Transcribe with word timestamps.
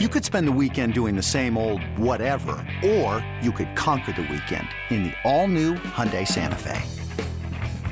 You 0.00 0.08
could 0.08 0.24
spend 0.24 0.48
the 0.48 0.58
weekend 0.60 0.92
doing 0.92 1.14
the 1.14 1.22
same 1.22 1.56
old 1.56 1.80
whatever, 1.96 2.56
or 2.84 3.24
you 3.40 3.52
could 3.52 3.76
conquer 3.76 4.10
the 4.10 4.22
weekend 4.22 4.66
in 4.90 5.04
the 5.04 5.12
all-new 5.22 5.74
Hyundai 5.74 6.26
Santa 6.26 6.58
Fe. 6.58 6.82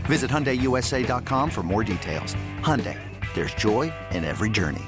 Visit 0.07 0.29
HyundaiUSA.com 0.29 1.49
for 1.49 1.63
more 1.63 1.85
details. 1.85 2.35
Hyundai, 2.59 2.99
there's 3.35 3.55
joy 3.55 3.93
in 4.11 4.25
every 4.25 4.51
journey. 4.51 4.83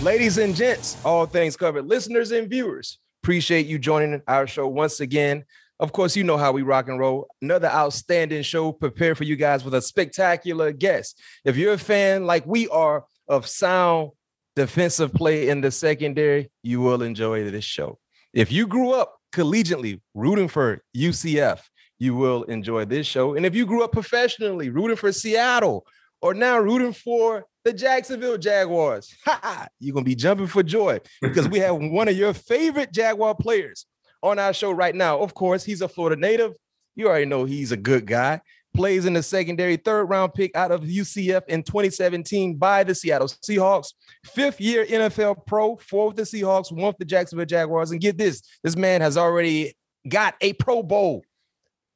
Ladies 0.00 0.38
and 0.38 0.56
gents, 0.56 0.96
all 1.04 1.26
things 1.26 1.58
covered, 1.58 1.86
listeners 1.86 2.30
and 2.30 2.48
viewers, 2.48 2.96
appreciate 3.22 3.66
you 3.66 3.78
joining 3.78 4.22
our 4.26 4.46
show 4.46 4.66
once 4.66 5.00
again. 5.00 5.44
Of 5.78 5.92
course, 5.92 6.16
you 6.16 6.24
know 6.24 6.38
how 6.38 6.52
we 6.52 6.62
rock 6.62 6.88
and 6.88 6.98
roll. 6.98 7.28
Another 7.42 7.68
outstanding 7.68 8.42
show 8.42 8.72
prepared 8.72 9.18
for 9.18 9.24
you 9.24 9.36
guys 9.36 9.62
with 9.62 9.74
a 9.74 9.82
spectacular 9.82 10.72
guest. 10.72 11.20
If 11.44 11.56
you're 11.56 11.74
a 11.74 11.78
fan 11.78 12.24
like 12.24 12.46
we 12.46 12.66
are 12.68 13.04
of 13.28 13.46
sound 13.46 14.12
defensive 14.54 15.12
play 15.12 15.50
in 15.50 15.60
the 15.60 15.70
secondary, 15.70 16.50
you 16.62 16.80
will 16.80 17.02
enjoy 17.02 17.50
this 17.50 17.64
show. 17.64 17.98
If 18.32 18.50
you 18.50 18.66
grew 18.66 18.92
up 18.92 19.16
collegiately 19.32 20.00
rooting 20.14 20.48
for 20.48 20.82
UCF, 20.96 21.60
you 21.98 22.14
will 22.14 22.44
enjoy 22.44 22.86
this 22.86 23.06
show. 23.06 23.34
And 23.34 23.44
if 23.44 23.54
you 23.54 23.66
grew 23.66 23.84
up 23.84 23.92
professionally 23.92 24.70
rooting 24.70 24.96
for 24.96 25.12
Seattle 25.12 25.86
or 26.22 26.32
now 26.32 26.58
rooting 26.58 26.94
for 26.94 27.44
the 27.64 27.72
Jacksonville 27.72 28.38
Jaguars, 28.38 29.14
ha, 29.24 29.66
you're 29.78 29.92
going 29.92 30.04
to 30.04 30.08
be 30.08 30.14
jumping 30.14 30.46
for 30.46 30.62
joy 30.62 31.00
because 31.20 31.48
we 31.48 31.58
have 31.58 31.76
one 31.76 32.08
of 32.08 32.16
your 32.16 32.32
favorite 32.32 32.92
Jaguar 32.92 33.34
players 33.34 33.84
on 34.22 34.38
our 34.38 34.52
show 34.52 34.70
right 34.70 34.94
now. 34.94 35.20
Of 35.20 35.34
course, 35.34 35.64
he's 35.64 35.82
a 35.82 35.88
Florida 35.88 36.20
native. 36.20 36.54
You 36.94 37.08
already 37.08 37.26
know 37.26 37.44
he's 37.44 37.72
a 37.72 37.76
good 37.76 38.06
guy. 38.06 38.40
Plays 38.74 39.06
in 39.06 39.14
the 39.14 39.22
secondary, 39.22 39.76
third 39.76 40.04
round 40.04 40.34
pick 40.34 40.54
out 40.54 40.70
of 40.70 40.82
UCF 40.82 41.46
in 41.48 41.62
2017 41.62 42.56
by 42.56 42.84
the 42.84 42.94
Seattle 42.94 43.28
Seahawks. 43.28 43.94
Fifth 44.24 44.60
year 44.60 44.84
NFL 44.84 45.46
pro, 45.46 45.76
four 45.76 46.08
with 46.08 46.16
the 46.16 46.22
Seahawks, 46.22 46.70
one 46.70 46.88
with 46.88 46.98
the 46.98 47.04
Jacksonville 47.04 47.46
Jaguars. 47.46 47.90
And 47.90 48.00
get 48.00 48.18
this, 48.18 48.42
this 48.62 48.76
man 48.76 49.00
has 49.00 49.16
already 49.16 49.74
got 50.08 50.34
a 50.40 50.52
Pro 50.54 50.82
Bowl 50.82 51.24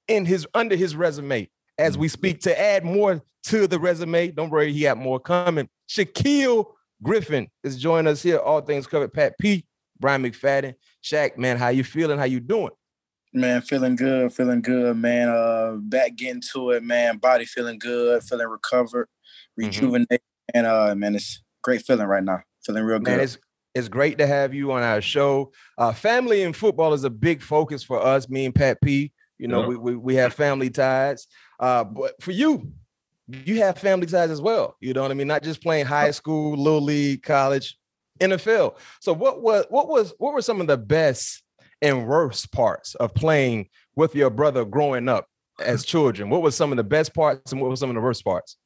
in 0.09 0.25
his 0.25 0.47
under 0.55 0.75
his 0.75 0.97
resume 0.97 1.49
as 1.79 1.97
we 1.97 2.09
speak 2.09 2.41
to 2.41 2.61
add 2.61 2.85
more 2.85 3.23
to 3.45 3.67
the 3.67 3.79
resume. 3.79 4.31
Don't 4.31 4.51
worry, 4.51 4.73
he 4.73 4.83
got 4.83 4.99
more 4.99 5.21
coming. 5.21 5.69
Shaquill 5.89 6.67
Griffin 7.03 7.49
is 7.65 7.79
joining 7.79 8.11
us 8.11 8.23
here. 8.23 8.39
All 8.39 8.61
things 8.61 8.87
covered. 8.87 9.13
Pat 9.13 9.39
P, 9.39 9.65
Brian 10.01 10.23
McFadden, 10.23 10.75
Shaq. 11.05 11.37
Man, 11.37 11.59
how 11.59 11.69
you 11.69 11.85
feeling? 11.85 12.19
How 12.19 12.25
you 12.25 12.41
doing? 12.41 12.71
Man, 13.33 13.61
feeling 13.61 13.95
good, 13.95 14.33
feeling 14.33 14.63
good, 14.63 14.97
man. 14.97 15.29
Uh, 15.29 15.77
back 15.79 16.17
getting 16.17 16.43
to 16.53 16.71
it, 16.71 16.83
man. 16.83 17.19
Body 17.19 17.45
feeling 17.45 17.79
good, 17.79 18.23
feeling 18.25 18.49
recovered, 18.49 19.09
rejuvenated, 19.57 20.09
mm-hmm. 20.11 20.59
and 20.59 20.67
uh, 20.67 20.95
man, 20.97 21.15
it's 21.15 21.43
great 21.63 21.83
feeling 21.83 22.07
right 22.07 22.25
now. 22.25 22.41
Feeling 22.65 22.83
real 22.83 22.99
man, 22.99 23.19
good. 23.19 23.23
It's, 23.23 23.39
it's 23.75 23.89
great 23.89 24.19
to 24.19 24.27
have 24.27 24.53
you 24.53 24.73
on 24.73 24.83
our 24.83 25.01
show. 25.01 25.53
Uh, 25.79 25.93
family 25.93 26.43
and 26.43 26.57
football 26.57 26.93
is 26.93 27.05
a 27.05 27.11
big 27.11 27.41
focus 27.41 27.85
for 27.85 28.05
us. 28.05 28.29
Me 28.29 28.47
and 28.47 28.55
Pat 28.55 28.81
P. 28.83 29.13
You 29.39 29.49
know, 29.49 29.61
yeah. 29.61 29.67
we, 29.69 29.77
we 29.77 29.97
we 29.97 30.15
have 30.17 30.35
family 30.35 30.69
ties. 30.69 31.27
Uh, 31.61 31.85
but 31.85 32.21
for 32.21 32.33
you, 32.33 32.73
you 33.29 33.59
have 33.59 33.79
family 33.79 34.07
ties 34.07 34.31
as 34.31 34.43
well. 34.43 34.77
You 34.81 34.93
know 34.93 35.03
what 35.03 35.11
I 35.11 35.15
mean? 35.15 35.29
Not 35.29 35.43
just 35.43 35.63
playing 35.63 35.87
high 35.87 36.11
school, 36.11 36.57
little 36.57 36.83
league, 36.83 37.23
college, 37.23 37.79
NFL. 38.21 38.77
So 39.01 39.13
what 39.13 39.43
was 39.43 39.67
what 39.71 39.89
was 39.89 40.15
what 40.19 40.35
were 40.35 40.43
some 40.43 40.61
of 40.61 40.67
the 40.67 40.79
best 40.79 41.43
and 41.83 42.07
worst 42.07 42.53
parts 42.53 42.95
of 42.97 43.15
playing 43.15 43.69
with 43.97 44.15
your 44.15 44.31
brother 44.31 44.65
growing 44.65 45.09
up 45.09 45.27
as 45.61 45.85
children? 45.85 46.31
What 46.31 46.43
was 46.43 46.57
some 46.57 46.73
of 46.73 46.77
the 46.77 46.85
best 46.85 47.15
parts 47.15 47.53
and 47.53 47.61
what 47.61 47.71
were 47.71 47.77
some 47.77 47.91
of 47.91 47.95
the 47.95 48.01
worst 48.01 48.25
parts? 48.25 48.57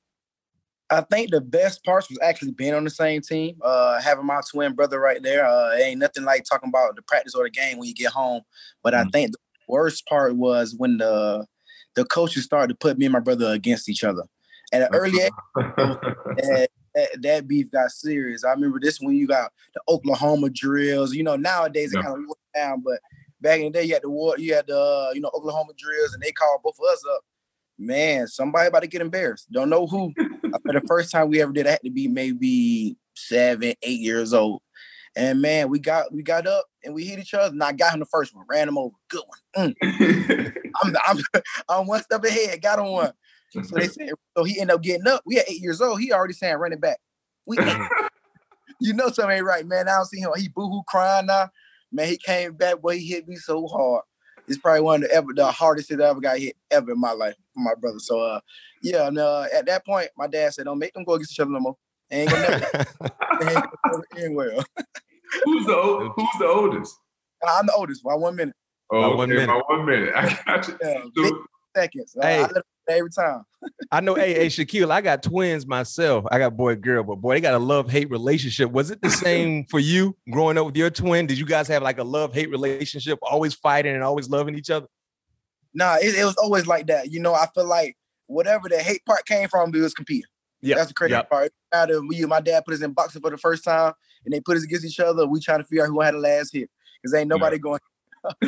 I 0.91 1.01
think 1.01 1.31
the 1.31 1.41
best 1.41 1.83
parts 1.85 2.11
was 2.11 2.19
actually 2.23 2.53
being 2.53 2.75
on 2.75 2.85
the 2.85 2.91
same 2.91 3.23
team, 3.23 3.57
uh, 3.63 4.01
having 4.01 4.27
my 4.27 4.41
twin 4.51 4.75
brother 4.75 5.01
right 5.01 5.23
there. 5.23 5.47
Uh, 5.47 5.73
ain't 5.75 5.99
nothing 5.99 6.25
like 6.25 6.45
talking 6.45 6.69
about 6.69 6.95
the 6.95 7.03
practice 7.03 7.35
or 7.35 7.45
the 7.45 7.51
game 7.51 7.79
when 7.79 7.89
you 7.89 7.95
get 7.95 8.13
home. 8.13 8.43
But 8.83 8.93
mm-hmm. 8.93 9.09
I 9.09 9.11
think 9.11 9.33
the 9.33 9.39
worst 9.67 10.07
part 10.07 10.37
was 10.37 10.75
when 10.77 10.99
the 10.99 11.47
the 11.95 12.05
coaches 12.05 12.45
started 12.45 12.69
to 12.69 12.75
put 12.75 12.99
me 12.99 13.07
and 13.07 13.13
my 13.13 13.21
brother 13.21 13.47
against 13.53 13.89
each 13.89 14.05
other. 14.05 14.25
At 14.73 14.83
an 14.83 14.89
early 14.93 15.21
age, 15.21 15.33
that, 17.23 17.49
beef 17.49 17.71
got 17.71 17.91
serious. 17.91 18.45
I 18.45 18.51
remember 18.51 18.79
this 18.81 19.01
when 19.01 19.17
you 19.17 19.27
got 19.27 19.53
the 19.75 19.81
Oklahoma 19.89 20.51
drills. 20.51 21.15
You 21.15 21.25
know, 21.25 21.37
nowadays 21.37 21.93
it 21.93 22.03
kind 22.03 22.09
of 22.09 22.25
went 22.27 22.39
down, 22.55 22.81
but 22.81 23.01
back 23.41 23.61
in 23.61 23.67
the 23.67 23.71
day, 23.71 23.85
you 23.85 23.95
had 23.95 24.03
the 24.03 24.11
war, 24.11 24.37
you 24.39 24.55
had 24.55 24.67
the 24.67 24.79
uh, 24.79 25.11
you 25.15 25.21
know 25.21 25.31
Oklahoma 25.35 25.73
drills, 25.77 26.15
and 26.15 26.23
they 26.23 26.33
called 26.33 26.61
both 26.63 26.79
of 26.79 26.93
us 26.93 27.03
up. 27.15 27.23
Man, 27.79 28.29
somebody 28.29 28.69
about 28.69 28.81
to 28.81 28.87
get 28.87 29.01
embarrassed. 29.01 29.51
Don't 29.51 29.71
know 29.71 29.87
who. 29.87 30.13
For 30.63 30.73
the 30.73 30.83
first 30.87 31.11
time 31.11 31.29
we 31.29 31.43
ever 31.43 31.53
did, 31.53 31.67
I 31.67 31.73
had 31.73 31.81
to 31.85 31.91
be 31.91 32.07
maybe 32.07 32.97
seven, 33.17 33.75
eight 33.83 34.01
years 34.01 34.33
old. 34.33 34.63
And 35.17 35.41
man, 35.41 35.69
we 35.69 35.79
got 35.79 36.13
we 36.13 36.23
got 36.23 36.47
up 36.47 36.67
and 36.85 36.95
we 36.95 37.05
hit 37.05 37.19
each 37.19 37.35
other. 37.35 37.53
And 37.53 37.63
I 37.63 37.73
got 37.73 37.95
him 37.95 38.01
the 38.01 38.07
first 38.07 38.35
one, 38.35 38.45
ran 38.49 38.69
him 38.69 38.79
over, 38.79 38.95
good 39.09 39.23
one. 39.55 39.75
Mm. 39.85 40.53
I'm, 40.83 40.97
I'm 41.07 41.43
I'm 41.69 41.87
one 41.87 42.03
step 42.03 42.25
ahead, 42.25 42.63
got 42.63 42.79
him 42.79 42.87
one. 42.87 43.13
So 43.63 43.77
they 43.77 43.87
said, 43.87 44.11
so 44.37 44.45
he 44.45 44.61
ended 44.61 44.75
up 44.75 44.83
getting 44.83 45.07
up. 45.07 45.23
We 45.25 45.39
at 45.39 45.49
eight 45.49 45.61
years 45.61 45.81
old. 45.81 46.01
He 46.01 46.13
already 46.13 46.35
saying 46.35 46.57
running 46.57 46.81
back. 46.81 46.99
We, 47.47 47.59
you 48.81 48.93
know 48.93 49.09
something 49.09 49.37
ain't 49.37 49.47
right, 49.47 49.67
man. 49.67 49.89
I 49.89 49.93
don't 49.93 50.07
see 50.07 50.21
him. 50.21 50.31
He 50.37 50.49
boohoo 50.49 50.83
crying 50.87 51.27
now. 51.27 51.51
Man, 51.93 52.09
he 52.09 52.17
came 52.17 52.55
back, 52.55 52.81
boy. 52.81 52.99
He 52.99 53.07
hit 53.07 53.29
me 53.29 53.37
so 53.37 53.67
hard. 53.67 54.03
It's 54.47 54.59
probably 54.59 54.83
one 54.83 55.05
of 55.05 55.09
the 55.09 55.15
ever 55.15 55.33
the 55.35 55.47
hardest 55.47 55.89
that 55.91 56.03
I 56.03 56.09
ever 56.09 56.21
got 56.21 56.39
hit 56.39 56.57
ever 56.71 56.93
in 56.93 57.01
my 57.01 57.13
life 57.13 57.35
for 57.55 57.61
my 57.61 57.75
brother. 57.75 57.99
So 57.99 58.21
uh, 58.21 58.41
yeah, 58.83 59.07
and 59.07 59.19
uh, 59.19 59.47
at 59.55 59.67
that 59.67 59.87
point, 59.87 60.09
my 60.19 60.27
dad 60.27 60.53
said, 60.53 60.67
"Don't 60.67 60.79
make 60.79 60.93
them 60.93 61.05
go 61.05 61.15
against 61.15 61.33
each 61.33 61.41
other 61.41 61.51
no 61.51 61.61
more." 61.61 61.77
Ain't 62.11 62.31
gonna 62.31 62.43
never, 62.43 62.67
ain't 63.43 63.65
gonna 63.91 64.03
end 64.19 64.37
well. 64.37 64.51
who's 65.45 65.67
the 65.67 66.13
Who's 66.15 66.29
the 66.39 66.47
oldest? 66.47 66.99
I'm 67.47 67.67
the 67.67 67.75
oldest 67.75 68.03
by 68.03 68.15
one 68.15 68.37
minute. 68.37 68.55
Oh, 68.91 69.05
okay, 69.05 69.17
one 69.17 69.29
minute. 69.31 69.47
By 69.47 69.63
one 69.75 69.87
minute. 69.87 70.15
I 70.15 70.39
got 70.47 70.69
you. 70.69 70.79
Yeah, 70.83 71.05
so, 71.17 71.45
seconds. 71.75 72.17
Hey. 72.21 72.41
I, 72.41 72.45
I 72.45 72.49
every 72.89 73.11
time. 73.11 73.45
I 73.93 74.01
know, 74.01 74.15
hey, 74.15 74.35
hey, 74.35 74.47
Shaquill, 74.47 74.91
I 74.91 75.01
got 75.01 75.23
twins 75.23 75.67
myself. 75.67 76.25
I 76.31 76.39
got 76.39 76.57
boy, 76.57 76.77
girl, 76.77 77.03
but 77.03 77.17
boy, 77.17 77.35
they 77.35 77.41
got 77.41 77.55
a 77.55 77.59
love 77.59 77.91
hate 77.91 78.11
relationship. 78.11 78.71
Was 78.71 78.91
it 78.91 79.01
the 79.01 79.11
same 79.25 79.65
for 79.67 79.79
you 79.79 80.17
growing 80.31 80.59
up 80.59 80.67
with 80.67 80.77
your 80.77 80.91
twin? 80.91 81.27
Did 81.27 81.39
you 81.39 81.47
guys 81.47 81.69
have 81.69 81.83
like 81.83 81.99
a 81.99 82.05
love 82.05 82.35
hate 82.35 82.51
relationship, 82.51 83.19
always 83.23 83.55
fighting 83.55 83.95
and 83.95 84.03
always 84.03 84.29
loving 84.29 84.55
each 84.55 84.71
other? 84.71 84.87
Nah, 85.73 85.97
it, 85.97 86.15
it 86.15 86.25
was 86.25 86.37
always 86.37 86.67
like 86.67 86.87
that. 86.87 87.11
You 87.11 87.21
know, 87.21 87.35
I 87.35 87.47
feel 87.55 87.67
like 87.67 87.97
whatever 88.27 88.69
the 88.69 88.79
hate 88.79 89.05
part 89.05 89.27
came 89.27 89.49
from, 89.49 89.71
we 89.71 89.81
was 89.81 89.95
competing. 89.95 90.29
Yeah, 90.63 90.77
that's 90.77 90.89
the 90.89 90.95
crazy 90.95 91.13
yep. 91.13 91.29
part. 91.29 91.53
Out 91.73 91.91
of 91.91 92.05
me, 92.05 92.25
my 92.25 92.41
dad 92.41 92.65
put 92.65 92.75
us 92.75 92.81
in 92.81 92.93
boxing 92.93 93.21
for 93.21 93.31
the 93.31 93.37
first 93.37 93.65
time, 93.65 93.93
and 94.25 94.33
they 94.33 94.41
put 94.41 94.57
us 94.57 94.65
against 94.65 94.87
each 94.87 95.01
other. 95.01 95.27
We 95.27 95.41
trying 95.41 95.59
to 95.59 95.65
figure 95.65 95.85
out 95.85 95.89
who 95.89 96.01
had 96.01 96.15
the 96.15 96.19
last 96.19 96.53
hit 96.53 96.71
because 97.03 97.15
ain't 97.15 97.29
nobody 97.29 97.57
yeah. 97.57 97.61
going. 97.61 97.81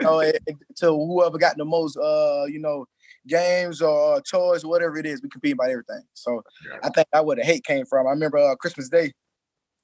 know, 0.00 0.32
to 0.76 0.86
whoever 0.86 1.38
got 1.38 1.56
the 1.56 1.64
most, 1.64 1.96
uh, 1.96 2.44
you 2.46 2.58
know, 2.58 2.86
games 3.26 3.82
or 3.82 4.20
toys, 4.22 4.64
whatever 4.64 4.98
it 4.98 5.06
is, 5.06 5.22
we 5.22 5.28
compete 5.28 5.52
about 5.54 5.70
everything. 5.70 6.02
So 6.14 6.42
yeah. 6.66 6.78
I 6.82 6.88
think 6.90 7.08
that's 7.12 7.24
where 7.24 7.36
the 7.36 7.44
hate 7.44 7.64
came 7.64 7.86
from. 7.86 8.06
I 8.06 8.10
remember 8.10 8.38
uh, 8.38 8.56
Christmas 8.56 8.88
Day, 8.88 9.12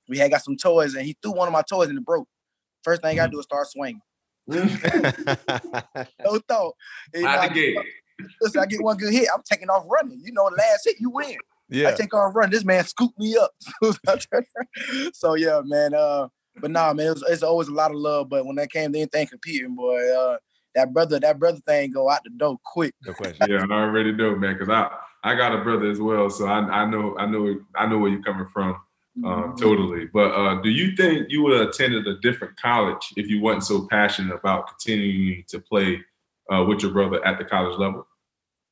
we 0.08 0.18
had 0.18 0.30
got 0.30 0.42
some 0.42 0.56
toys, 0.56 0.94
and 0.94 1.04
he 1.04 1.16
threw 1.22 1.32
one 1.32 1.48
of 1.48 1.52
my 1.52 1.62
toys 1.62 1.88
and 1.88 1.98
it 1.98 2.04
broke. 2.04 2.28
First 2.82 3.02
thing 3.02 3.18
I 3.18 3.24
mm-hmm. 3.24 3.32
do 3.32 3.38
is 3.38 3.44
start 3.44 3.66
swinging. 3.68 4.00
no 4.46 4.62
thought. 6.48 6.74
You 7.14 7.22
know, 7.22 7.28
I, 7.28 7.48
get, 7.48 7.76
listen, 8.40 8.60
I 8.60 8.66
get 8.66 8.82
one 8.82 8.98
good 8.98 9.12
hit, 9.12 9.28
I'm 9.34 9.42
taking 9.50 9.70
off 9.70 9.84
running. 9.88 10.20
You 10.22 10.32
know, 10.32 10.44
last 10.44 10.84
hit, 10.84 10.96
you 11.00 11.10
win. 11.10 11.36
Yeah. 11.70 11.88
I 11.88 11.92
take 11.92 12.12
off 12.12 12.34
running. 12.34 12.52
This 12.52 12.64
man 12.64 12.84
scooped 12.84 13.18
me 13.18 13.36
up. 13.36 13.52
so 15.14 15.34
yeah, 15.34 15.62
man. 15.64 15.94
Uh, 15.94 16.28
but 16.60 16.70
nah, 16.70 16.92
man, 16.92 17.06
it 17.06 17.10
was, 17.10 17.24
it's 17.28 17.42
always 17.42 17.68
a 17.68 17.72
lot 17.72 17.90
of 17.90 17.96
love. 17.96 18.28
But 18.28 18.46
when 18.46 18.56
that 18.56 18.70
came 18.70 18.92
to 18.92 18.98
anything 18.98 19.26
competing, 19.26 19.74
boy, 19.74 20.10
uh, 20.12 20.36
that 20.74 20.92
brother, 20.92 21.20
that 21.20 21.38
brother 21.38 21.60
thing 21.60 21.90
go 21.90 22.10
out 22.10 22.20
the 22.24 22.30
door 22.30 22.58
quick. 22.64 22.94
No 23.04 23.12
question. 23.12 23.46
yeah, 23.48 23.64
I 23.70 23.82
already 23.82 24.12
know, 24.12 24.36
man, 24.36 24.54
because 24.54 24.68
I 24.68 24.90
I 25.22 25.34
got 25.34 25.54
a 25.54 25.62
brother 25.62 25.90
as 25.90 26.00
well, 26.00 26.30
so 26.30 26.46
I 26.46 26.58
I 26.60 26.84
know 26.84 27.16
I 27.18 27.26
know 27.26 27.60
I 27.74 27.86
know 27.86 27.98
where 27.98 28.10
you're 28.10 28.22
coming 28.22 28.46
from. 28.46 28.76
Um, 29.16 29.24
mm-hmm. 29.24 29.56
totally. 29.56 30.06
But 30.12 30.32
uh, 30.32 30.60
do 30.60 30.70
you 30.70 30.96
think 30.96 31.26
you 31.28 31.42
would 31.44 31.58
have 31.58 31.68
attended 31.68 32.06
a 32.08 32.18
different 32.18 32.56
college 32.56 33.12
if 33.16 33.28
you 33.28 33.40
wasn't 33.40 33.64
so 33.64 33.86
passionate 33.88 34.34
about 34.34 34.66
continuing 34.66 35.44
to 35.48 35.60
play 35.60 36.02
uh, 36.52 36.64
with 36.64 36.82
your 36.82 36.90
brother 36.90 37.24
at 37.24 37.38
the 37.38 37.44
college 37.44 37.78
level? 37.78 38.06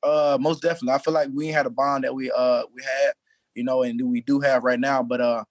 Uh, 0.03 0.37
most 0.41 0.63
definitely. 0.63 0.95
I 0.95 0.99
feel 0.99 1.15
like 1.15 1.29
we 1.33 1.47
had 1.47 1.67
a 1.67 1.71
bond 1.71 2.03
that 2.03 2.15
we 2.15 2.31
uh 2.31 2.63
we 2.75 2.83
had, 2.83 3.13
you 3.55 3.63
know, 3.63 3.83
and 3.83 4.01
we 4.11 4.21
do 4.21 4.41
have 4.41 4.65
right 4.65 4.81
now. 4.81 5.03
But 5.03 5.21
uh, 5.21 5.45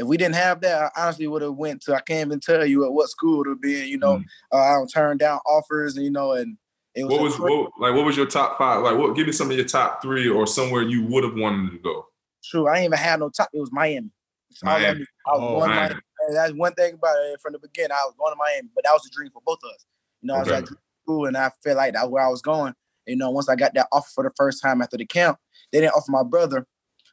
if 0.00 0.06
we 0.06 0.16
didn't 0.16 0.36
have 0.36 0.62
that, 0.62 0.92
I 0.96 1.02
honestly 1.02 1.26
would 1.26 1.42
have 1.42 1.54
went 1.54 1.82
to 1.82 1.94
I 1.94 2.00
can't 2.00 2.28
even 2.28 2.40
tell 2.40 2.64
you 2.64 2.86
at 2.86 2.92
what 2.92 3.10
school 3.10 3.42
it 3.42 3.48
would 3.48 3.60
be. 3.60 3.84
You 3.86 3.98
know, 3.98 4.16
mm. 4.16 4.24
uh, 4.50 4.56
I 4.56 4.84
turned 4.92 5.20
down 5.20 5.40
offers, 5.46 5.96
and 5.96 6.04
you 6.04 6.10
know, 6.10 6.32
and 6.32 6.56
it 6.94 7.04
was 7.04 7.12
what 7.12 7.22
was 7.22 7.38
what, 7.38 7.70
like 7.78 7.94
what 7.94 8.06
was 8.06 8.16
your 8.16 8.26
top 8.26 8.56
five? 8.56 8.82
Like, 8.82 8.96
what 8.96 9.14
give 9.14 9.26
me 9.26 9.32
some 9.32 9.50
of 9.50 9.56
your 9.56 9.66
top 9.66 10.00
three 10.00 10.26
or 10.26 10.46
somewhere 10.46 10.82
you 10.82 11.04
would 11.06 11.22
have 11.22 11.34
wanted 11.34 11.72
to 11.72 11.78
go. 11.78 12.06
True, 12.42 12.66
I 12.66 12.76
didn't 12.76 12.86
even 12.86 12.98
have 12.98 13.20
no 13.20 13.28
top. 13.28 13.50
It 13.52 13.60
was 13.60 13.70
Miami. 13.70 14.10
Miami. 14.62 15.04
I 15.26 15.32
was 15.32 15.40
oh, 15.42 15.48
going 15.58 15.70
Miami. 15.70 15.88
Miami. 15.88 16.00
That's 16.32 16.52
one 16.54 16.72
thing 16.72 16.94
about 16.94 17.16
it 17.16 17.40
from 17.42 17.52
the 17.52 17.58
beginning. 17.58 17.92
I 17.92 18.04
was 18.06 18.14
going 18.18 18.32
to 18.32 18.38
Miami, 18.38 18.68
but 18.74 18.84
that 18.84 18.92
was 18.92 19.06
a 19.06 19.10
dream 19.14 19.30
for 19.30 19.42
both 19.44 19.58
of 19.62 19.70
us. 19.70 19.84
You 20.22 20.28
know, 20.28 20.36
I 20.36 20.38
was 20.40 20.48
at 20.48 20.68
school, 21.04 21.26
and 21.26 21.36
I 21.36 21.50
felt 21.62 21.76
like 21.76 21.92
that's 21.92 22.08
where 22.08 22.24
I 22.24 22.28
was 22.28 22.40
going. 22.40 22.72
You 23.06 23.16
know, 23.16 23.30
once 23.30 23.50
I 23.50 23.54
got 23.54 23.74
that 23.74 23.88
offer 23.92 24.08
for 24.14 24.24
the 24.24 24.32
first 24.36 24.62
time 24.62 24.80
after 24.80 24.96
the 24.96 25.06
camp, 25.06 25.38
they 25.72 25.80
didn't 25.80 25.92
offer 25.92 26.10
my 26.10 26.22
brother, 26.22 26.66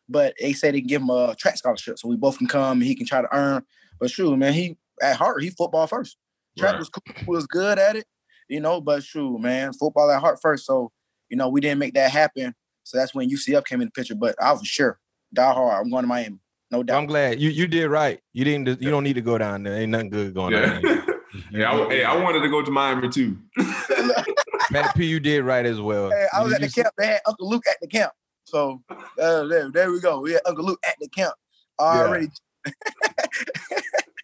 but 0.09 0.33
they 0.39 0.54
said 0.54 0.74
they 0.74 0.81
give 0.81 1.01
him 1.01 1.09
a 1.09 1.36
track 1.36 1.57
scholarship, 1.57 2.00
so 2.00 2.07
we 2.07 2.15
both 2.15 2.38
can 2.38 2.48
come 2.48 2.80
and 2.80 2.83
he 2.83 2.95
can 2.95 3.06
try 3.06 3.21
to 3.21 3.33
earn. 3.33 3.63
But 4.00 4.12
shoot, 4.12 4.36
man, 4.38 4.54
he 4.54 4.77
at 5.01 5.18
heart 5.18 5.42
he 5.42 5.50
football 5.50 5.88
first. 5.88 6.18
Track 6.57 6.74
right. 6.74 6.80
was 6.80 6.89
cool, 6.89 7.04
was 7.27 7.45
good 7.48 7.77
at 7.77 7.95
it, 7.95 8.06
you 8.48 8.59
know. 8.59 8.81
But 8.81 9.04
shoot, 9.04 9.39
man, 9.39 9.74
football 9.74 10.09
at 10.09 10.21
heart 10.21 10.39
first. 10.42 10.65
So 10.65 10.92
you 11.30 11.38
know, 11.38 11.50
we 11.50 11.62
didn't 11.62 11.80
make 11.80 11.94
that 11.95 12.12
happen. 12.12 12.54
So 12.83 12.98
that's 12.98 13.13
when 13.13 13.30
UCF 13.30 13.65
came 13.65 13.81
in 13.81 13.88
the 13.88 13.92
picture. 13.92 14.15
But 14.15 14.36
I 14.42 14.51
was 14.54 14.65
sure, 14.65 15.00
die 15.33 15.54
hard. 15.54 15.86
I'm 15.86 15.92
going 15.92 16.04
to 16.04 16.07
Miami, 16.07 16.39
no 16.71 16.83
doubt. 16.83 16.98
I'm 16.98 17.06
glad 17.06 17.39
you 17.39 17.50
you 17.50 17.68
did 17.68 17.88
right. 17.88 18.19
You 18.33 18.45
didn't. 18.45 18.81
You 18.81 18.89
don't 18.89 19.04
need 19.04 19.15
to 19.15 19.21
go 19.21 19.38
down 19.38 19.63
there. 19.63 19.77
Ain't 19.77 19.92
nothing 19.92 20.09
good 20.09 20.33
going 20.33 20.54
yeah. 20.54 20.75
on. 20.86 21.04
yeah, 21.51 21.71
I, 21.71 21.89
hey, 21.89 22.04
I 22.04 22.15
wanted 22.15 22.42
to 22.42 22.50
go 22.50 22.62
to 22.62 22.71
Miami 22.71 23.09
too. 23.09 23.38
Matt 24.71 24.95
P, 24.95 25.06
you 25.06 25.19
did 25.19 25.44
right 25.44 25.65
as 25.65 25.80
well. 25.80 26.09
Hey, 26.09 26.27
I 26.33 26.44
was 26.44 26.54
at 26.54 26.62
the 26.62 26.69
camp. 26.69 26.94
They 26.98 27.07
had 27.07 27.21
Uncle 27.25 27.50
Luke 27.50 27.63
at 27.69 27.77
the 27.81 27.88
camp. 27.88 28.12
So 28.48 28.82
uh, 28.90 29.44
there, 29.44 29.70
there 29.72 29.92
we 29.92 30.00
go. 30.00 30.22
We 30.22 30.32
had 30.32 30.42
Uncle 30.46 30.64
Luke 30.64 30.80
at 30.88 30.96
the 31.02 31.10
camp 31.10 31.34
already. 31.78 32.30
Yeah. 32.66 32.72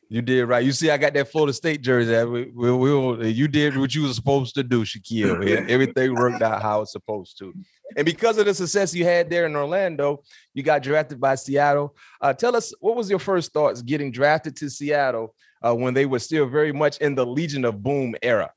You 0.08 0.22
did 0.22 0.46
right. 0.46 0.64
You 0.64 0.72
see, 0.72 0.92
I 0.92 0.98
got 0.98 1.14
that 1.16 1.30
Florida 1.30 1.52
State 1.52 1.82
jersey. 1.82 2.24
We, 2.24 2.72
we, 2.72 2.72
we, 2.72 3.30
you 3.30 3.48
did 3.48 3.76
what 3.76 3.96
you 3.96 4.04
were 4.04 4.14
supposed 4.14 4.54
to 4.56 4.64
do, 4.64 4.86
Shaquill. 4.86 5.68
Everything 5.70 6.14
worked 6.14 6.42
out 6.42 6.62
how 6.62 6.82
it's 6.82 6.92
supposed 6.92 7.38
to. 7.40 7.52
And 7.98 8.06
because 8.06 8.38
of 8.38 8.46
the 8.46 8.54
success 8.54 8.94
you 8.94 9.06
had 9.06 9.30
there 9.30 9.46
in 9.46 9.56
Orlando, 9.56 10.22
you 10.54 10.64
got 10.64 10.84
drafted 10.84 11.20
by 11.20 11.36
Seattle. 11.36 11.98
Uh, 12.22 12.32
tell 12.32 12.56
us, 12.56 12.74
what 12.80 12.96
was 12.96 13.10
your 13.10 13.18
first 13.20 13.52
thoughts 13.54 13.82
getting 13.82 14.12
drafted 14.12 14.56
to 14.58 14.70
Seattle 14.70 15.36
uh, 15.66 15.74
when 15.76 15.94
they 15.96 16.06
were 16.06 16.20
still 16.20 16.48
very 16.48 16.72
much 16.72 16.98
in 17.00 17.16
the 17.16 17.26
Legion 17.26 17.66
of 17.66 17.82
Boom 17.84 18.16
era? 18.22 18.54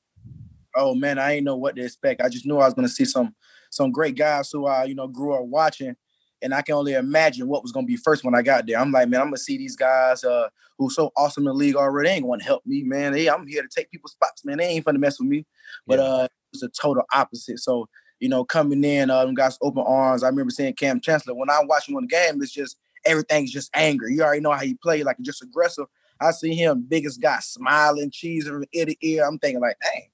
Oh 0.76 0.94
man, 0.94 1.18
I 1.18 1.34
didn't 1.34 1.46
know 1.46 1.56
what 1.56 1.74
to 1.76 1.82
expect. 1.82 2.20
I 2.20 2.28
just 2.28 2.44
knew 2.44 2.58
I 2.58 2.66
was 2.66 2.74
going 2.74 2.86
to 2.86 2.92
see 2.92 3.06
some 3.06 3.34
some 3.76 3.92
great 3.92 4.16
guys 4.16 4.50
who 4.50 4.66
I 4.66 4.84
you 4.84 4.94
know 4.94 5.08
grew 5.08 5.34
up 5.34 5.44
watching 5.44 5.96
and 6.42 6.54
I 6.54 6.62
can 6.62 6.74
only 6.74 6.94
imagine 6.94 7.48
what 7.48 7.62
was 7.62 7.72
gonna 7.72 7.86
be 7.86 7.96
first 7.96 8.24
when 8.24 8.34
I 8.34 8.42
got 8.42 8.66
there. 8.66 8.78
I'm 8.78 8.92
like, 8.92 9.08
man, 9.08 9.20
I'm 9.20 9.26
gonna 9.28 9.38
see 9.38 9.56
these 9.56 9.76
guys 9.76 10.22
uh, 10.24 10.48
who's 10.78 10.94
so 10.94 11.10
awesome 11.16 11.42
in 11.42 11.46
the 11.46 11.54
league 11.54 11.76
already. 11.76 12.08
They 12.08 12.14
ain't 12.16 12.26
gonna 12.26 12.42
help 12.42 12.64
me, 12.66 12.82
man. 12.82 13.14
Hey, 13.14 13.28
I'm 13.28 13.46
here 13.46 13.62
to 13.62 13.68
take 13.68 13.90
people's 13.90 14.12
spots, 14.12 14.44
man. 14.44 14.58
They 14.58 14.66
ain't 14.66 14.84
gonna 14.84 14.98
mess 14.98 15.18
with 15.18 15.28
me. 15.28 15.46
But 15.86 15.98
yeah. 15.98 16.04
uh, 16.04 16.28
it's 16.52 16.62
a 16.62 16.68
total 16.68 17.04
opposite. 17.14 17.58
So 17.60 17.88
you 18.20 18.28
know, 18.28 18.44
coming 18.44 18.82
in, 18.82 19.10
uh, 19.10 19.24
guys 19.26 19.58
open 19.60 19.84
arms. 19.86 20.22
I 20.22 20.28
remember 20.28 20.50
seeing 20.50 20.72
Kam 20.74 21.00
Chancellor 21.00 21.34
when 21.34 21.50
I 21.50 21.60
watch 21.64 21.88
him 21.88 21.96
on 21.96 22.02
the 22.02 22.08
game. 22.08 22.40
It's 22.42 22.52
just 22.52 22.76
everything's 23.04 23.52
just 23.52 23.70
anger. 23.74 24.08
You 24.08 24.22
already 24.22 24.40
know 24.40 24.52
how 24.52 24.64
he 24.64 24.74
play, 24.74 25.02
like 25.02 25.18
just 25.20 25.42
aggressive. 25.42 25.86
I 26.20 26.30
see 26.30 26.54
him, 26.54 26.86
biggest 26.88 27.20
guy, 27.20 27.38
smiling, 27.40 28.10
cheesing 28.10 28.46
from 28.46 28.64
ear 28.72 28.86
to 28.86 28.96
ear. 29.06 29.26
I'm 29.26 29.38
thinking 29.38 29.60
like, 29.60 29.76
dang, 29.82 30.08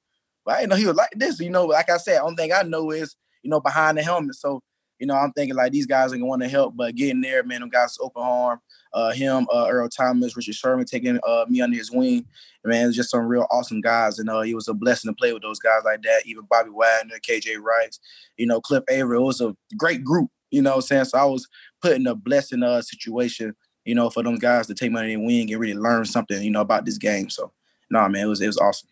well, 0.44 0.56
I 0.56 0.60
didn't 0.60 0.70
know 0.70 0.76
he 0.76 0.86
was 0.86 0.96
like 0.96 1.12
this. 1.14 1.38
You 1.38 1.50
know, 1.50 1.66
like 1.66 1.90
I 1.90 1.96
said, 1.98 2.20
only 2.20 2.36
thing 2.36 2.52
I 2.52 2.62
know 2.62 2.90
is 2.90 3.14
you 3.42 3.50
know 3.50 3.60
behind 3.60 3.98
the 3.98 4.02
helmet. 4.02 4.34
So 4.34 4.62
you 5.02 5.06
know, 5.06 5.16
I'm 5.16 5.32
thinking 5.32 5.56
like 5.56 5.72
these 5.72 5.86
guys 5.86 6.12
are 6.12 6.16
gonna 6.16 6.26
want 6.26 6.42
to 6.42 6.48
help, 6.48 6.76
but 6.76 6.94
getting 6.94 7.20
there, 7.20 7.42
man, 7.42 7.58
them 7.58 7.70
guys 7.70 7.98
open 8.00 8.22
arm. 8.22 8.60
Uh, 8.92 9.10
him, 9.10 9.48
uh, 9.52 9.66
Earl 9.68 9.88
Thomas, 9.88 10.36
Richard 10.36 10.54
Sherman 10.54 10.84
taking 10.84 11.18
uh, 11.26 11.44
me 11.48 11.60
under 11.60 11.76
his 11.76 11.90
wing. 11.90 12.24
Man, 12.64 12.86
it's 12.86 12.96
just 12.96 13.10
some 13.10 13.26
real 13.26 13.48
awesome 13.50 13.80
guys, 13.80 14.20
and 14.20 14.30
uh, 14.30 14.42
it 14.42 14.54
was 14.54 14.68
a 14.68 14.74
blessing 14.74 15.10
to 15.10 15.16
play 15.16 15.32
with 15.32 15.42
those 15.42 15.58
guys 15.58 15.82
like 15.84 16.02
that. 16.02 16.22
Even 16.24 16.44
Bobby 16.48 16.70
Wagner, 16.70 17.16
KJ 17.18 17.60
Wright, 17.60 17.98
you 18.36 18.46
know, 18.46 18.60
Cliff 18.60 18.84
Avril. 18.88 19.22
It 19.22 19.26
was 19.26 19.40
a 19.40 19.56
great 19.76 20.04
group, 20.04 20.30
you 20.52 20.62
know. 20.62 20.70
what 20.70 20.76
I'm 20.76 20.82
saying 20.82 21.04
so. 21.06 21.18
I 21.18 21.24
was 21.24 21.48
put 21.80 21.96
in 21.96 22.06
a 22.06 22.14
blessing 22.14 22.62
uh 22.62 22.80
situation, 22.80 23.56
you 23.84 23.96
know, 23.96 24.08
for 24.08 24.22
them 24.22 24.36
guys 24.36 24.68
to 24.68 24.74
take 24.74 24.92
me 24.92 25.00
under 25.00 25.08
their 25.08 25.18
wing 25.18 25.50
and 25.50 25.60
really 25.60 25.74
learn 25.74 26.04
something, 26.04 26.40
you 26.40 26.52
know, 26.52 26.60
about 26.60 26.84
this 26.84 26.98
game. 26.98 27.28
So, 27.28 27.50
nah, 27.90 28.06
man, 28.06 28.26
it 28.26 28.28
was 28.28 28.40
it 28.40 28.46
was 28.46 28.58
awesome. 28.58 28.88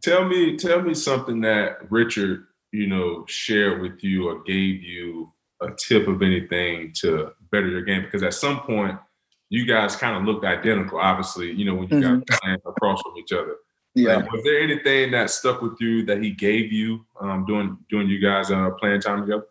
Tell 0.00 0.24
me, 0.24 0.56
tell 0.56 0.82
me 0.82 0.94
something 0.94 1.40
that 1.42 1.88
Richard, 1.88 2.48
you 2.72 2.86
know, 2.86 3.24
shared 3.28 3.80
with 3.80 4.02
you 4.02 4.28
or 4.28 4.42
gave 4.42 4.82
you 4.82 5.32
a 5.60 5.68
tip 5.72 6.08
of 6.08 6.22
anything 6.22 6.92
to 7.00 7.32
better 7.50 7.68
your 7.68 7.82
game? 7.82 8.02
Because 8.02 8.22
at 8.22 8.34
some 8.34 8.60
point, 8.60 8.98
you 9.50 9.66
guys 9.66 9.94
kind 9.96 10.16
of 10.16 10.24
looked 10.24 10.46
identical, 10.46 10.98
obviously, 10.98 11.52
you 11.52 11.66
know, 11.66 11.74
when 11.74 11.88
you 11.88 11.96
mm-hmm. 11.96 12.20
got 12.20 12.40
playing 12.40 12.58
across 12.66 13.02
from 13.02 13.12
each 13.18 13.32
other. 13.32 13.56
Yeah. 13.94 14.16
Like, 14.16 14.32
was 14.32 14.42
there 14.44 14.60
anything 14.60 15.10
that 15.10 15.28
stuck 15.28 15.60
with 15.60 15.78
you 15.78 16.04
that 16.06 16.22
he 16.22 16.30
gave 16.30 16.72
you 16.72 17.04
um, 17.20 17.44
during 17.44 17.76
during 17.90 18.08
you 18.08 18.18
guys 18.18 18.50
uh, 18.50 18.70
playing 18.80 19.02
time 19.02 19.20
together? 19.20 19.44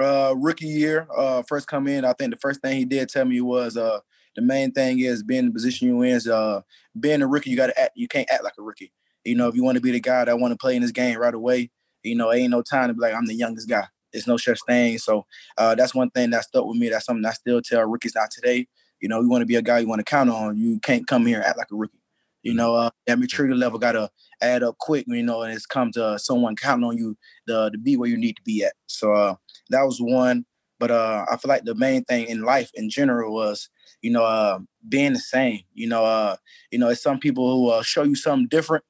Uh, 0.00 0.34
rookie 0.36 0.66
year, 0.66 1.06
uh, 1.16 1.42
first 1.42 1.68
come 1.68 1.86
in, 1.86 2.04
I 2.04 2.14
think 2.14 2.32
the 2.32 2.40
first 2.40 2.60
thing 2.62 2.78
he 2.78 2.84
did 2.84 3.08
tell 3.08 3.24
me 3.26 3.40
was 3.40 3.76
uh, 3.76 4.00
the 4.34 4.42
main 4.42 4.72
thing 4.72 5.00
is 5.00 5.22
being 5.22 5.40
in 5.40 5.46
the 5.46 5.52
position 5.52 5.88
you 5.88 6.02
in 6.02 6.10
is 6.10 6.26
uh, 6.26 6.62
being 6.98 7.22
a 7.22 7.26
rookie. 7.26 7.50
You 7.50 7.56
got 7.56 7.68
to 7.68 7.80
act. 7.80 7.92
You 7.94 8.08
can't 8.08 8.28
act 8.30 8.42
like 8.44 8.54
a 8.58 8.62
rookie. 8.62 8.92
You 9.24 9.36
know, 9.36 9.48
if 9.48 9.54
you 9.54 9.62
want 9.62 9.76
to 9.76 9.82
be 9.82 9.90
the 9.90 10.00
guy 10.00 10.24
that 10.24 10.38
want 10.38 10.52
to 10.52 10.58
play 10.58 10.74
in 10.74 10.82
this 10.82 10.90
game 10.90 11.18
right 11.18 11.34
away, 11.34 11.70
you 12.04 12.14
know, 12.14 12.32
ain't 12.32 12.50
no 12.50 12.62
time 12.62 12.88
to 12.88 12.94
be 12.94 13.00
like 13.00 13.14
I'm 13.14 13.26
the 13.26 13.34
youngest 13.34 13.68
guy. 13.68 13.86
It's 14.12 14.26
no 14.28 14.36
such 14.36 14.60
thing. 14.66 14.98
So 14.98 15.26
uh, 15.58 15.74
that's 15.74 15.94
one 15.94 16.10
thing 16.10 16.30
that 16.30 16.44
stuck 16.44 16.64
with 16.64 16.76
me. 16.76 16.88
That's 16.88 17.06
something 17.06 17.24
I 17.26 17.32
still 17.32 17.60
tell 17.60 17.84
rookies 17.84 18.14
not 18.14 18.30
today. 18.30 18.66
You 19.00 19.08
know, 19.08 19.20
you 19.20 19.28
want 19.28 19.42
to 19.42 19.46
be 19.46 19.56
a 19.56 19.62
guy 19.62 19.80
you 19.80 19.88
want 19.88 19.98
to 19.98 20.04
count 20.04 20.30
on. 20.30 20.56
You 20.56 20.78
can't 20.80 21.06
come 21.06 21.26
here 21.26 21.38
and 21.38 21.46
act 21.46 21.58
like 21.58 21.70
a 21.72 21.76
rookie. 21.76 21.98
You 22.42 22.54
know, 22.54 22.74
uh, 22.74 22.90
that 23.06 23.18
maturity 23.18 23.54
level 23.54 23.78
got 23.78 23.92
to 23.92 24.10
add 24.40 24.62
up 24.62 24.76
quick. 24.78 25.06
You 25.08 25.22
know, 25.22 25.42
and 25.42 25.52
it's 25.52 25.66
come 25.66 25.90
to 25.92 26.18
someone 26.18 26.54
counting 26.56 26.84
on 26.84 26.96
you 26.96 27.16
to, 27.48 27.70
to 27.72 27.78
be 27.78 27.96
where 27.96 28.08
you 28.08 28.16
need 28.16 28.36
to 28.36 28.42
be 28.42 28.64
at. 28.64 28.74
So 28.86 29.12
uh, 29.12 29.34
that 29.70 29.82
was 29.82 29.98
one. 30.00 30.46
But 30.78 30.90
uh, 30.90 31.24
I 31.30 31.36
feel 31.36 31.48
like 31.48 31.64
the 31.64 31.74
main 31.74 32.04
thing 32.04 32.26
in 32.26 32.42
life 32.42 32.70
in 32.74 32.90
general 32.90 33.32
was, 33.32 33.70
you 34.02 34.10
know, 34.10 34.24
uh, 34.24 34.58
being 34.88 35.12
the 35.14 35.18
same. 35.18 35.60
You 35.72 35.88
know, 35.88 36.04
uh, 36.04 36.36
you 36.70 36.78
know, 36.78 36.88
it's 36.88 37.02
some 37.02 37.18
people 37.18 37.50
who 37.50 37.70
uh, 37.70 37.82
show 37.82 38.02
you 38.02 38.14
something 38.14 38.48
different. 38.48 38.84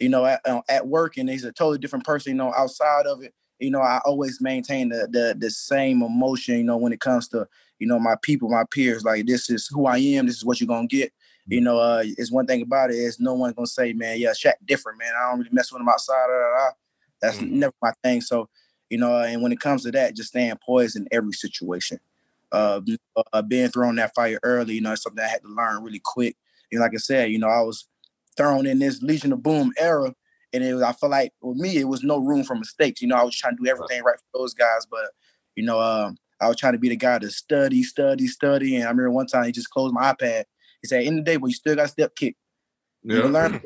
You 0.00 0.08
know, 0.08 0.24
at, 0.24 0.40
uh, 0.44 0.62
at 0.68 0.88
work, 0.88 1.18
and 1.18 1.28
he's 1.28 1.44
a 1.44 1.52
totally 1.52 1.78
different 1.78 2.04
person. 2.04 2.32
You 2.32 2.38
know, 2.38 2.54
outside 2.56 3.06
of 3.06 3.22
it, 3.22 3.34
you 3.58 3.70
know, 3.70 3.80
I 3.80 4.00
always 4.04 4.40
maintain 4.40 4.88
the, 4.88 5.06
the 5.10 5.36
the 5.38 5.50
same 5.50 6.02
emotion, 6.02 6.56
you 6.56 6.64
know, 6.64 6.78
when 6.78 6.92
it 6.92 7.00
comes 7.00 7.28
to, 7.28 7.46
you 7.78 7.86
know, 7.86 7.98
my 7.98 8.16
people, 8.22 8.48
my 8.48 8.64
peers. 8.70 9.04
Like 9.04 9.26
this 9.26 9.50
is 9.50 9.68
who 9.68 9.86
I 9.86 9.98
am, 9.98 10.26
this 10.26 10.36
is 10.36 10.44
what 10.44 10.60
you're 10.60 10.66
gonna 10.68 10.86
get. 10.86 11.12
You 11.46 11.58
mm-hmm. 11.58 11.64
know, 11.64 11.78
uh, 11.78 12.02
it's 12.04 12.32
one 12.32 12.46
thing 12.46 12.62
about 12.62 12.90
it 12.90 12.96
is 12.96 13.20
no 13.20 13.34
one's 13.34 13.54
gonna 13.54 13.66
say, 13.66 13.92
man, 13.92 14.18
yeah, 14.18 14.30
Shaq 14.30 14.54
different, 14.64 14.98
man. 14.98 15.12
I 15.14 15.30
don't 15.30 15.40
really 15.40 15.50
mess 15.52 15.70
with 15.70 15.80
him 15.80 15.88
outside. 15.88 16.26
That's 17.20 17.36
mm-hmm. 17.36 17.58
never 17.58 17.74
my 17.82 17.92
thing. 18.02 18.22
So, 18.22 18.48
you 18.88 18.98
know, 18.98 19.14
uh, 19.14 19.24
and 19.24 19.42
when 19.42 19.52
it 19.52 19.60
comes 19.60 19.82
to 19.82 19.92
that, 19.92 20.16
just 20.16 20.30
staying 20.30 20.56
poised 20.64 20.96
in 20.96 21.06
every 21.12 21.32
situation. 21.32 22.00
Uh, 22.52 22.80
uh, 23.32 23.42
being 23.42 23.68
thrown 23.68 23.94
that 23.94 24.12
fire 24.12 24.40
early, 24.42 24.74
you 24.74 24.80
know, 24.80 24.92
it's 24.92 25.02
something 25.02 25.22
I 25.22 25.28
had 25.28 25.42
to 25.42 25.48
learn 25.48 25.84
really 25.84 26.00
quick. 26.02 26.36
And 26.72 26.80
like 26.80 26.92
I 26.94 26.98
said, 26.98 27.30
you 27.30 27.38
know, 27.38 27.48
I 27.48 27.60
was 27.60 27.86
thrown 28.36 28.66
in 28.66 28.78
this 28.78 29.02
Legion 29.02 29.32
of 29.32 29.42
Boom 29.42 29.72
era 29.78 30.14
and 30.52 30.64
it 30.64 30.74
was, 30.74 30.82
I 30.82 30.92
feel 30.92 31.10
like 31.10 31.32
with 31.40 31.58
me, 31.58 31.76
it 31.76 31.88
was 31.88 32.02
no 32.02 32.18
room 32.18 32.44
for 32.44 32.56
mistakes. 32.56 33.00
You 33.00 33.08
know, 33.08 33.16
I 33.16 33.22
was 33.22 33.36
trying 33.36 33.56
to 33.56 33.62
do 33.62 33.70
everything 33.70 34.02
right 34.02 34.18
for 34.18 34.38
those 34.38 34.54
guys, 34.54 34.86
but 34.90 35.10
you 35.54 35.64
know, 35.64 35.80
um, 35.80 36.16
I 36.40 36.48
was 36.48 36.56
trying 36.56 36.72
to 36.72 36.78
be 36.78 36.88
the 36.88 36.96
guy 36.96 37.18
to 37.18 37.30
study, 37.30 37.82
study, 37.82 38.26
study. 38.26 38.76
And 38.76 38.84
I 38.84 38.88
remember 38.88 39.10
one 39.10 39.26
time 39.26 39.44
he 39.44 39.52
just 39.52 39.70
closed 39.70 39.94
my 39.94 40.12
iPad. 40.12 40.44
He 40.82 40.88
said, 40.88 41.04
"In 41.04 41.16
the 41.16 41.22
day, 41.22 41.36
but 41.36 41.48
you 41.48 41.54
still 41.54 41.76
got 41.76 41.86
a 41.86 41.88
step 41.88 42.14
kick. 42.16 42.36
Yeah. 43.02 43.16
You 43.22 43.28
learn, 43.28 43.60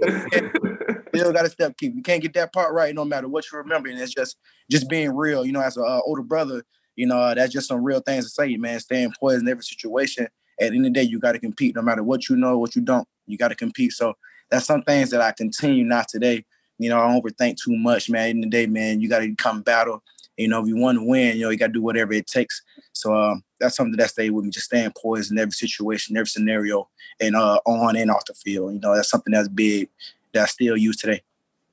still 1.15 1.33
got 1.33 1.47
a 1.47 1.51
step 1.51 1.77
kick. 1.77 1.93
You 1.95 2.03
can't 2.03 2.23
get 2.23 2.35
that 2.35 2.53
part 2.53 2.73
right, 2.73 2.95
no 2.95 3.05
matter 3.05 3.29
what 3.29 3.45
you 3.51 3.59
remember. 3.59 3.89
And 3.89 3.99
it's 3.99 4.13
just 4.13 4.37
just 4.71 4.89
being 4.89 5.15
real. 5.15 5.45
You 5.45 5.53
know, 5.53 5.61
as 5.61 5.77
an 5.77 5.85
uh, 5.87 6.01
older 6.05 6.23
brother, 6.23 6.65
you 6.97 7.07
know, 7.07 7.19
uh, 7.19 7.35
that's 7.35 7.53
just 7.53 7.69
some 7.69 7.83
real 7.83 8.01
things 8.01 8.25
to 8.25 8.31
say, 8.31 8.57
man. 8.57 8.81
Staying 8.81 9.13
poised 9.19 9.43
in 9.43 9.49
every 9.49 9.65
situation. 9.65 10.29
At 10.61 10.71
the 10.71 10.77
end 10.77 10.87
of 10.87 10.95
the 10.95 11.01
day, 11.01 11.03
you 11.03 11.19
got 11.19 11.33
to 11.33 11.41
compete, 11.41 11.75
no 11.75 11.83
matter 11.83 12.05
what 12.05 12.29
you 12.29 12.37
know, 12.37 12.59
what 12.59 12.77
you 12.77 12.83
don't. 12.83 13.09
You 13.27 13.39
got 13.39 13.49
to 13.49 13.57
compete. 13.57 13.93
So 13.93 14.15
that's 14.51 14.67
some 14.67 14.83
things 14.83 15.11
that 15.11 15.21
I 15.21 15.33
continue 15.33 15.85
not 15.85 16.09
today 16.09 16.45
you 16.79 16.89
know, 16.89 17.01
I 17.01 17.13
don't 17.13 17.23
overthink 17.23 17.57
too 17.57 17.77
much, 17.77 18.11
man. 18.11 18.31
In 18.31 18.41
the 18.43 18.49
day, 18.49 18.67
man, 18.67 19.01
you 19.01 19.09
got 19.09 19.21
to 19.21 19.35
come 19.37 19.63
battle. 19.63 20.03
You 20.37 20.49
know, 20.49 20.61
if 20.61 20.67
you 20.67 20.77
want 20.77 20.99
to 20.99 21.05
win, 21.05 21.37
you 21.37 21.45
know, 21.45 21.51
you 21.51 21.57
got 21.57 21.69
to 21.69 21.73
do 21.73 21.83
whatever 21.83 22.13
it 22.13 22.27
takes. 22.27 22.63
So 22.93 23.15
um, 23.15 23.45
that's 23.61 23.77
something 23.77 23.97
that 23.97 24.11
stayed 24.11 24.31
with 24.31 24.45
me, 24.45 24.51
just 24.51 24.67
staying 24.67 24.93
poised 25.01 25.31
in 25.31 25.39
every 25.39 25.53
situation, 25.53 26.17
every 26.17 26.27
scenario, 26.27 26.89
and 27.21 27.37
uh, 27.37 27.61
on 27.65 27.97
and 27.97 28.11
off 28.11 28.25
the 28.25 28.35
field. 28.35 28.75
You 28.75 28.81
know, 28.81 28.97
that's 28.97 29.11
something 29.11 29.33
that's 29.33 29.49
big 29.49 29.89
that 30.33 30.43
I 30.43 30.47
still 30.47 30.77
use 30.77 30.97
today. 30.97 31.23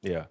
Yeah. 0.03 0.25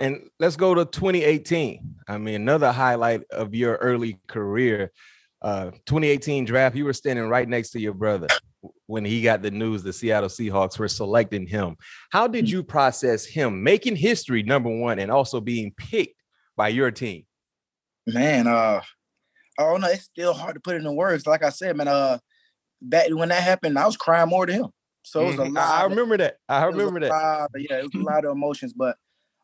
And 0.00 0.28
let's 0.40 0.56
go 0.56 0.74
to 0.74 0.84
2018. 0.84 1.94
I 2.08 2.18
mean, 2.18 2.34
another 2.34 2.72
highlight 2.72 3.22
of 3.30 3.54
your 3.54 3.76
early 3.76 4.18
career. 4.26 4.92
Uh, 5.40 5.70
2018 5.86 6.44
draft, 6.44 6.74
you 6.74 6.84
were 6.84 6.92
standing 6.92 7.28
right 7.28 7.48
next 7.48 7.70
to 7.70 7.80
your 7.80 7.94
brother 7.94 8.26
when 8.86 9.04
he 9.04 9.22
got 9.22 9.42
the 9.42 9.50
news 9.50 9.82
the 9.82 9.92
Seattle 9.92 10.28
Seahawks 10.28 10.78
were 10.78 10.88
selecting 10.88 11.46
him. 11.46 11.76
How 12.10 12.26
did 12.26 12.50
you 12.50 12.62
process 12.62 13.24
him 13.24 13.62
making 13.62 13.96
history, 13.96 14.42
number 14.42 14.70
one, 14.70 14.98
and 14.98 15.10
also 15.10 15.40
being 15.40 15.72
picked 15.76 16.22
by 16.56 16.68
your 16.68 16.90
team? 16.90 17.24
Man, 18.06 18.46
uh, 18.46 18.82
I 19.58 19.62
don't 19.62 19.80
know. 19.80 19.88
It's 19.88 20.04
still 20.04 20.34
hard 20.34 20.54
to 20.54 20.60
put 20.60 20.76
into 20.76 20.92
words. 20.92 21.26
Like 21.26 21.42
I 21.42 21.50
said, 21.50 21.76
man, 21.76 21.88
uh, 21.88 22.18
that 22.88 23.12
when 23.14 23.30
that 23.30 23.42
happened, 23.42 23.78
I 23.78 23.86
was 23.86 23.96
crying 23.96 24.28
more 24.28 24.46
than 24.46 24.56
him. 24.56 24.70
So 25.02 25.22
it 25.22 25.26
was 25.26 25.36
mm-hmm. 25.36 25.56
a 25.56 25.60
lot. 25.60 25.80
I 25.80 25.84
remember 25.84 26.16
that. 26.16 26.36
I 26.48 26.64
remember 26.64 27.00
that. 27.00 27.10
Lot, 27.10 27.50
yeah, 27.56 27.78
it 27.78 27.84
was 27.84 27.94
a 27.94 28.04
lot 28.04 28.24
of 28.24 28.32
emotions, 28.32 28.72
but 28.72 28.96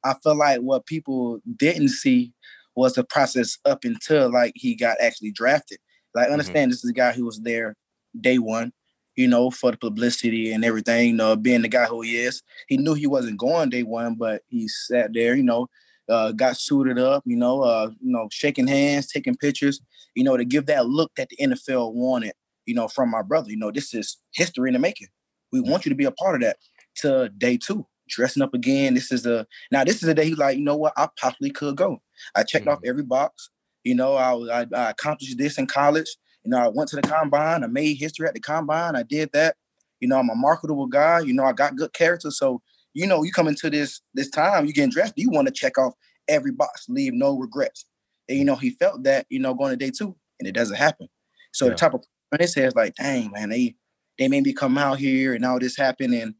I 0.04 0.14
feel 0.22 0.36
like 0.36 0.60
what 0.60 0.86
people 0.86 1.40
didn't 1.56 1.90
see 1.90 2.32
was 2.74 2.94
the 2.94 3.04
process 3.04 3.58
up 3.64 3.84
until 3.84 4.32
like 4.32 4.52
he 4.56 4.74
got 4.74 4.96
actually 5.00 5.32
drafted. 5.32 5.78
Like, 6.14 6.24
mm-hmm. 6.24 6.32
understand 6.32 6.64
mm-hmm. 6.64 6.70
this 6.70 6.84
is 6.84 6.90
a 6.90 6.94
guy 6.94 7.12
who 7.12 7.24
was 7.24 7.40
there 7.40 7.76
day 8.20 8.38
one 8.38 8.72
you 9.16 9.28
know, 9.28 9.50
for 9.50 9.70
the 9.70 9.76
publicity 9.76 10.52
and 10.52 10.64
everything, 10.64 11.08
you 11.08 11.14
know, 11.14 11.36
being 11.36 11.62
the 11.62 11.68
guy 11.68 11.84
who 11.84 12.02
he 12.02 12.16
is. 12.16 12.42
He 12.68 12.76
knew 12.76 12.94
he 12.94 13.06
wasn't 13.06 13.38
going 13.38 13.70
day 13.70 13.82
one, 13.82 14.14
but 14.14 14.42
he 14.48 14.68
sat 14.68 15.12
there, 15.12 15.34
you 15.34 15.42
know, 15.42 15.68
uh, 16.08 16.32
got 16.32 16.56
suited 16.56 16.98
up, 16.98 17.22
you 17.26 17.36
know, 17.36 17.62
uh, 17.62 17.90
you 18.00 18.12
know, 18.12 18.28
shaking 18.30 18.66
hands, 18.66 19.06
taking 19.06 19.36
pictures, 19.36 19.80
you 20.14 20.24
know, 20.24 20.36
to 20.36 20.44
give 20.44 20.66
that 20.66 20.86
look 20.86 21.12
that 21.16 21.28
the 21.28 21.36
NFL 21.36 21.94
wanted, 21.94 22.32
you 22.66 22.74
know, 22.74 22.88
from 22.88 23.10
my 23.10 23.22
brother. 23.22 23.50
You 23.50 23.58
know, 23.58 23.70
this 23.70 23.94
is 23.94 24.18
history 24.32 24.68
in 24.68 24.74
the 24.74 24.78
making. 24.78 25.08
We 25.52 25.60
want 25.60 25.84
you 25.84 25.90
to 25.90 25.96
be 25.96 26.04
a 26.04 26.12
part 26.12 26.36
of 26.36 26.40
that. 26.42 26.56
To 26.96 27.30
day 27.30 27.56
two, 27.56 27.86
dressing 28.08 28.42
up 28.42 28.52
again. 28.52 28.94
This 28.94 29.10
is 29.10 29.24
a 29.24 29.46
now. 29.70 29.82
This 29.84 29.96
is 29.96 30.02
the 30.02 30.14
day 30.14 30.26
he's 30.26 30.36
like, 30.36 30.58
you 30.58 30.64
know 30.64 30.76
what? 30.76 30.92
I 30.96 31.08
possibly 31.18 31.50
could 31.50 31.76
go. 31.76 32.02
I 32.34 32.42
checked 32.42 32.66
mm-hmm. 32.66 32.74
off 32.74 32.80
every 32.84 33.02
box. 33.02 33.48
You 33.82 33.94
know, 33.94 34.14
I, 34.14 34.60
I, 34.60 34.66
I 34.74 34.90
accomplished 34.90 35.38
this 35.38 35.58
in 35.58 35.66
college. 35.66 36.06
You 36.44 36.50
know, 36.50 36.58
I 36.58 36.68
went 36.68 36.88
to 36.90 36.96
the 36.96 37.02
combine. 37.02 37.64
I 37.64 37.66
made 37.66 37.94
history 37.94 38.26
at 38.26 38.34
the 38.34 38.40
combine. 38.40 38.96
I 38.96 39.02
did 39.02 39.30
that. 39.32 39.56
You 40.00 40.08
know, 40.08 40.18
I'm 40.18 40.30
a 40.30 40.34
marketable 40.34 40.86
guy. 40.86 41.20
You 41.20 41.32
know, 41.32 41.44
I 41.44 41.52
got 41.52 41.76
good 41.76 41.92
character. 41.92 42.30
So, 42.30 42.60
you 42.94 43.06
know, 43.06 43.22
you 43.22 43.32
come 43.32 43.48
into 43.48 43.70
this 43.70 44.00
this 44.14 44.28
time, 44.28 44.66
you 44.66 44.72
getting 44.72 44.90
dressed. 44.90 45.14
You 45.16 45.30
want 45.30 45.48
to 45.48 45.54
check 45.54 45.78
off 45.78 45.94
every 46.28 46.50
box, 46.50 46.86
leave 46.88 47.14
no 47.14 47.36
regrets. 47.36 47.86
And 48.28 48.38
you 48.38 48.44
know, 48.44 48.56
he 48.56 48.70
felt 48.70 49.04
that. 49.04 49.26
You 49.28 49.38
know, 49.38 49.54
going 49.54 49.70
to 49.70 49.76
day 49.76 49.92
two, 49.96 50.16
and 50.38 50.48
it 50.48 50.52
doesn't 50.52 50.76
happen. 50.76 51.08
So 51.52 51.66
yeah. 51.66 51.70
the 51.70 51.76
type 51.76 51.94
of 51.94 52.04
in 52.32 52.40
his 52.40 52.54
head 52.54 52.66
is 52.66 52.74
like, 52.74 52.94
dang 52.96 53.30
man, 53.30 53.50
they 53.50 53.76
they 54.18 54.28
made 54.28 54.44
me 54.44 54.52
come 54.52 54.78
out 54.78 54.98
here 54.98 55.34
and 55.34 55.44
all 55.44 55.58
this 55.58 55.76
happened, 55.76 56.14
and 56.14 56.34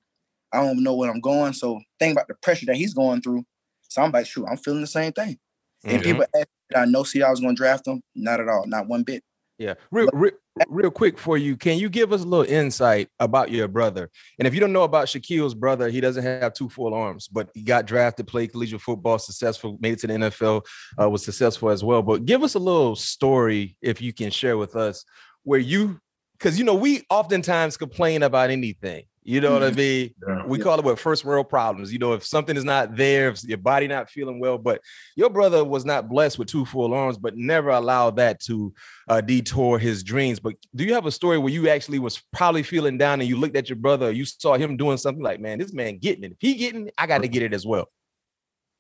I 0.52 0.62
don't 0.62 0.82
know 0.82 0.94
where 0.94 1.10
I'm 1.10 1.20
going. 1.20 1.52
So 1.52 1.80
think 1.98 2.12
about 2.12 2.28
the 2.28 2.34
pressure 2.34 2.66
that 2.66 2.76
he's 2.76 2.94
going 2.94 3.22
through. 3.22 3.44
So 3.88 4.02
I'm 4.02 4.10
like, 4.10 4.26
shoot, 4.26 4.46
I'm 4.46 4.56
feeling 4.56 4.80
the 4.80 4.86
same 4.86 5.12
thing. 5.12 5.38
Mm-hmm. 5.84 5.90
And 5.90 6.02
people 6.02 6.24
ask, 6.34 6.48
I 6.74 6.84
know 6.86 7.02
see 7.02 7.22
I 7.22 7.30
was 7.30 7.40
going 7.40 7.54
to 7.54 7.60
draft 7.60 7.86
him? 7.86 8.02
Not 8.14 8.40
at 8.40 8.48
all, 8.48 8.66
not 8.66 8.86
one 8.86 9.02
bit. 9.02 9.22
Yeah, 9.58 9.74
real, 9.90 10.08
real, 10.12 10.32
real 10.68 10.90
quick 10.90 11.18
for 11.18 11.36
you. 11.36 11.56
Can 11.56 11.78
you 11.78 11.88
give 11.88 12.12
us 12.12 12.22
a 12.22 12.26
little 12.26 12.50
insight 12.52 13.08
about 13.20 13.50
your 13.50 13.68
brother? 13.68 14.10
And 14.38 14.48
if 14.48 14.54
you 14.54 14.60
don't 14.60 14.72
know 14.72 14.82
about 14.82 15.06
Shaquill's 15.06 15.54
brother, 15.54 15.88
he 15.88 16.00
doesn't 16.00 16.24
have 16.24 16.54
two 16.54 16.68
full 16.68 16.94
arms, 16.94 17.28
but 17.28 17.50
he 17.54 17.62
got 17.62 17.86
drafted, 17.86 18.26
played 18.26 18.50
collegiate 18.50 18.80
football, 18.80 19.18
successful, 19.18 19.78
made 19.80 19.92
it 19.94 19.98
to 20.00 20.06
the 20.06 20.14
NFL, 20.14 20.66
uh, 21.00 21.08
was 21.08 21.24
successful 21.24 21.70
as 21.70 21.84
well. 21.84 22.02
But 22.02 22.24
give 22.24 22.42
us 22.42 22.54
a 22.54 22.58
little 22.58 22.96
story, 22.96 23.76
if 23.82 24.00
you 24.00 24.12
can 24.12 24.30
share 24.30 24.56
with 24.56 24.74
us, 24.74 25.04
where 25.44 25.60
you, 25.60 26.00
because 26.38 26.58
you 26.58 26.64
know 26.64 26.74
we 26.74 27.04
oftentimes 27.08 27.76
complain 27.76 28.22
about 28.22 28.50
anything. 28.50 29.04
You 29.24 29.40
know 29.40 29.52
what 29.52 29.62
I 29.62 29.70
mm-hmm. 29.70 29.78
mean? 29.78 30.14
Yeah. 30.26 30.46
We 30.46 30.58
call 30.58 30.78
it 30.78 30.84
what 30.84 30.98
first 30.98 31.24
world 31.24 31.48
problems. 31.48 31.92
You 31.92 32.00
know, 32.00 32.12
if 32.14 32.24
something 32.24 32.56
is 32.56 32.64
not 32.64 32.96
there, 32.96 33.28
if 33.28 33.44
your 33.44 33.58
body 33.58 33.86
not 33.86 34.10
feeling 34.10 34.40
well, 34.40 34.58
but 34.58 34.80
your 35.14 35.30
brother 35.30 35.64
was 35.64 35.84
not 35.84 36.08
blessed 36.08 36.40
with 36.40 36.48
two 36.48 36.64
full 36.64 36.92
arms, 36.92 37.18
but 37.18 37.36
never 37.36 37.70
allowed 37.70 38.16
that 38.16 38.40
to 38.40 38.74
uh, 39.08 39.20
detour 39.20 39.78
his 39.78 40.02
dreams. 40.02 40.40
But 40.40 40.54
do 40.74 40.84
you 40.84 40.94
have 40.94 41.06
a 41.06 41.12
story 41.12 41.38
where 41.38 41.52
you 41.52 41.68
actually 41.68 42.00
was 42.00 42.20
probably 42.32 42.64
feeling 42.64 42.98
down 42.98 43.20
and 43.20 43.28
you 43.28 43.36
looked 43.36 43.56
at 43.56 43.68
your 43.68 43.76
brother, 43.76 44.10
you 44.10 44.24
saw 44.24 44.54
him 44.54 44.76
doing 44.76 44.96
something 44.96 45.22
like, 45.22 45.38
man, 45.38 45.58
this 45.58 45.72
man 45.72 45.98
getting 45.98 46.24
it. 46.24 46.32
If 46.32 46.38
he 46.40 46.54
getting 46.54 46.88
it, 46.88 46.94
I 46.98 47.06
got 47.06 47.22
to 47.22 47.28
get 47.28 47.44
it 47.44 47.54
as 47.54 47.64
well. 47.64 47.88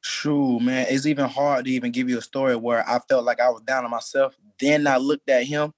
True, 0.02 0.58
man. 0.58 0.86
It's 0.90 1.06
even 1.06 1.28
hard 1.28 1.66
to 1.66 1.70
even 1.70 1.92
give 1.92 2.08
you 2.08 2.18
a 2.18 2.22
story 2.22 2.56
where 2.56 2.88
I 2.88 2.98
felt 3.08 3.24
like 3.24 3.38
I 3.38 3.48
was 3.48 3.62
down 3.62 3.84
on 3.84 3.92
myself. 3.92 4.34
Then 4.58 4.88
I 4.88 4.96
looked 4.96 5.28
at 5.28 5.44
him 5.44 5.72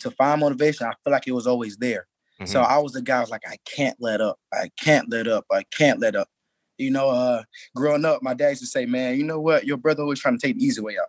to 0.00 0.10
find 0.10 0.40
motivation. 0.40 0.88
I 0.88 0.94
feel 1.04 1.12
like 1.12 1.28
it 1.28 1.32
was 1.32 1.46
always 1.46 1.76
there. 1.76 2.08
Mm-hmm. 2.40 2.50
So 2.50 2.60
I 2.60 2.78
was 2.78 2.92
the 2.92 3.02
guy 3.02 3.20
was 3.20 3.30
like, 3.30 3.42
I 3.46 3.56
can't 3.64 3.96
let 4.00 4.20
up. 4.20 4.38
I 4.52 4.70
can't 4.80 5.10
let 5.10 5.26
up. 5.26 5.44
I 5.50 5.64
can't 5.76 6.00
let 6.00 6.14
up. 6.14 6.28
You 6.76 6.92
know, 6.92 7.10
uh, 7.10 7.42
growing 7.74 8.04
up, 8.04 8.22
my 8.22 8.34
dad 8.34 8.50
used 8.50 8.62
to 8.62 8.66
say, 8.66 8.86
Man, 8.86 9.16
you 9.18 9.24
know 9.24 9.40
what? 9.40 9.66
Your 9.66 9.76
brother 9.76 10.04
was 10.04 10.20
trying 10.20 10.38
to 10.38 10.46
take 10.46 10.56
the 10.56 10.64
easy 10.64 10.80
way 10.80 10.96
out. 10.98 11.08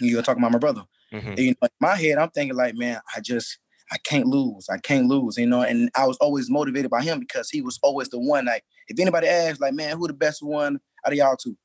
You're 0.00 0.22
talking 0.22 0.42
about 0.42 0.52
my 0.52 0.58
brother. 0.58 0.84
Mm-hmm. 1.12 1.34
You 1.38 1.50
know, 1.50 1.56
in 1.62 1.68
my 1.80 1.96
head, 1.96 2.18
I'm 2.18 2.30
thinking 2.30 2.56
like, 2.56 2.74
man, 2.74 3.00
I 3.14 3.20
just 3.20 3.58
I 3.92 3.98
can't 3.98 4.26
lose. 4.26 4.66
I 4.70 4.78
can't 4.78 5.06
lose, 5.06 5.36
you 5.36 5.46
know. 5.46 5.62
And 5.62 5.90
I 5.96 6.06
was 6.06 6.16
always 6.18 6.50
motivated 6.50 6.90
by 6.90 7.02
him 7.02 7.20
because 7.20 7.50
he 7.50 7.60
was 7.60 7.78
always 7.82 8.08
the 8.08 8.18
one. 8.18 8.46
Like, 8.46 8.64
if 8.88 8.98
anybody 8.98 9.28
asks, 9.28 9.60
like, 9.60 9.74
man, 9.74 9.96
who 9.96 10.06
the 10.06 10.14
best 10.14 10.42
one 10.42 10.80
out 11.06 11.12
of 11.12 11.18
y'all 11.18 11.36
two? 11.36 11.56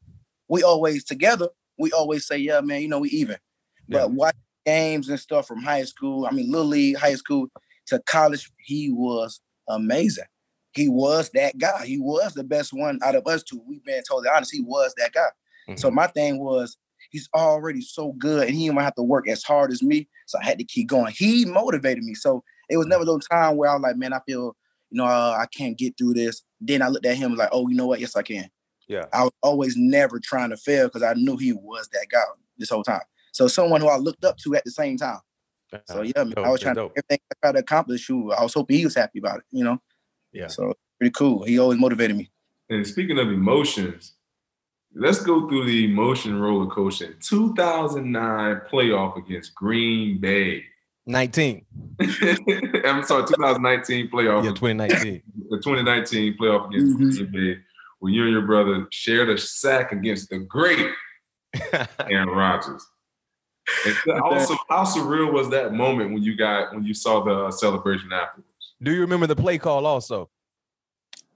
We 0.48 0.64
always 0.64 1.04
together. 1.04 1.48
We 1.80 1.92
always 1.92 2.28
say, 2.28 2.38
yeah, 2.38 2.62
man, 2.62 2.82
you 2.82 2.88
know, 2.88 3.00
we 3.00 3.10
even. 3.10 3.38
Yeah. 3.88 4.00
But 4.00 4.12
watch 4.12 4.36
games 4.66 5.10
and 5.10 5.20
stuff 5.20 5.48
from 5.48 5.64
high 5.64 5.84
school. 5.84 6.28
I 6.28 6.32
mean, 6.32 6.52
little 6.52 6.68
league, 6.68 6.98
high 6.98 7.16
school 7.16 7.48
to 7.88 8.02
college, 8.08 8.50
he 8.60 8.92
was 8.92 9.42
amazing. 9.70 10.26
He 10.74 10.88
was 10.88 11.30
that 11.34 11.58
guy. 11.58 11.86
He 11.86 12.00
was 12.00 12.34
the 12.34 12.44
best 12.44 12.72
one 12.74 13.00
out 13.04 13.16
of 13.16 13.28
us 13.28 13.44
two. 13.44 13.62
We've 13.68 13.84
been 13.84 14.04
totally 14.08 14.30
honest. 14.34 14.52
He 14.54 14.62
was 14.62 14.94
that 14.98 15.12
guy. 15.12 15.28
Mm-hmm. 15.68 15.78
So 15.78 15.92
my 15.92 16.08
thing 16.08 16.40
was, 16.40 16.78
he's 17.10 17.28
already 17.36 17.82
so 17.82 18.14
good, 18.14 18.48
and 18.48 18.56
he 18.56 18.68
didn't 18.68 18.80
have 18.80 18.96
to 18.96 19.04
work 19.04 19.28
as 19.28 19.44
hard 19.44 19.72
as 19.72 19.84
me. 19.84 20.08
So 20.28 20.40
I 20.40 20.46
had 20.46 20.60
to 20.60 20.64
keep 20.64 20.88
going. 20.88 21.14
He 21.16 21.46
motivated 21.46 22.04
me. 22.04 22.14
So 22.14 22.44
it 22.70 22.78
was 22.78 22.88
never 22.88 23.04
no 23.04 23.20
time 23.20 23.58
where 23.58 23.70
I 23.70 23.74
was 23.74 23.82
like, 23.82 23.98
man, 23.98 24.14
I 24.14 24.22
feel, 24.26 24.56
you 24.90 24.98
know, 24.98 25.06
uh, 25.06 25.38
I 25.38 25.46
can't 25.48 25.78
get 25.78 25.98
through 25.98 26.14
this. 26.14 26.44
Then 26.62 26.82
I 26.82 26.88
looked 26.88 27.06
at 27.06 27.18
him 27.18 27.36
like, 27.36 27.50
oh, 27.52 27.68
you 27.68 27.76
know 27.76 27.88
what? 27.88 28.00
Yes, 28.00 28.16
I 28.16 28.22
can. 28.22 28.50
Yeah. 28.88 29.06
I 29.14 29.24
was 29.24 29.34
always 29.42 29.76
never 29.76 30.20
trying 30.20 30.52
to 30.52 30.58
fail 30.58 30.88
because 30.88 31.04
I 31.04 31.14
knew 31.14 31.38
he 31.38 31.54
was 31.54 31.90
that 31.92 32.08
guy 32.10 32.24
this 32.58 32.70
whole 32.70 32.84
time. 32.84 33.02
So 33.34 33.48
someone 33.48 33.82
who 33.82 33.88
I 33.88 33.98
looked 33.98 34.26
up 34.26 34.38
to 34.40 34.56
at 34.56 34.64
the 34.64 34.72
same 34.72 34.98
time. 34.98 35.20
So 35.86 36.02
yeah, 36.02 36.24
man, 36.24 36.34
I 36.38 36.50
was 36.50 36.62
trying 36.62 36.76
to 36.76 36.82
everything 36.82 37.20
I 37.32 37.36
tried 37.42 37.52
to 37.54 37.60
accomplish. 37.60 38.10
You, 38.10 38.32
I 38.32 38.44
was 38.44 38.54
hoping 38.54 38.78
he 38.78 38.86
was 38.86 38.96
happy 38.96 39.20
about 39.20 39.40
it. 39.40 39.46
You 39.52 39.64
know. 39.64 39.82
Yeah. 40.32 40.48
So 40.48 40.74
pretty 41.00 41.12
cool. 41.12 41.44
He 41.44 41.60
always 41.60 41.80
motivated 41.80 42.18
me. 42.18 42.32
And 42.70 42.86
speaking 42.86 43.20
of 43.20 43.28
emotions, 43.28 44.14
let's 44.96 45.20
go 45.20 45.48
through 45.48 45.66
the 45.66 45.86
emotion 45.86 46.40
roller 46.40 46.68
coaster. 46.68 47.14
2009 47.14 48.62
playoff 48.72 49.18
against 49.18 49.54
Green 49.56 50.20
Bay. 50.20 50.64
19. 51.06 51.66
I'm 52.00 53.04
sorry, 53.04 53.26
2019 53.26 54.10
playoff. 54.10 54.44
Yeah, 54.44 54.52
2019. 54.52 55.22
The 55.50 55.58
2019 55.64 56.38
playoff 56.38 56.68
against 56.68 56.98
mm-hmm. 56.98 57.10
Green 57.10 57.56
Bay, 57.56 57.62
where 58.00 58.12
you 58.12 58.24
and 58.24 58.32
your 58.32 58.44
brother 58.44 58.88
shared 58.92 59.30
a 59.30 59.38
sack 59.38 59.92
against 59.92 60.30
the 60.30 60.40
great 60.40 60.88
Aaron 62.00 62.30
Rodgers. 62.30 62.86
And 63.86 64.22
also, 64.22 64.56
how 64.70 64.84
surreal 64.84 65.32
was 65.32 65.50
that 65.50 65.74
moment 65.74 66.14
when 66.14 66.24
you 66.24 66.36
got 66.36 66.74
when 66.74 66.84
you 66.84 66.94
saw 66.94 67.24
the 67.24 67.46
uh, 67.46 67.52
celebration 67.52 68.12
afterwards? 68.14 68.48
Do 68.82 68.92
you 68.92 69.02
remember 69.02 69.28
the 69.28 69.36
play 69.36 69.58
call 69.58 69.86
also? 69.86 70.30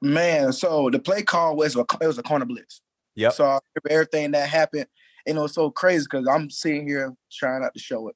Man, 0.02 0.54
so 0.54 0.90
the 0.90 1.00
play 1.00 1.24
call 1.24 1.56
was 1.56 1.76
a 1.76 1.86
it 2.02 2.08
was 2.08 2.18
a 2.18 2.24
corner 2.24 2.46
blitz. 2.46 2.82
Yeah. 3.16 3.30
So 3.30 3.46
I 3.46 3.60
remember 3.76 3.90
everything 3.90 4.32
that 4.32 4.50
happened. 4.50 4.88
And 5.28 5.40
it 5.40 5.42
was 5.42 5.56
so 5.56 5.72
crazy 5.72 6.06
because 6.10 6.28
I'm 6.28 6.52
sitting 6.52 6.88
here 6.88 7.12
trying 7.32 7.62
not 7.64 7.74
to 7.74 7.80
show 7.80 8.10
it. 8.10 8.16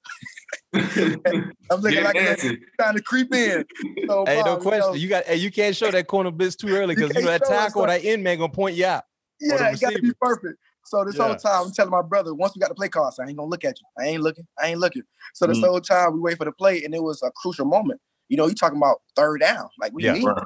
I'm 1.72 1.82
looking 1.82 2.04
like 2.04 2.16
I'm 2.16 2.58
trying 2.80 2.96
to 2.96 3.02
creep 3.02 3.34
in. 3.34 3.66
So, 4.08 4.26
hey, 4.28 4.44
no 4.46 4.58
question. 4.58 4.84
You, 4.84 4.90
know, 4.90 4.94
you 4.94 5.08
got 5.08 5.26
hey, 5.26 5.38
you 5.38 5.50
can't 5.50 5.76
show 5.76 5.90
that 5.90 6.06
corner 6.06 6.30
blitz 6.30 6.56
too 6.56 6.68
early 6.68 6.94
because 6.94 7.10
you, 7.16 7.22
you 7.22 7.26
know 7.26 7.32
that 7.32 7.46
tackle, 7.46 7.88
that 7.88 8.06
end 8.06 8.24
man 8.24 8.38
gonna 8.38 8.52
point 8.52 8.76
you 8.76 8.86
out. 8.86 9.06
Yeah, 9.42 9.72
it 9.72 9.80
gotta 9.80 10.00
be 10.00 10.14
perfect. 10.22 10.60
So 10.86 11.04
this 11.06 11.18
yeah. 11.18 11.28
whole 11.28 11.36
time 11.36 11.68
I'm 11.68 11.72
telling 11.72 11.92
my 11.92 12.02
brother, 12.02 12.34
once 12.34 12.56
we 12.56 12.60
got 12.60 12.70
the 12.70 12.76
play 12.76 12.90
call, 12.90 13.14
I 13.20 13.28
ain't 13.28 13.38
gonna 13.38 13.50
look 13.50 13.64
at 13.64 13.80
you. 13.80 13.86
I 13.98 14.08
ain't 14.08 14.22
looking. 14.22 14.48
I 14.62 14.68
ain't 14.68 14.80
looking. 14.80 15.04
So 15.34 15.46
this 15.46 15.60
mm. 15.60 15.68
whole 15.68 15.82
time 15.82 16.14
we 16.14 16.20
wait 16.20 16.38
for 16.38 16.46
the 16.46 16.52
play, 16.52 16.84
and 16.84 16.94
it 16.96 17.04
was 17.04 17.22
a 17.24 17.32
crucial 17.32 17.66
moment. 17.66 18.02
You 18.28 18.38
know, 18.38 18.48
you 18.48 18.56
talking 18.56 18.78
about 18.78 19.02
third 19.16 19.42
down, 19.42 19.70
like 19.80 19.94
we 19.94 20.04
yeah, 20.04 20.14
need. 20.14 20.26
Right. 20.26 20.44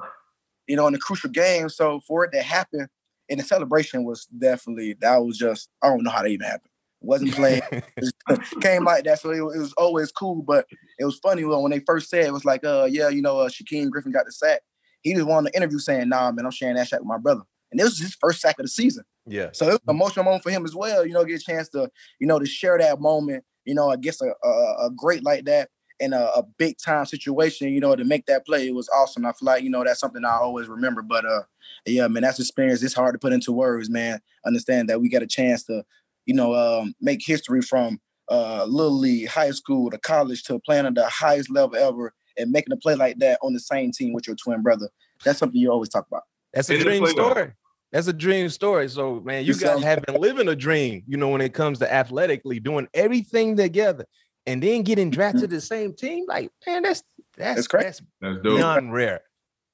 You 0.67 0.77
know, 0.77 0.87
in 0.87 0.95
a 0.95 0.99
crucial 0.99 1.29
game. 1.29 1.67
So 1.69 1.99
for 2.07 2.23
it 2.23 2.31
to 2.31 2.41
happen, 2.41 2.87
and 3.29 3.39
the 3.39 3.43
celebration 3.43 4.03
was 4.03 4.25
definitely 4.25 4.95
that 5.01 5.17
was 5.17 5.37
just 5.37 5.69
I 5.81 5.87
don't 5.87 6.03
know 6.03 6.11
how 6.11 6.23
that 6.23 6.29
even 6.29 6.45
happened. 6.45 6.71
It 7.01 7.07
wasn't 7.07 7.33
playing. 7.33 7.61
it 7.97 8.61
came 8.61 8.85
like 8.85 9.03
that, 9.05 9.19
so 9.19 9.31
it, 9.31 9.37
it, 9.37 9.59
was 9.59 9.73
always 9.73 10.11
cool. 10.11 10.41
But 10.41 10.65
it 10.99 11.05
was 11.05 11.19
funny 11.19 11.43
when 11.43 11.71
they 11.71 11.79
first 11.79 12.09
said 12.09 12.25
it 12.25 12.33
was 12.33 12.45
like, 12.45 12.63
uh, 12.65 12.87
yeah, 12.89 13.09
you 13.09 13.21
know, 13.21 13.39
uh, 13.39 13.49
Shaquem 13.49 13.89
Griffin 13.89 14.11
got 14.11 14.25
the 14.25 14.31
sack. 14.31 14.61
He 15.01 15.13
just 15.13 15.25
wanted 15.25 15.51
the 15.51 15.57
interview 15.57 15.79
saying, 15.79 16.09
"Nah, 16.09 16.31
man, 16.31 16.45
I'm 16.45 16.51
sharing 16.51 16.75
that 16.75 16.87
sack 16.87 16.99
with 16.99 17.07
my 17.07 17.17
brother." 17.17 17.43
And 17.73 17.81
it 17.81 17.83
was 17.83 17.99
his 17.99 18.15
first 18.15 18.41
sack 18.41 18.59
of 18.59 18.63
the 18.63 18.69
season. 18.69 19.03
Yeah. 19.25 19.49
So 19.51 19.67
it 19.67 19.71
was 19.71 19.79
an 19.87 19.95
emotional 19.95 20.25
moment 20.25 20.43
for 20.43 20.51
him 20.51 20.63
as 20.63 20.75
well. 20.75 21.05
You 21.05 21.13
know, 21.13 21.25
get 21.25 21.41
a 21.41 21.43
chance 21.43 21.69
to, 21.69 21.89
you 22.19 22.27
know, 22.27 22.39
to 22.39 22.45
share 22.45 22.77
that 22.77 23.01
moment. 23.01 23.43
You 23.65 23.73
know, 23.73 23.89
I 23.89 23.95
guess 23.95 24.21
a, 24.21 24.33
a, 24.47 24.85
a 24.85 24.91
great 24.95 25.23
like 25.23 25.45
that 25.45 25.69
in 25.99 26.13
a, 26.13 26.19
a, 26.35 26.43
big 26.57 26.77
time 26.77 27.05
situation. 27.05 27.69
You 27.69 27.79
know, 27.79 27.95
to 27.95 28.05
make 28.05 28.25
that 28.27 28.45
play, 28.45 28.67
it 28.67 28.75
was 28.75 28.89
awesome. 28.89 29.25
I 29.25 29.31
feel 29.31 29.47
like 29.47 29.63
you 29.63 29.69
know 29.69 29.83
that's 29.83 29.99
something 29.99 30.23
I 30.23 30.37
always 30.37 30.67
remember. 30.67 31.01
But 31.01 31.25
uh, 31.25 31.43
yeah, 31.85 32.07
man, 32.07 32.23
that's 32.23 32.39
experience. 32.39 32.83
It's 32.83 32.93
hard 32.93 33.13
to 33.13 33.19
put 33.19 33.33
into 33.33 33.51
words, 33.51 33.89
man. 33.89 34.19
Understand 34.45 34.89
that 34.89 35.01
we 35.01 35.09
got 35.09 35.23
a 35.23 35.27
chance 35.27 35.63
to, 35.63 35.83
you 36.25 36.35
know, 36.35 36.53
um, 36.53 36.93
make 37.01 37.21
history 37.25 37.61
from 37.61 37.99
uh, 38.29 38.65
little 38.65 38.97
league, 38.97 39.29
high 39.29 39.51
school 39.51 39.89
to 39.89 39.97
college 39.97 40.43
to 40.43 40.59
playing 40.59 40.85
at 40.85 40.95
the 40.95 41.07
highest 41.07 41.49
level 41.49 41.75
ever 41.75 42.13
and 42.37 42.51
making 42.51 42.73
a 42.73 42.77
play 42.77 42.95
like 42.95 43.17
that 43.19 43.39
on 43.41 43.53
the 43.53 43.59
same 43.59 43.91
team 43.91 44.13
with 44.13 44.27
your 44.27 44.35
twin 44.35 44.61
brother. 44.61 44.89
That's 45.23 45.39
something 45.39 45.59
you 45.59 45.71
always 45.71 45.89
talk 45.89 46.07
about. 46.07 46.23
That's 46.53 46.69
a 46.69 46.77
dream 46.77 47.05
story. 47.07 47.53
That's 47.93 48.07
a 48.07 48.13
dream 48.13 48.49
story. 48.49 48.89
So, 48.89 49.19
man, 49.19 49.45
you 49.45 49.53
guys 49.53 49.83
have 49.83 50.01
been 50.01 50.19
living 50.19 50.47
a 50.47 50.55
dream, 50.55 51.03
you 51.07 51.15
know, 51.15 51.29
when 51.29 51.41
it 51.41 51.53
comes 51.53 51.77
to 51.77 51.93
athletically 51.93 52.59
doing 52.59 52.87
everything 52.91 53.55
together 53.55 54.07
and 54.47 54.63
then 54.63 54.81
getting 54.81 55.11
drafted 55.11 55.41
to 55.41 55.47
the 55.47 55.61
same 55.61 55.93
team. 55.93 56.25
Like, 56.27 56.49
man, 56.65 56.81
that's 56.81 57.03
that's 57.37 57.55
that's, 57.55 57.67
crazy. 57.67 57.85
that's, 57.85 58.03
that's 58.19 58.41
beyond 58.41 58.93
rare. 58.93 59.21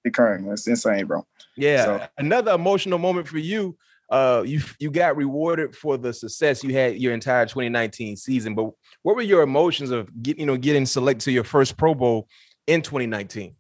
Occurring. 0.05 0.45
That's 0.45 0.67
insane, 0.67 1.05
bro. 1.05 1.25
Yeah. 1.55 1.85
So. 1.85 2.07
Another 2.17 2.51
emotional 2.51 2.99
moment 2.99 3.25
for 3.25 3.38
you. 3.38 3.77
Uh, 4.09 4.43
you 4.45 4.59
you 4.79 4.91
got 4.91 5.15
rewarded 5.15 5.73
for 5.73 5.97
the 5.97 6.11
success 6.11 6.61
you 6.61 6.73
had 6.73 6.97
your 6.97 7.13
entire 7.13 7.45
2019 7.45 8.17
season. 8.17 8.53
But 8.53 8.71
what 9.01 9.15
were 9.15 9.21
your 9.21 9.43
emotions 9.43 9.91
of 9.91 10.09
getting, 10.21 10.41
you 10.41 10.45
know, 10.45 10.57
getting 10.57 10.85
selected 10.85 11.23
to 11.25 11.31
your 11.31 11.45
first 11.45 11.77
Pro 11.77 11.95
Bowl 11.95 12.27
in 12.67 12.81
2019? 12.81 13.55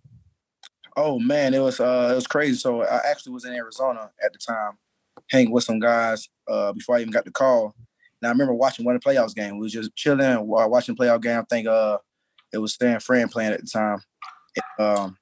Oh 0.95 1.19
man, 1.19 1.53
it 1.53 1.59
was 1.59 1.79
uh 1.79 2.09
it 2.11 2.15
was 2.15 2.27
crazy. 2.27 2.55
So 2.55 2.83
I 2.83 3.01
actually 3.09 3.33
was 3.33 3.45
in 3.45 3.53
Arizona 3.53 4.11
at 4.23 4.33
the 4.33 4.39
time, 4.39 4.77
hanging 5.29 5.51
with 5.51 5.63
some 5.63 5.79
guys 5.79 6.27
uh, 6.47 6.73
before 6.73 6.97
I 6.97 7.01
even 7.01 7.11
got 7.11 7.25
the 7.25 7.31
call. 7.31 7.75
And 8.21 8.27
I 8.27 8.31
remember 8.31 8.53
watching 8.53 8.85
one 8.85 8.95
of 8.95 9.01
the 9.01 9.09
playoffs 9.09 9.35
game. 9.35 9.55
We 9.55 9.63
was 9.63 9.73
just 9.73 9.95
chilling, 9.95 10.47
watching 10.47 10.95
playoff 10.95 11.21
game. 11.21 11.39
I 11.39 11.43
think 11.49 11.67
uh, 11.67 11.99
it 12.51 12.57
was 12.57 12.75
San 12.75 12.99
Fran 12.99 13.29
playing 13.29 13.53
at 13.53 13.61
the 13.61 13.67
time. 13.67 13.99
um, 14.79 15.17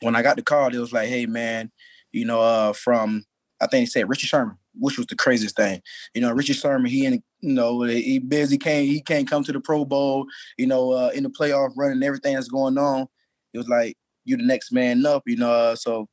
when 0.00 0.16
I 0.16 0.22
got 0.22 0.36
the 0.36 0.42
call, 0.42 0.74
it 0.74 0.78
was 0.78 0.92
like, 0.92 1.08
"Hey 1.08 1.26
man, 1.26 1.70
you 2.12 2.24
know, 2.24 2.40
uh, 2.40 2.72
from 2.72 3.24
I 3.60 3.66
think 3.66 3.80
he 3.80 3.86
said 3.86 4.08
Richard 4.08 4.28
Sherman, 4.28 4.58
which 4.78 4.98
was 4.98 5.06
the 5.06 5.16
craziest 5.16 5.56
thing. 5.56 5.80
You 6.14 6.20
know, 6.20 6.32
Richard 6.32 6.56
Sherman, 6.56 6.90
he 6.90 7.06
in 7.06 7.22
you 7.40 7.54
know 7.54 7.82
he 7.82 8.18
busy 8.18 8.58
can't 8.58 8.86
he 8.86 9.00
can't 9.00 9.28
come 9.28 9.44
to 9.44 9.52
the 9.52 9.60
Pro 9.60 9.84
Bowl. 9.84 10.26
You 10.58 10.66
know, 10.66 10.92
uh, 10.92 11.10
in 11.14 11.22
the 11.22 11.30
playoff 11.30 11.72
run 11.76 11.92
and 11.92 12.04
everything 12.04 12.34
that's 12.34 12.48
going 12.48 12.78
on. 12.78 13.06
It 13.52 13.58
was 13.58 13.68
like 13.68 13.96
you 14.26 14.36
the 14.36 14.44
next 14.44 14.72
man 14.72 15.04
up. 15.06 15.22
You 15.26 15.36
know, 15.36 15.50
uh, 15.50 15.76
so 15.76 16.08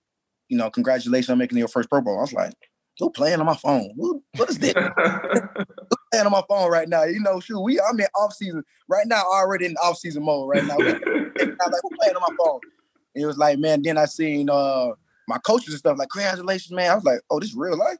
you 0.50 0.58
know, 0.58 0.70
congratulations 0.70 1.30
on 1.30 1.38
making 1.38 1.58
your 1.58 1.68
first 1.68 1.90
Pro 1.90 2.02
Bowl. 2.02 2.18
I 2.18 2.22
was 2.22 2.34
like, 2.34 2.54
who 3.00 3.10
playing 3.10 3.40
on 3.40 3.46
my 3.46 3.56
phone? 3.56 3.92
What, 3.96 4.22
what 4.36 4.50
is 4.50 4.60
this? 4.60 4.74
playing 6.14 6.26
on 6.26 6.32
my 6.32 6.44
phone 6.48 6.72
right 6.72 6.88
now? 6.88 7.04
You 7.04 7.20
know, 7.20 7.40
shoot, 7.40 7.60
we 7.60 7.80
I'm 7.80 8.00
in 8.00 8.06
off 8.16 8.34
season 8.34 8.64
right 8.88 9.08
now, 9.08 9.24
already 9.24 9.66
in 9.66 9.76
off 9.78 9.98
season 9.98 10.24
mode 10.24 10.50
right 10.50 10.64
now. 10.68 10.78
Like, 10.78 11.04
who 11.04 11.90
playing 12.00 12.16
on 12.16 12.22
my 12.22 12.36
phone? 12.38 12.60
And 13.16 13.24
it 13.24 13.28
was 13.28 13.38
like, 13.38 13.60
man. 13.60 13.82
Then 13.82 13.98
I 13.98 14.06
seen 14.06 14.50
uh 14.50 14.90
my 15.28 15.38
coaches 15.40 15.70
and 15.70 15.80
stuff 15.80 15.98
like, 15.98 16.10
congratulations, 16.10 16.72
man. 16.72 16.92
I 16.92 16.96
was 16.96 17.04
like, 17.04 17.22
oh, 17.30 17.40
this 17.40 17.50
is 17.50 17.56
real 17.56 17.78
life. 17.78 17.98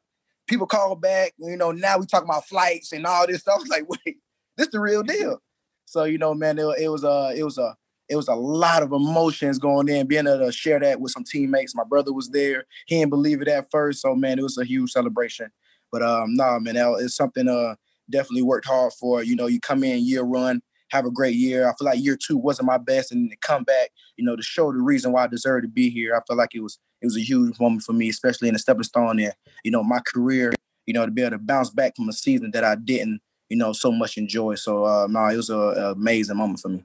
People 0.48 0.68
call 0.68 0.96
back, 0.96 1.34
you 1.38 1.58
know. 1.58 1.72
Now 1.72 1.98
we 1.98 2.06
talk 2.06 2.24
about 2.24 2.48
flights 2.48 2.92
and 2.92 3.06
all 3.06 3.26
this 3.26 3.42
stuff. 3.42 3.56
I 3.56 3.60
was 3.60 3.70
like, 3.70 3.90
wait, 4.06 4.18
this 4.58 4.68
the 4.68 4.80
real 4.80 5.04
deal. 5.04 5.42
So 5.86 6.04
you 6.04 6.18
know, 6.18 6.34
man, 6.34 6.60
it, 6.60 6.66
it 6.80 6.90
was 6.90 7.04
a 7.04 7.34
it 7.36 7.44
was 7.44 7.58
a 7.58 7.76
it 8.14 8.16
was 8.16 8.28
a 8.28 8.36
lot 8.36 8.84
of 8.84 8.92
emotions 8.92 9.58
going 9.58 9.90
in, 9.90 10.06
being 10.06 10.28
able 10.28 10.46
to 10.46 10.52
share 10.52 10.80
that 10.80 11.02
with 11.02 11.12
some 11.12 11.24
teammates. 11.24 11.74
My 11.74 11.84
brother 11.84 12.14
was 12.14 12.30
there. 12.30 12.66
He 12.86 13.00
didn't 13.00 13.10
believe 13.10 13.42
it 13.42 13.48
at 13.48 13.72
first. 13.72 14.02
So 14.02 14.14
man, 14.14 14.38
it 14.38 14.44
was 14.44 14.58
a 14.60 14.64
huge 14.64 14.92
celebration. 14.92 15.50
But 15.92 16.04
um, 16.04 16.36
nah, 16.36 16.60
man, 16.60 16.76
it's 16.78 17.16
something 17.16 17.48
uh 17.50 17.74
definitely 18.12 18.44
worked 18.44 18.68
hard 18.68 18.94
for. 18.94 19.24
You 19.24 19.36
know, 19.36 19.48
you 19.48 19.60
come 19.60 19.84
in 19.84 20.06
year 20.06 20.24
one, 20.24 20.62
have 20.92 21.06
a 21.06 21.12
great 21.12 21.36
year. 21.36 21.68
I 21.68 21.74
feel 21.76 21.88
like 21.88 22.04
year 22.04 22.16
two 22.16 22.38
wasn't 22.38 22.68
my 22.68 22.78
best, 22.78 23.12
and 23.12 23.32
to 23.32 23.38
come 23.38 23.64
back, 23.64 23.90
you 24.16 24.24
know, 24.24 24.36
to 24.36 24.44
show 24.44 24.72
the 24.72 24.78
reason 24.78 25.12
why 25.12 25.24
I 25.24 25.28
deserve 25.28 25.64
to 25.64 25.68
be 25.68 25.90
here. 25.90 26.16
I 26.16 26.22
feel 26.28 26.38
like 26.38 26.54
it 26.54 26.62
was 26.62 26.78
it 27.02 27.08
was 27.08 27.18
a 27.18 27.22
huge 27.22 27.60
moment 27.60 27.82
for 27.82 27.94
me, 27.94 28.10
especially 28.10 28.48
in 28.48 28.54
the 28.54 28.60
stepping 28.60 28.84
stone 28.84 29.20
in, 29.20 29.32
you 29.64 29.72
know, 29.72 29.84
my 29.84 30.02
career. 30.14 30.54
You 30.86 30.94
know, 30.94 31.06
to 31.06 31.12
be 31.12 31.22
able 31.22 31.32
to 31.32 31.38
bounce 31.38 31.72
back 31.72 31.96
from 31.96 32.10
a 32.10 32.14
season 32.14 32.52
that 32.52 32.66
I 32.66 32.76
didn't, 32.76 33.22
you 33.48 33.56
know, 33.56 33.72
so 33.72 33.90
much 33.90 34.18
enjoy. 34.18 34.56
So 34.56 34.84
uh, 34.84 35.08
no, 35.10 35.26
it 35.28 35.38
was 35.38 35.50
an 35.50 35.78
amazing 35.78 36.38
moment 36.38 36.60
for 36.60 36.70
me. 36.70 36.84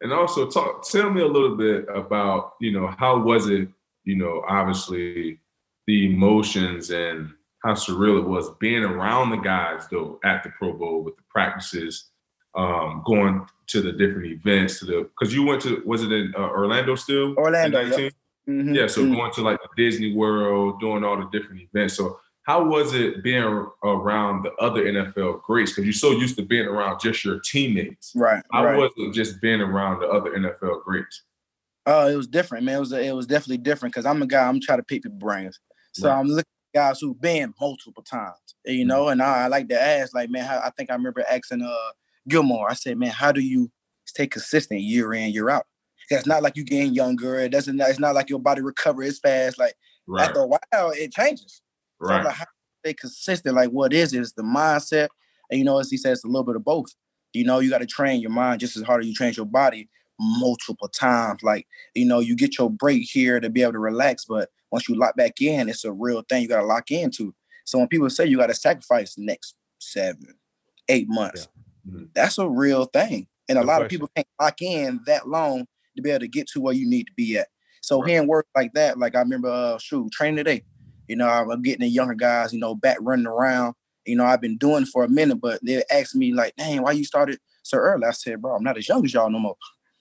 And 0.00 0.12
also 0.12 0.48
talk 0.48 0.88
tell 0.88 1.10
me 1.10 1.20
a 1.20 1.26
little 1.26 1.56
bit 1.56 1.86
about, 1.94 2.54
you 2.60 2.72
know, 2.72 2.86
how 2.98 3.18
was 3.18 3.48
it, 3.48 3.68
you 4.04 4.16
know, 4.16 4.42
obviously 4.48 5.40
the 5.86 6.06
emotions 6.06 6.90
and 6.90 7.30
how 7.62 7.74
surreal 7.74 8.18
it 8.18 8.28
was 8.28 8.50
being 8.58 8.82
around 8.82 9.30
the 9.30 9.36
guys 9.36 9.86
though 9.90 10.18
at 10.24 10.42
the 10.42 10.50
Pro 10.50 10.72
Bowl 10.72 11.02
with 11.02 11.16
the 11.16 11.22
practices, 11.28 12.10
um, 12.54 13.02
going 13.06 13.46
to 13.66 13.82
the 13.82 13.92
different 13.92 14.26
events 14.26 14.80
to 14.80 14.86
the 14.86 15.10
because 15.18 15.34
you 15.34 15.44
went 15.44 15.60
to 15.62 15.82
was 15.84 16.02
it 16.02 16.12
in 16.12 16.32
uh, 16.36 16.40
Orlando 16.40 16.94
still? 16.94 17.34
Orlando. 17.36 17.80
Yep. 17.80 18.12
Mm-hmm. 18.48 18.74
Yeah, 18.74 18.86
so 18.86 19.02
mm-hmm. 19.02 19.14
going 19.14 19.32
to 19.32 19.42
like 19.42 19.60
Disney 19.76 20.14
World, 20.14 20.80
doing 20.80 21.04
all 21.04 21.16
the 21.16 21.28
different 21.30 21.60
events. 21.60 21.94
So 21.94 22.18
how 22.42 22.64
was 22.64 22.94
it 22.94 23.22
being 23.22 23.42
around 23.84 24.44
the 24.44 24.52
other 24.54 24.84
NFL 24.84 25.42
greats? 25.42 25.72
Because 25.72 25.84
you're 25.84 25.92
so 25.92 26.12
used 26.12 26.36
to 26.36 26.42
being 26.42 26.66
around 26.66 27.00
just 27.00 27.24
your 27.24 27.38
teammates. 27.40 28.12
Right. 28.14 28.42
How 28.52 28.64
right. 28.64 28.76
was 28.76 28.90
it 28.96 29.12
just 29.12 29.40
being 29.40 29.60
around 29.60 30.00
the 30.00 30.08
other 30.08 30.30
NFL 30.30 30.82
greats? 30.84 31.22
Oh, 31.86 32.02
uh, 32.02 32.08
it 32.08 32.16
was 32.16 32.26
different, 32.26 32.64
man. 32.64 32.76
It 32.76 32.80
was 32.80 32.92
it 32.92 33.14
was 33.14 33.26
definitely 33.26 33.58
different 33.58 33.94
because 33.94 34.06
I'm 34.06 34.22
a 34.22 34.26
guy. 34.26 34.46
I'm 34.46 34.60
trying 34.60 34.78
to 34.78 34.84
pick 34.84 35.02
people 35.02 35.18
brains, 35.18 35.58
so 35.92 36.08
right. 36.08 36.18
I'm 36.18 36.26
looking 36.26 36.44
at 36.74 36.78
guys 36.78 37.00
who've 37.00 37.20
been 37.20 37.54
multiple 37.58 38.02
times, 38.02 38.36
you 38.66 38.84
know. 38.84 39.04
Mm-hmm. 39.04 39.12
And 39.12 39.22
I, 39.22 39.44
I, 39.44 39.46
like 39.46 39.68
to 39.70 39.80
ask, 39.80 40.14
like, 40.14 40.30
man, 40.30 40.44
how, 40.44 40.60
I 40.62 40.70
think 40.70 40.90
I 40.90 40.94
remember 40.94 41.24
asking 41.28 41.62
uh 41.62 41.92
Gilmore. 42.28 42.70
I 42.70 42.74
said, 42.74 42.98
man, 42.98 43.10
how 43.10 43.32
do 43.32 43.40
you 43.40 43.70
stay 44.04 44.26
consistent 44.26 44.82
year 44.82 45.14
in 45.14 45.32
year 45.32 45.48
out? 45.48 45.66
It's 46.10 46.26
not 46.26 46.42
like 46.42 46.56
you 46.56 46.64
getting 46.64 46.94
younger. 46.94 47.40
It 47.40 47.50
doesn't. 47.50 47.80
It's 47.80 47.98
not 47.98 48.14
like 48.14 48.28
your 48.28 48.40
body 48.40 48.60
recovers 48.60 49.08
as 49.08 49.18
fast. 49.18 49.58
Like 49.58 49.74
right. 50.06 50.28
after 50.28 50.40
a 50.40 50.46
while, 50.46 50.60
it 50.72 51.12
changes. 51.12 51.62
Right. 52.00 52.22
So 52.22 52.28
like, 52.28 52.36
how 52.36 52.44
stay 52.84 52.94
consistent? 52.94 53.54
Like 53.54 53.70
what 53.70 53.92
is 53.92 54.12
it? 54.12 54.20
It's 54.20 54.32
the 54.32 54.42
mindset? 54.42 55.08
And 55.50 55.58
you 55.58 55.64
know, 55.64 55.78
as 55.78 55.90
he 55.90 55.96
says, 55.96 56.18
it's 56.18 56.24
a 56.24 56.28
little 56.28 56.44
bit 56.44 56.56
of 56.56 56.64
both. 56.64 56.94
You 57.32 57.44
know, 57.44 57.60
you 57.60 57.70
got 57.70 57.78
to 57.78 57.86
train 57.86 58.20
your 58.20 58.30
mind 58.30 58.60
just 58.60 58.76
as 58.76 58.82
hard 58.82 59.02
as 59.02 59.06
you 59.06 59.14
train 59.14 59.32
your 59.36 59.46
body 59.46 59.88
multiple 60.18 60.88
times. 60.88 61.42
Like, 61.42 61.66
you 61.94 62.04
know, 62.04 62.20
you 62.20 62.36
get 62.36 62.58
your 62.58 62.70
break 62.70 63.04
here 63.04 63.40
to 63.40 63.48
be 63.48 63.62
able 63.62 63.72
to 63.72 63.78
relax, 63.78 64.24
but 64.24 64.50
once 64.70 64.88
you 64.88 64.96
lock 64.96 65.16
back 65.16 65.40
in, 65.40 65.68
it's 65.68 65.84
a 65.84 65.92
real 65.92 66.22
thing 66.28 66.42
you 66.42 66.48
got 66.48 66.60
to 66.60 66.66
lock 66.66 66.90
into. 66.90 67.34
So 67.64 67.78
when 67.78 67.88
people 67.88 68.10
say 68.10 68.26
you 68.26 68.36
got 68.36 68.48
to 68.48 68.54
sacrifice 68.54 69.16
next 69.16 69.54
seven, 69.78 70.34
eight 70.88 71.06
months, 71.08 71.48
yeah. 71.86 71.92
mm-hmm. 71.92 72.04
that's 72.14 72.38
a 72.38 72.48
real 72.48 72.84
thing. 72.86 73.28
And 73.48 73.58
a 73.58 73.62
Good 73.62 73.66
lot 73.66 73.74
question. 73.74 73.84
of 73.84 73.90
people 73.90 74.10
can't 74.14 74.28
lock 74.40 74.62
in 74.62 75.00
that 75.06 75.28
long 75.28 75.66
to 75.96 76.02
be 76.02 76.10
able 76.10 76.20
to 76.20 76.28
get 76.28 76.48
to 76.48 76.60
where 76.60 76.74
you 76.74 76.88
need 76.88 77.04
to 77.04 77.12
be 77.16 77.38
at. 77.38 77.48
So 77.82 78.00
right. 78.00 78.10
hearing 78.10 78.28
work 78.28 78.46
like 78.56 78.72
that, 78.74 78.98
like 78.98 79.14
I 79.16 79.20
remember, 79.20 79.48
uh, 79.48 79.78
shoot, 79.78 80.12
training 80.12 80.36
today. 80.36 80.62
You 81.10 81.16
know, 81.16 81.28
I'm 81.28 81.60
getting 81.62 81.80
the 81.80 81.88
younger 81.88 82.14
guys, 82.14 82.52
you 82.52 82.60
know, 82.60 82.76
back 82.76 82.96
running 83.00 83.26
around. 83.26 83.74
You 84.06 84.14
know, 84.14 84.24
I've 84.24 84.40
been 84.40 84.56
doing 84.56 84.86
for 84.86 85.02
a 85.02 85.08
minute, 85.08 85.40
but 85.40 85.58
they 85.60 85.82
asked 85.90 86.14
me 86.14 86.32
like, 86.32 86.54
"Dang, 86.54 86.82
why 86.82 86.92
you 86.92 87.02
started 87.02 87.40
so 87.64 87.78
early?" 87.78 88.06
I 88.06 88.12
said, 88.12 88.40
"Bro, 88.40 88.54
I'm 88.54 88.62
not 88.62 88.78
as 88.78 88.88
young 88.88 89.04
as 89.04 89.12
y'all 89.12 89.28
no 89.28 89.40
more." 89.40 89.56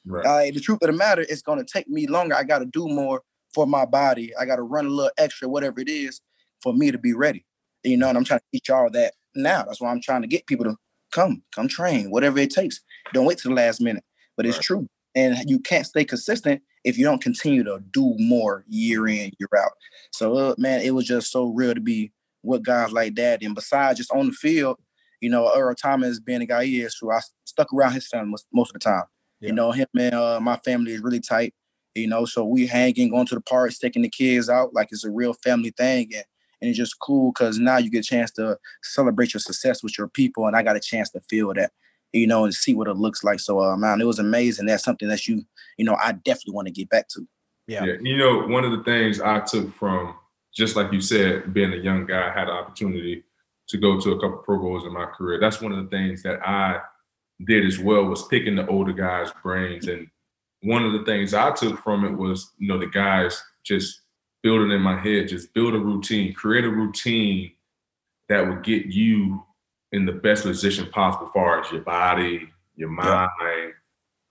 Right. 0.06 0.24
Uh, 0.24 0.52
the 0.54 0.60
truth 0.60 0.78
of 0.84 0.88
the 0.88 0.94
matter, 0.94 1.26
it's 1.28 1.42
gonna 1.42 1.64
take 1.64 1.88
me 1.88 2.06
longer. 2.06 2.36
I 2.36 2.44
got 2.44 2.60
to 2.60 2.66
do 2.68 2.88
more 2.88 3.24
for 3.56 3.66
my 3.66 3.88
body. 3.88 4.36
I 4.38 4.46
got 4.46 4.58
to 4.58 4.62
run 4.62 4.86
a 4.86 4.90
little 4.90 5.12
extra, 5.18 5.50
whatever 5.50 5.80
it 5.80 5.90
is, 5.90 6.22
for 6.62 6.74
me 6.74 6.92
to 6.92 7.00
be 7.00 7.14
ready. 7.14 7.44
You 7.84 7.98
know, 7.98 8.10
and 8.10 8.16
I'm 8.16 8.24
trying 8.24 8.42
to 8.42 8.46
teach 8.52 8.70
y'all 8.70 8.92
that 8.92 9.16
now. 9.34 9.64
That's 9.64 9.82
why 9.82 9.90
I'm 9.90 10.02
trying 10.02 10.22
to 10.22 10.28
get 10.28 10.46
people 10.46 10.66
to 10.66 10.76
come, 11.12 11.42
come 11.56 11.68
train, 11.68 12.12
whatever 12.12 12.38
it 12.38 12.52
takes. 12.52 12.82
Don't 13.16 13.26
wait 13.26 13.40
till 13.40 13.50
the 13.50 13.56
last 13.56 13.82
minute. 13.82 14.04
But 14.38 14.46
it's 14.46 14.58
right. 14.58 14.64
true 14.64 14.88
and 15.16 15.50
you 15.50 15.60
can't 15.60 15.86
stay 15.86 16.06
consistent 16.06 16.62
if 16.84 16.98
you 16.98 17.06
don't 17.06 17.22
continue 17.22 17.64
to 17.64 17.84
do 17.92 18.16
more 18.18 18.64
year 18.68 19.08
in 19.08 19.32
year 19.40 19.50
out. 19.58 19.72
So 20.12 20.36
uh, 20.36 20.56
man, 20.58 20.82
it 20.82 20.92
was 20.92 21.06
just 21.06 21.32
so 21.32 21.46
real 21.48 21.74
to 21.74 21.82
be 21.82 22.12
with 22.44 22.64
guys 22.64 22.92
like 22.92 23.16
that. 23.16 23.44
And 23.44 23.56
besides 23.56 23.98
just 23.98 24.12
on 24.12 24.28
the 24.28 24.32
field, 24.32 24.78
you 25.22 25.30
know, 25.30 25.52
Earl 25.56 25.76
Thomas 25.76 26.20
being 26.20 26.40
the 26.40 26.46
guy 26.46 26.66
he 26.66 26.82
is, 26.82 26.98
who 27.00 27.12
I 27.12 27.20
stuck 27.46 27.74
around 27.74 27.94
his 27.94 28.08
family 28.08 28.32
most, 28.32 28.48
most 28.54 28.70
of 28.70 28.74
the 28.74 28.80
time. 28.80 29.04
Yeah. 29.42 29.50
You 29.50 29.56
know, 29.56 29.72
him 29.72 29.88
and 29.98 30.16
uh, 30.16 30.40
my 30.42 30.58
family 30.58 30.94
is 30.94 31.02
really 31.02 31.20
tight. 31.20 31.54
You 31.96 32.08
know, 32.08 32.26
so 32.26 32.46
we 32.46 32.68
hanging, 32.68 33.10
going 33.10 33.26
to 33.26 33.36
the 33.36 33.42
parks, 33.42 33.80
taking 33.80 34.04
the 34.04 34.10
kids 34.10 34.48
out 34.48 34.74
like 34.74 34.90
it's 34.92 35.04
a 35.04 35.12
real 35.12 35.34
family 35.34 35.72
thing, 35.72 36.10
and, 36.14 36.24
and 36.62 36.70
it's 36.70 36.78
just 36.78 37.00
cool 37.00 37.32
because 37.32 37.58
now 37.58 37.78
you 37.78 37.90
get 37.90 38.06
a 38.06 38.08
chance 38.08 38.32
to 38.34 38.58
celebrate 38.84 39.34
your 39.34 39.42
success 39.42 39.82
with 39.84 39.98
your 39.98 40.08
people, 40.08 40.46
and 40.46 40.56
I 40.56 40.62
got 40.62 40.76
a 40.76 40.80
chance 40.80 41.10
to 41.12 41.22
feel 41.22 41.52
that 41.56 41.72
you 42.14 42.28
know, 42.28 42.44
and 42.44 42.54
see 42.54 42.74
what 42.74 42.88
it 42.88 42.96
looks 42.96 43.24
like. 43.24 43.40
So, 43.40 43.60
uh, 43.60 43.78
man, 43.78 44.02
it 44.02 44.06
was 44.06 44.20
amazing. 44.20 44.66
That's 44.66 44.84
something 44.84 45.08
that 45.08 45.28
you, 45.28 45.44
you 45.78 45.86
know, 45.86 45.98
I 46.02 46.14
definitely 46.14 46.54
want 46.54 46.68
to 46.68 46.74
get 46.74 46.90
back 46.90 47.08
to. 47.10 47.28
Yeah. 47.68 47.86
yeah. 47.86 47.94
You 48.02 48.18
know, 48.18 48.48
one 48.48 48.66
of 48.66 48.72
the 48.72 48.84
things 48.84 49.22
I 49.22 49.42
took 49.42 49.74
from, 49.76 50.16
just 50.54 50.76
like 50.76 50.92
you 50.92 51.02
said, 51.02 51.54
being 51.54 51.74
a 51.74 51.78
young 51.78 52.06
guy, 52.06 52.30
I 52.30 52.34
had 52.34 52.48
the 52.48 52.54
opportunity 52.54 53.24
to 53.68 53.78
go 53.78 54.00
to 54.00 54.12
a 54.12 54.20
couple 54.20 54.40
Pro 54.40 54.58
Bowls 54.58 54.86
in 54.86 54.94
my 54.94 55.06
career. 55.06 55.40
That's 55.40 55.62
one 55.62 55.72
of 55.72 55.84
the 55.84 55.96
things 55.96 56.24
that 56.24 56.40
I 56.48 56.80
did 57.46 57.66
as 57.66 57.80
well 57.80 58.06
was 58.06 58.28
picking 58.28 58.56
the 58.56 58.68
older 58.68 58.94
guys' 58.94 59.32
brains. 59.44 59.88
And 59.88 60.08
one 60.62 60.84
of 60.84 60.94
the 60.94 61.06
things 61.06 61.34
I 61.34 61.52
took 61.52 61.82
from 61.84 62.04
it 62.04 62.18
was, 62.18 62.52
you 62.58 62.68
know, 62.68 62.80
the 62.80 62.88
guys 62.88 63.42
just 63.64 64.02
building 64.42 64.72
in 64.72 64.82
my 64.82 65.00
head, 65.00 65.28
just 65.28 65.54
build 65.54 65.76
a 65.76 65.80
routine, 65.80 66.34
create 66.34 66.66
a 66.66 66.70
routine 66.70 67.52
that 68.28 68.48
would 68.48 68.64
get 68.64 68.88
you 68.88 69.44
in 69.92 70.06
the 70.06 70.12
best 70.12 70.44
position 70.44 70.88
possible, 70.92 71.28
as 71.28 71.34
far 71.34 71.62
as 71.62 71.72
your 71.72 71.82
body, 71.82 72.50
your 72.76 72.90
mind, 72.90 73.30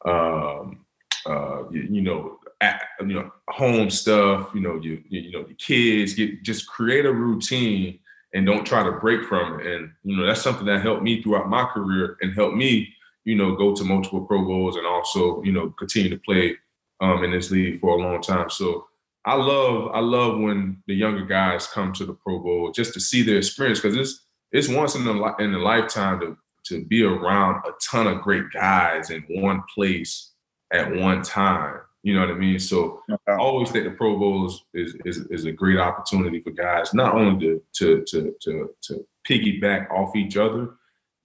yeah. 0.05 0.13
um, 0.13 0.85
uh, 1.27 1.69
you, 1.71 1.83
you, 1.91 2.01
know, 2.03 2.39
at, 2.61 2.83
you 3.01 3.07
know, 3.07 3.31
home 3.49 3.91
stuff. 3.91 4.51
You 4.55 4.61
know, 4.61 4.77
you 4.77 5.03
you 5.09 5.31
know, 5.33 5.43
the 5.43 5.55
kids 5.55 6.15
get 6.15 6.43
just 6.43 6.67
create 6.67 7.07
a 7.07 7.13
routine 7.13 7.99
and 8.35 8.47
don't 8.47 8.67
try 8.67 8.83
to 8.83 8.93
break 8.93 9.25
from 9.25 9.61
it. 9.61 9.67
And 9.67 9.93
you 10.05 10.17
know, 10.17 10.27
that's 10.27 10.43
something 10.43 10.67
that 10.67 10.83
helped 10.83 11.03
me 11.03 11.23
throughout 11.23 11.49
my 11.49 11.65
career 11.65 12.17
and 12.21 12.35
helped 12.35 12.57
me, 12.57 12.89
you 13.25 13.35
know, 13.35 13.57
go 13.57 13.75
to 13.75 13.85
multiple 13.85 14.25
Pro 14.25 14.45
Bowls 14.45 14.77
and 14.77 14.87
also, 14.87 15.43
you 15.43 15.53
know, 15.53 15.71
continue 15.71 16.11
to 16.11 16.19
play 16.19 16.57
um, 17.01 17.25
in 17.25 17.33
this 17.33 17.51
league 17.51 17.81
for 17.81 17.99
a 17.99 18.03
long 18.03 18.21
time. 18.21 18.51
So. 18.51 18.85
I 19.25 19.35
love 19.35 19.91
I 19.93 20.01
love 20.01 20.39
when 20.39 20.83
the 20.87 20.95
younger 20.95 21.27
guys 21.27 21.67
come 21.67 21.93
to 21.95 22.07
the 22.07 22.15
Pro 22.15 22.39
Bowl 22.39 22.73
just 22.73 22.95
to 22.95 23.01
see 23.01 23.21
their 23.21 23.37
experience 23.37 23.79
because 23.79 23.95
it's 23.95 24.25
it's 24.53 24.69
once 24.69 24.95
in 24.95 25.07
a 25.07 25.37
in 25.43 25.55
a 25.55 25.59
lifetime 25.59 26.21
to 26.21 26.37
to 26.67 26.85
be 26.85 27.03
around 27.03 27.65
a 27.67 27.71
ton 27.83 28.07
of 28.07 28.23
great 28.23 28.51
guys 28.53 29.11
in 29.11 29.25
one 29.29 29.63
place 29.75 30.33
at 30.73 30.95
one 30.95 31.23
time. 31.23 31.81
You 32.03 32.15
know 32.15 32.21
what 32.21 32.31
I 32.31 32.35
mean? 32.35 32.59
So 32.59 33.03
I 33.27 33.33
always 33.33 33.71
think 33.71 33.85
the 33.85 33.91
Pro 33.91 34.19
Bowls 34.19 34.65
is, 34.75 34.95
is 35.05 35.19
is 35.31 35.45
a 35.45 35.53
great 35.53 35.79
opportunity 35.79 36.41
for 36.41 36.51
guys 36.51 36.95
not 36.95 37.15
only 37.15 37.41
to 37.41 37.63
to 37.75 38.05
to 38.09 38.35
to, 38.43 38.71
to 38.83 39.07
piggyback 39.29 39.91
off 39.91 40.15
each 40.17 40.37
other, 40.37 40.71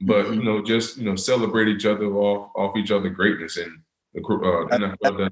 but 0.02 0.26
mm-hmm. 0.26 0.34
you 0.34 0.44
know 0.44 0.64
just 0.64 0.98
you 0.98 1.06
know 1.06 1.16
celebrate 1.16 1.68
each 1.68 1.86
other 1.86 2.06
off 2.06 2.52
off 2.56 2.76
each 2.76 2.92
other 2.92 3.10
greatness 3.10 3.58
and 3.58 3.80
the 4.14 4.22
uh, 4.22 4.78
NFL 4.78 5.30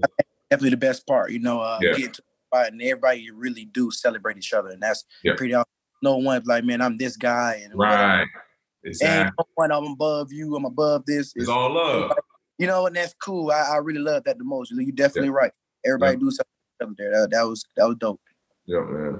definitely 0.50 0.72
the 0.72 0.78
best 0.78 1.08
part. 1.08 1.32
You 1.32 1.40
know, 1.40 1.62
uh, 1.62 1.80
yeah. 1.82 1.94
get 1.94 2.14
to 2.16 2.24
and 2.54 2.82
everybody 2.82 3.32
really 3.32 3.64
do 3.64 3.92
celebrate 3.92 4.38
each 4.38 4.54
other, 4.54 4.72
and 4.72 4.82
that's 4.82 5.06
yeah. 5.24 5.34
pretty 5.38 5.54
awesome 5.54 5.70
no 6.02 6.18
one 6.18 6.42
like, 6.46 6.64
man, 6.64 6.82
I'm 6.82 6.98
this 6.98 7.18
guy, 7.18 7.62
and 7.64 7.74
right. 7.78 8.26
Exactly. 8.84 9.28
And 9.28 9.32
no 9.38 9.46
one 9.56 9.72
I'm 9.72 9.92
above 9.92 10.32
you. 10.32 10.56
I'm 10.56 10.66
above 10.66 11.06
this. 11.06 11.28
It's, 11.36 11.44
it's 11.44 11.50
all 11.50 11.74
love. 11.74 12.14
You 12.58 12.68
know, 12.68 12.88
and 12.88 12.96
that's 12.96 13.14
cool. 13.24 13.52
I, 13.52 13.74
I 13.74 13.78
really 13.78 14.02
love 14.02 14.24
that 14.24 14.38
the 14.38 14.44
most. 14.44 14.72
You 14.72 14.88
are 14.88 14.92
definitely 14.92 15.30
yeah. 15.30 15.36
right. 15.36 15.52
Everybody 15.86 16.14
yeah. 16.14 16.20
do 16.20 16.32
something 16.32 16.96
there. 16.98 17.12
That, 17.12 17.32
that 17.32 17.44
was 17.44 17.64
that 17.78 17.88
was 17.88 17.98
dope. 18.00 18.22
Yeah, 18.66 18.80
man. 18.80 19.20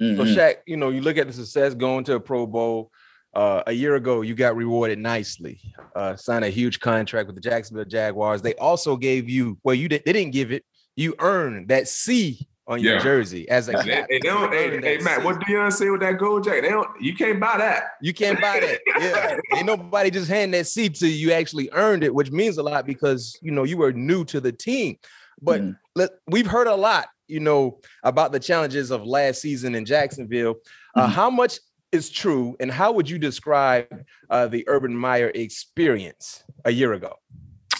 Mm-hmm. 0.00 0.16
So 0.16 0.24
Shaq, 0.24 0.56
you 0.66 0.76
know, 0.76 0.88
you 0.88 1.00
look 1.02 1.18
at 1.18 1.26
the 1.26 1.32
success 1.32 1.74
going 1.74 2.04
to 2.04 2.14
a 2.14 2.20
Pro 2.20 2.46
Bowl. 2.46 2.90
Uh, 3.34 3.62
a 3.66 3.72
year 3.72 3.94
ago, 3.94 4.20
you 4.20 4.34
got 4.34 4.54
rewarded 4.56 4.98
nicely. 4.98 5.58
Uh, 5.96 6.14
signed 6.16 6.44
a 6.44 6.50
huge 6.50 6.80
contract 6.80 7.26
with 7.26 7.34
the 7.34 7.40
Jacksonville 7.40 7.86
Jaguars. 7.86 8.42
They 8.42 8.54
also 8.56 8.94
gave 8.94 9.26
you, 9.26 9.56
well, 9.64 9.74
you 9.74 9.88
did, 9.88 10.02
they 10.04 10.12
didn't 10.12 10.32
give 10.32 10.52
it. 10.52 10.66
You 10.96 11.14
earned 11.18 11.68
that 11.68 11.88
C 11.88 12.46
on 12.66 12.80
your 12.80 12.94
yeah. 12.94 13.02
jersey 13.02 13.48
as 13.48 13.68
a 13.68 13.82
hey, 13.82 14.04
hey, 14.08 14.20
hey, 14.22 14.80
hey 14.80 14.98
Matt, 14.98 15.24
what 15.24 15.40
Deion 15.40 15.72
say 15.72 15.90
with 15.90 16.00
that 16.00 16.18
gold 16.18 16.44
jacket? 16.44 16.62
They 16.62 16.68
don't, 16.68 16.88
you 17.00 17.14
can't 17.14 17.40
buy 17.40 17.58
that. 17.58 17.84
You 18.00 18.14
can't 18.14 18.40
buy 18.40 18.60
that. 18.60 18.80
Yeah, 19.00 19.36
ain't 19.56 19.66
nobody 19.66 20.10
just 20.10 20.28
hand 20.28 20.54
that 20.54 20.66
seat 20.66 20.94
to 20.96 21.08
you. 21.08 21.28
You 21.28 21.32
actually 21.32 21.70
earned 21.72 22.04
it, 22.04 22.14
which 22.14 22.30
means 22.30 22.58
a 22.58 22.62
lot 22.62 22.86
because 22.86 23.36
you 23.42 23.50
know 23.50 23.64
you 23.64 23.76
were 23.76 23.92
new 23.92 24.24
to 24.26 24.40
the 24.40 24.52
team. 24.52 24.96
But 25.40 25.60
mm. 25.60 25.76
let, 25.96 26.10
we've 26.28 26.46
heard 26.46 26.68
a 26.68 26.74
lot, 26.74 27.08
you 27.26 27.40
know, 27.40 27.80
about 28.04 28.30
the 28.30 28.38
challenges 28.38 28.92
of 28.92 29.04
last 29.04 29.40
season 29.40 29.74
in 29.74 29.84
Jacksonville. 29.84 30.56
Uh, 30.94 31.06
mm. 31.06 31.10
How 31.10 31.30
much 31.30 31.58
is 31.90 32.10
true, 32.10 32.56
and 32.60 32.70
how 32.70 32.92
would 32.92 33.10
you 33.10 33.18
describe 33.18 34.04
uh, 34.30 34.46
the 34.46 34.64
Urban 34.68 34.96
Meyer 34.96 35.32
experience 35.34 36.44
a 36.64 36.70
year 36.70 36.92
ago? 36.92 37.16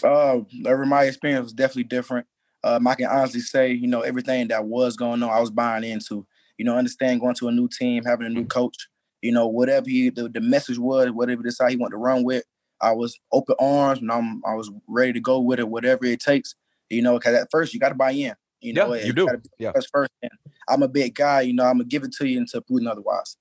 Uh, 0.03 0.41
Urban 0.67 0.89
Meyer 0.89 1.07
experience 1.07 1.45
was 1.45 1.53
definitely 1.53 1.85
different 1.85 2.27
um, 2.63 2.87
I 2.87 2.95
can 2.95 3.07
honestly 3.07 3.41
say, 3.41 3.71
you 3.71 3.87
know, 3.87 4.01
everything 4.01 4.47
that 4.47 4.65
was 4.65 4.95
going 4.95 5.21
on, 5.23 5.29
I 5.29 5.39
was 5.39 5.51
buying 5.51 5.83
into. 5.83 6.25
You 6.57 6.65
know, 6.65 6.77
understand 6.77 7.19
going 7.19 7.35
to 7.35 7.47
a 7.47 7.51
new 7.51 7.67
team, 7.67 8.03
having 8.05 8.27
a 8.27 8.29
new 8.29 8.45
coach. 8.45 8.87
You 9.21 9.31
know, 9.31 9.47
whatever 9.47 9.89
he 9.89 10.09
the, 10.09 10.29
the 10.29 10.41
message 10.41 10.77
was, 10.77 11.09
whatever 11.11 11.41
he 11.41 11.49
decided 11.49 11.71
he 11.71 11.77
wanted 11.77 11.93
to 11.93 11.97
run 11.97 12.23
with, 12.23 12.43
I 12.79 12.91
was 12.91 13.19
open 13.31 13.55
arms 13.59 13.99
and 13.99 14.11
I'm 14.11 14.41
I 14.45 14.53
was 14.53 14.69
ready 14.87 15.13
to 15.13 15.19
go 15.19 15.39
with 15.39 15.59
it, 15.59 15.67
whatever 15.67 16.05
it 16.05 16.19
takes. 16.19 16.55
You 16.89 17.01
know, 17.01 17.13
because 17.17 17.35
at 17.35 17.47
first 17.49 17.73
you 17.73 17.79
got 17.79 17.89
to 17.89 17.95
buy 17.95 18.11
in. 18.11 18.35
You 18.61 18.73
know, 18.73 18.93
yeah, 18.93 19.05
you 19.05 19.13
do. 19.13 19.27
Yeah. 19.59 19.71
First, 19.73 19.89
first, 19.91 20.11
and 20.21 20.31
I'm 20.69 20.83
a 20.83 20.87
big 20.87 21.15
guy. 21.15 21.41
You 21.41 21.53
know, 21.53 21.65
I'm 21.65 21.79
gonna 21.79 21.85
give 21.85 22.03
it 22.03 22.13
to 22.13 22.27
you 22.27 22.39
until 22.39 22.61
proven 22.61 22.87
otherwise. 22.87 23.35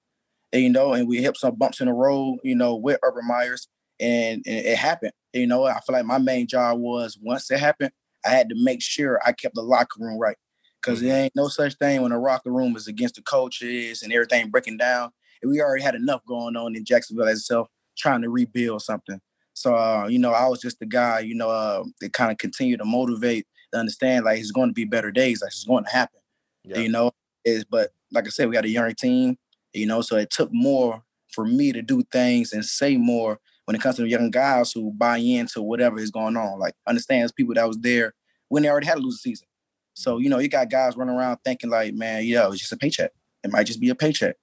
And, 0.52 0.62
you 0.62 0.70
know, 0.70 0.94
and 0.94 1.06
we 1.06 1.22
hit 1.22 1.36
some 1.36 1.54
bumps 1.54 1.80
in 1.80 1.86
the 1.86 1.92
road. 1.92 2.38
You 2.42 2.56
know, 2.56 2.74
with 2.74 2.98
Urban 3.04 3.26
Myers, 3.26 3.68
and, 4.00 4.42
and 4.46 4.66
it 4.66 4.76
happened. 4.76 5.12
You 5.32 5.46
know, 5.46 5.64
I 5.64 5.80
feel 5.80 5.94
like 5.94 6.04
my 6.04 6.18
main 6.18 6.46
job 6.46 6.78
was 6.78 7.18
once 7.20 7.50
it 7.50 7.60
happened, 7.60 7.92
I 8.24 8.30
had 8.30 8.48
to 8.50 8.54
make 8.56 8.82
sure 8.82 9.20
I 9.24 9.32
kept 9.32 9.54
the 9.54 9.62
locker 9.62 10.00
room 10.00 10.18
right. 10.18 10.36
Cause 10.82 10.98
mm-hmm. 10.98 11.08
there 11.08 11.22
ain't 11.24 11.36
no 11.36 11.48
such 11.48 11.74
thing 11.74 12.02
when 12.02 12.12
a 12.12 12.18
locker 12.20 12.50
room 12.50 12.74
is 12.76 12.88
against 12.88 13.14
the 13.14 13.22
coaches 13.22 14.02
and 14.02 14.12
everything 14.12 14.50
breaking 14.50 14.78
down. 14.78 15.10
And 15.40 15.50
we 15.50 15.60
already 15.60 15.82
had 15.82 15.94
enough 15.94 16.22
going 16.26 16.56
on 16.56 16.74
in 16.74 16.84
Jacksonville 16.84 17.28
itself, 17.28 17.68
trying 17.96 18.22
to 18.22 18.30
rebuild 18.30 18.82
something. 18.82 19.20
So 19.54 19.76
uh, 19.76 20.06
you 20.08 20.18
know, 20.18 20.32
I 20.32 20.48
was 20.48 20.60
just 20.60 20.80
the 20.80 20.86
guy, 20.86 21.20
you 21.20 21.34
know, 21.34 21.50
uh, 21.50 21.84
that 22.00 22.12
kind 22.12 22.32
of 22.32 22.38
continue 22.38 22.76
to 22.76 22.84
motivate, 22.84 23.46
to 23.72 23.78
understand 23.78 24.24
like 24.24 24.40
it's 24.40 24.50
going 24.50 24.70
to 24.70 24.74
be 24.74 24.84
better 24.84 25.12
days, 25.12 25.42
like 25.42 25.52
it's 25.52 25.64
going 25.64 25.84
to 25.84 25.90
happen. 25.90 26.20
Yeah. 26.64 26.78
You 26.78 26.88
know, 26.88 27.12
is 27.44 27.64
but 27.64 27.90
like 28.10 28.26
I 28.26 28.30
said, 28.30 28.48
we 28.48 28.54
got 28.54 28.64
a 28.64 28.68
young 28.68 28.94
team, 28.94 29.36
you 29.72 29.86
know, 29.86 30.00
so 30.00 30.16
it 30.16 30.30
took 30.30 30.50
more 30.52 31.02
for 31.32 31.44
me 31.44 31.72
to 31.72 31.82
do 31.82 32.02
things 32.12 32.52
and 32.52 32.64
say 32.64 32.96
more 32.96 33.38
when 33.72 33.80
it 33.80 33.82
comes 33.82 33.96
to 33.96 34.06
young 34.06 34.30
guys 34.30 34.70
who 34.70 34.92
buy 34.92 35.16
into 35.16 35.62
whatever 35.62 35.98
is 35.98 36.10
going 36.10 36.36
on. 36.36 36.58
Like 36.58 36.74
understands 36.86 37.32
people 37.32 37.54
that 37.54 37.66
was 37.66 37.78
there 37.78 38.12
when 38.48 38.62
they 38.62 38.68
already 38.68 38.86
had 38.86 38.98
a 38.98 39.00
losing 39.00 39.16
season. 39.16 39.48
So, 39.94 40.16
mm-hmm. 40.16 40.24
you 40.24 40.28
know, 40.28 40.38
you 40.40 40.48
got 40.48 40.68
guys 40.68 40.94
running 40.94 41.14
around 41.14 41.38
thinking 41.42 41.70
like, 41.70 41.94
man, 41.94 42.26
yeah, 42.26 42.46
it's 42.48 42.58
just 42.58 42.72
a 42.72 42.76
paycheck. 42.76 43.12
It 43.42 43.50
might 43.50 43.64
just 43.64 43.80
be 43.80 43.88
a 43.88 43.94
paycheck. 43.94 44.36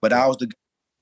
But 0.00 0.12
I 0.12 0.24
was 0.28 0.36
the 0.36 0.52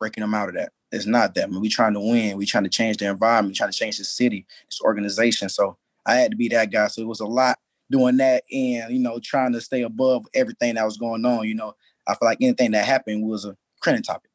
breaking 0.01 0.23
them 0.23 0.33
out 0.33 0.49
of 0.49 0.55
that. 0.55 0.73
It's 0.92 1.05
not 1.05 1.35
that. 1.35 1.44
I 1.44 1.47
mean, 1.49 1.61
we 1.61 1.68
trying 1.68 1.92
to 1.92 2.01
win. 2.01 2.38
We 2.38 2.47
trying 2.47 2.64
to 2.64 2.70
change 2.70 2.97
the 2.97 3.07
environment, 3.07 3.55
trying 3.55 3.70
to 3.70 3.77
change 3.77 3.99
the 3.99 4.05
city, 4.05 4.47
this 4.70 4.81
organization. 4.81 5.51
So 5.51 5.77
I 6.07 6.14
had 6.14 6.31
to 6.31 6.38
be 6.38 6.49
that 6.49 6.73
guy. 6.73 6.87
So 6.87 7.03
it 7.03 7.09
was 7.09 7.20
a 7.20 7.27
lot 7.27 7.59
doing 7.90 8.16
that 8.16 8.44
and, 8.51 8.94
you 8.94 8.99
know, 8.99 9.20
trying 9.23 9.53
to 9.53 9.61
stay 9.61 9.83
above 9.83 10.25
everything 10.35 10.77
that 10.77 10.87
was 10.87 10.97
going 10.97 11.27
on. 11.27 11.47
You 11.47 11.55
know, 11.55 11.75
I 12.09 12.14
feel 12.14 12.29
like 12.29 12.38
anything 12.40 12.70
that 12.70 12.87
happened 12.87 13.27
was 13.27 13.44
a 13.44 13.59
trending 13.83 14.05
topic. 14.05 14.31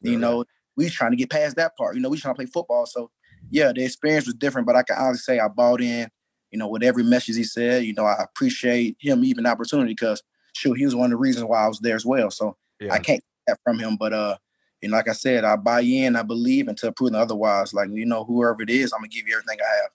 You 0.00 0.18
know, 0.18 0.44
we 0.76 0.88
trying 0.88 1.12
to 1.12 1.16
get 1.16 1.30
past 1.30 1.56
that 1.56 1.76
part. 1.76 1.94
You 1.94 2.02
know, 2.02 2.08
we 2.08 2.18
trying 2.18 2.34
to 2.34 2.38
play 2.38 2.46
football. 2.46 2.86
So 2.86 3.10
yeah, 3.50 3.72
the 3.72 3.84
experience 3.84 4.26
was 4.26 4.34
different, 4.34 4.66
but 4.66 4.76
I 4.76 4.82
can 4.82 4.96
honestly 4.96 5.34
say 5.34 5.38
I 5.38 5.48
bought 5.48 5.80
in, 5.80 6.08
you 6.50 6.58
know, 6.58 6.68
with 6.68 6.82
every 6.82 7.04
message 7.04 7.36
he 7.36 7.44
said. 7.44 7.84
You 7.84 7.94
know, 7.94 8.04
I 8.04 8.22
appreciate 8.22 8.96
him 8.98 9.24
even 9.24 9.44
the 9.44 9.50
opportunity 9.50 9.92
because 9.92 10.22
shoot, 10.54 10.74
he 10.74 10.84
was 10.84 10.94
one 10.94 11.06
of 11.06 11.10
the 11.10 11.16
reasons 11.16 11.46
why 11.46 11.64
I 11.64 11.68
was 11.68 11.80
there 11.80 11.96
as 11.96 12.06
well. 12.06 12.30
So 12.30 12.56
yeah. 12.80 12.92
I 12.92 12.98
can't 12.98 13.20
get 13.20 13.54
that 13.54 13.58
from 13.64 13.78
him. 13.78 13.96
But 13.96 14.12
uh, 14.12 14.36
you 14.80 14.88
know, 14.88 14.96
like 14.96 15.08
I 15.08 15.12
said, 15.12 15.44
I 15.44 15.56
buy 15.56 15.80
in, 15.80 16.16
I 16.16 16.22
believe 16.22 16.68
until 16.68 16.92
proven 16.92 17.14
otherwise. 17.14 17.74
Like, 17.74 17.90
you 17.92 18.06
know, 18.06 18.24
whoever 18.24 18.62
it 18.62 18.70
is, 18.70 18.92
I'm 18.92 19.00
gonna 19.00 19.08
give 19.08 19.26
you 19.28 19.34
everything 19.34 19.58
I 19.60 19.82
have. 19.82 19.90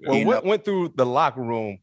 Well, 0.00 0.24
what 0.24 0.44
went 0.44 0.64
through 0.64 0.92
the 0.96 1.06
locker 1.06 1.42
room 1.42 1.78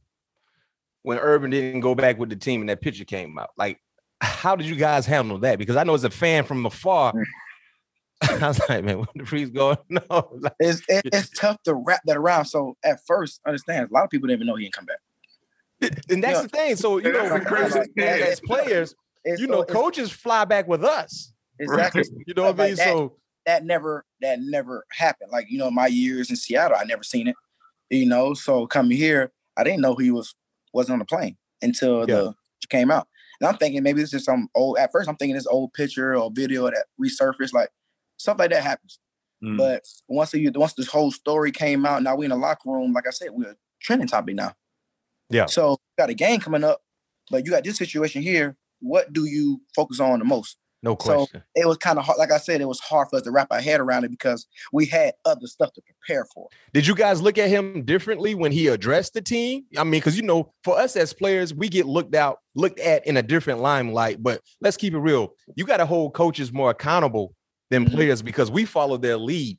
when 1.02 1.18
Urban 1.18 1.52
didn't 1.52 1.82
go 1.82 1.96
back 1.96 2.18
with 2.18 2.30
the 2.30 2.36
team 2.36 2.62
and 2.62 2.70
that 2.70 2.82
picture 2.82 3.04
came 3.04 3.38
out? 3.38 3.50
Like, 3.58 3.82
how 4.22 4.56
did 4.56 4.68
you 4.68 4.76
guys 4.76 5.06
handle 5.06 5.38
that? 5.40 5.60
Because 5.60 5.76
I 5.76 5.84
know 5.84 5.94
as 5.94 6.04
a 6.06 6.10
fan 6.10 6.46
from 6.46 6.66
afar, 6.66 7.12
mm. 7.14 7.24
I 8.42 8.48
was 8.48 8.60
like, 8.70 8.84
man, 8.84 9.00
what 9.00 9.10
the 9.16 9.26
freeze 9.26 9.50
going? 9.50 9.78
No, 9.90 10.02
like, 10.40 10.54
it's 10.60 10.82
it's 10.90 11.30
tough 11.30 11.62
to 11.64 11.74
wrap 11.74 12.02
that 12.06 12.18
around. 12.18 12.46
So 12.46 12.78
at 12.84 13.00
first, 13.06 13.42
understand 13.46 13.90
a 13.90 13.94
lot 13.94 14.04
of 14.04 14.10
people 14.10 14.28
didn't 14.28 14.40
even 14.40 14.48
know 14.48 14.56
he 14.56 14.66
didn't 14.66 14.76
come 14.76 14.86
back. 14.86 14.98
And 16.10 16.24
that's 16.24 16.38
you 16.38 16.38
know, 16.38 16.42
the 16.44 16.48
thing. 16.50 16.76
So 16.76 16.98
you 16.98 17.12
know, 17.12 17.26
as 17.26 18.40
players, 18.40 18.96
it's, 19.24 19.42
you 19.42 19.48
know, 19.48 19.66
so 19.68 19.74
coaches 19.74 20.12
fly 20.12 20.46
back 20.46 20.68
with 20.68 20.84
us. 20.84 21.34
Exactly. 21.60 22.04
you 22.26 22.34
know 22.34 22.52
what 22.52 22.60
I 22.60 22.68
mean? 22.68 22.76
That, 22.76 22.88
so 22.88 23.18
that 23.46 23.66
never 23.66 24.06
that 24.22 24.40
never 24.42 24.86
happened. 24.92 25.32
Like 25.32 25.48
you 25.50 25.58
know, 25.58 25.70
my 25.72 25.88
years 25.88 26.30
in 26.30 26.36
Seattle, 26.36 26.78
I 26.80 26.84
never 26.86 27.04
seen 27.04 27.28
it. 27.28 27.36
You 27.90 28.08
know, 28.08 28.34
so 28.34 28.66
coming 28.68 28.98
here, 28.98 29.32
I 29.58 29.64
didn't 29.64 29.82
know 29.82 29.96
he 29.96 30.12
was 30.12 30.36
wasn't 30.74 30.94
on 30.94 31.00
the 31.00 31.06
plane 31.06 31.38
until 31.62 32.00
yeah. 32.02 32.16
the 32.16 32.34
came 32.70 32.92
out. 32.92 33.08
And 33.40 33.48
I'm 33.48 33.58
thinking 33.58 33.84
maybe 33.84 34.02
this 34.02 34.14
is 34.14 34.26
some 34.26 34.50
old. 34.56 34.78
At 34.78 34.92
first, 34.92 35.10
I'm 35.10 35.16
thinking 35.16 35.36
this 35.36 35.48
old 35.48 35.74
picture 35.74 36.16
or 36.16 36.32
video 36.32 36.66
that 36.66 36.86
resurfaced. 37.02 37.54
Like 37.54 37.70
stuff 38.18 38.40
like 38.40 38.52
that 38.52 38.64
happens. 38.64 39.00
Mm. 39.44 39.58
But 39.58 39.84
once 40.08 40.34
you 40.34 40.52
once 40.56 40.74
this 40.74 40.88
whole 40.88 41.12
story 41.12 41.52
came 41.52 41.86
out, 41.86 42.04
now 42.04 42.16
we 42.16 42.26
in 42.26 42.32
the 42.32 42.38
locker 42.38 42.70
room. 42.70 42.94
Like 42.94 43.08
I 43.08 43.12
said, 43.12 43.30
we're 43.32 43.52
a 43.52 43.56
trending 43.82 44.08
topic 44.08 44.36
now. 44.36 44.54
Yeah. 45.30 45.46
So 45.48 45.78
got 45.98 46.10
a 46.10 46.14
game 46.14 46.40
coming 46.40 46.64
up, 46.64 46.82
but 47.30 47.46
you 47.46 47.52
got 47.52 47.64
this 47.64 47.78
situation 47.78 48.22
here. 48.22 48.56
What 48.80 49.14
do 49.14 49.26
you 49.26 49.62
focus 49.76 50.00
on 50.00 50.20
the 50.20 50.26
most? 50.26 50.58
No 50.84 50.96
question. 50.96 51.28
So 51.34 51.42
it 51.56 51.68
was 51.68 51.78
kind 51.78 51.98
of 51.98 52.06
hard. 52.06 52.20
Like 52.20 52.32
I 52.32 52.38
said, 52.38 52.62
it 52.62 52.68
was 52.68 52.80
hard 52.80 53.08
for 53.10 53.16
us 53.16 53.24
to 53.24 53.32
wrap 53.32 53.48
our 53.50 53.60
head 53.60 53.80
around 53.80 54.04
it 54.04 54.12
because 54.12 54.46
we 54.72 54.86
had 54.86 55.14
other 55.26 55.48
stuff 55.48 55.74
to 55.74 55.82
prepare 55.82 56.26
for. 56.32 56.48
Did 56.74 56.86
you 56.86 56.94
guys 56.94 57.24
look 57.24 57.40
at 57.40 57.50
him 57.50 57.84
differently 57.86 58.36
when 58.36 58.52
he 58.52 58.68
addressed 58.68 59.16
the 59.16 59.22
team? 59.22 59.66
I 59.78 59.84
mean, 59.84 59.94
because 59.94 60.16
you 60.16 60.22
know, 60.22 60.54
for 60.64 60.78
us 60.78 60.96
as 60.96 61.12
players, 61.12 61.56
we 61.56 61.70
get 61.70 61.88
looked 61.88 62.14
out, 62.14 62.38
looked 62.54 62.80
at 62.80 63.08
in 63.08 63.18
a 63.18 63.24
different 63.24 63.62
limelight. 63.62 64.22
But 64.22 64.42
let's 64.62 64.78
keep 64.78 64.94
it 64.94 65.00
real. 65.00 65.34
You 65.56 65.66
got 65.66 65.78
to 65.78 65.88
hold 65.88 66.14
coaches 66.14 66.54
more 66.54 66.70
accountable 66.70 67.34
than 67.70 67.86
mm-hmm. 67.86 67.96
players 67.96 68.22
because 68.22 68.52
we 68.52 68.66
follow 68.66 68.98
their 68.98 69.18
lead. 69.18 69.58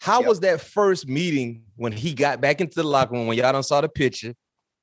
How 0.00 0.20
yep. 0.20 0.28
was 0.28 0.40
that 0.40 0.60
first 0.60 1.08
meeting 1.08 1.64
when 1.76 1.92
he 1.92 2.14
got 2.14 2.40
back 2.40 2.60
into 2.60 2.76
the 2.76 2.84
locker 2.84 3.14
room 3.14 3.26
when 3.26 3.36
y'all 3.36 3.52
done 3.52 3.62
saw 3.62 3.80
the 3.80 3.88
picture? 3.88 4.34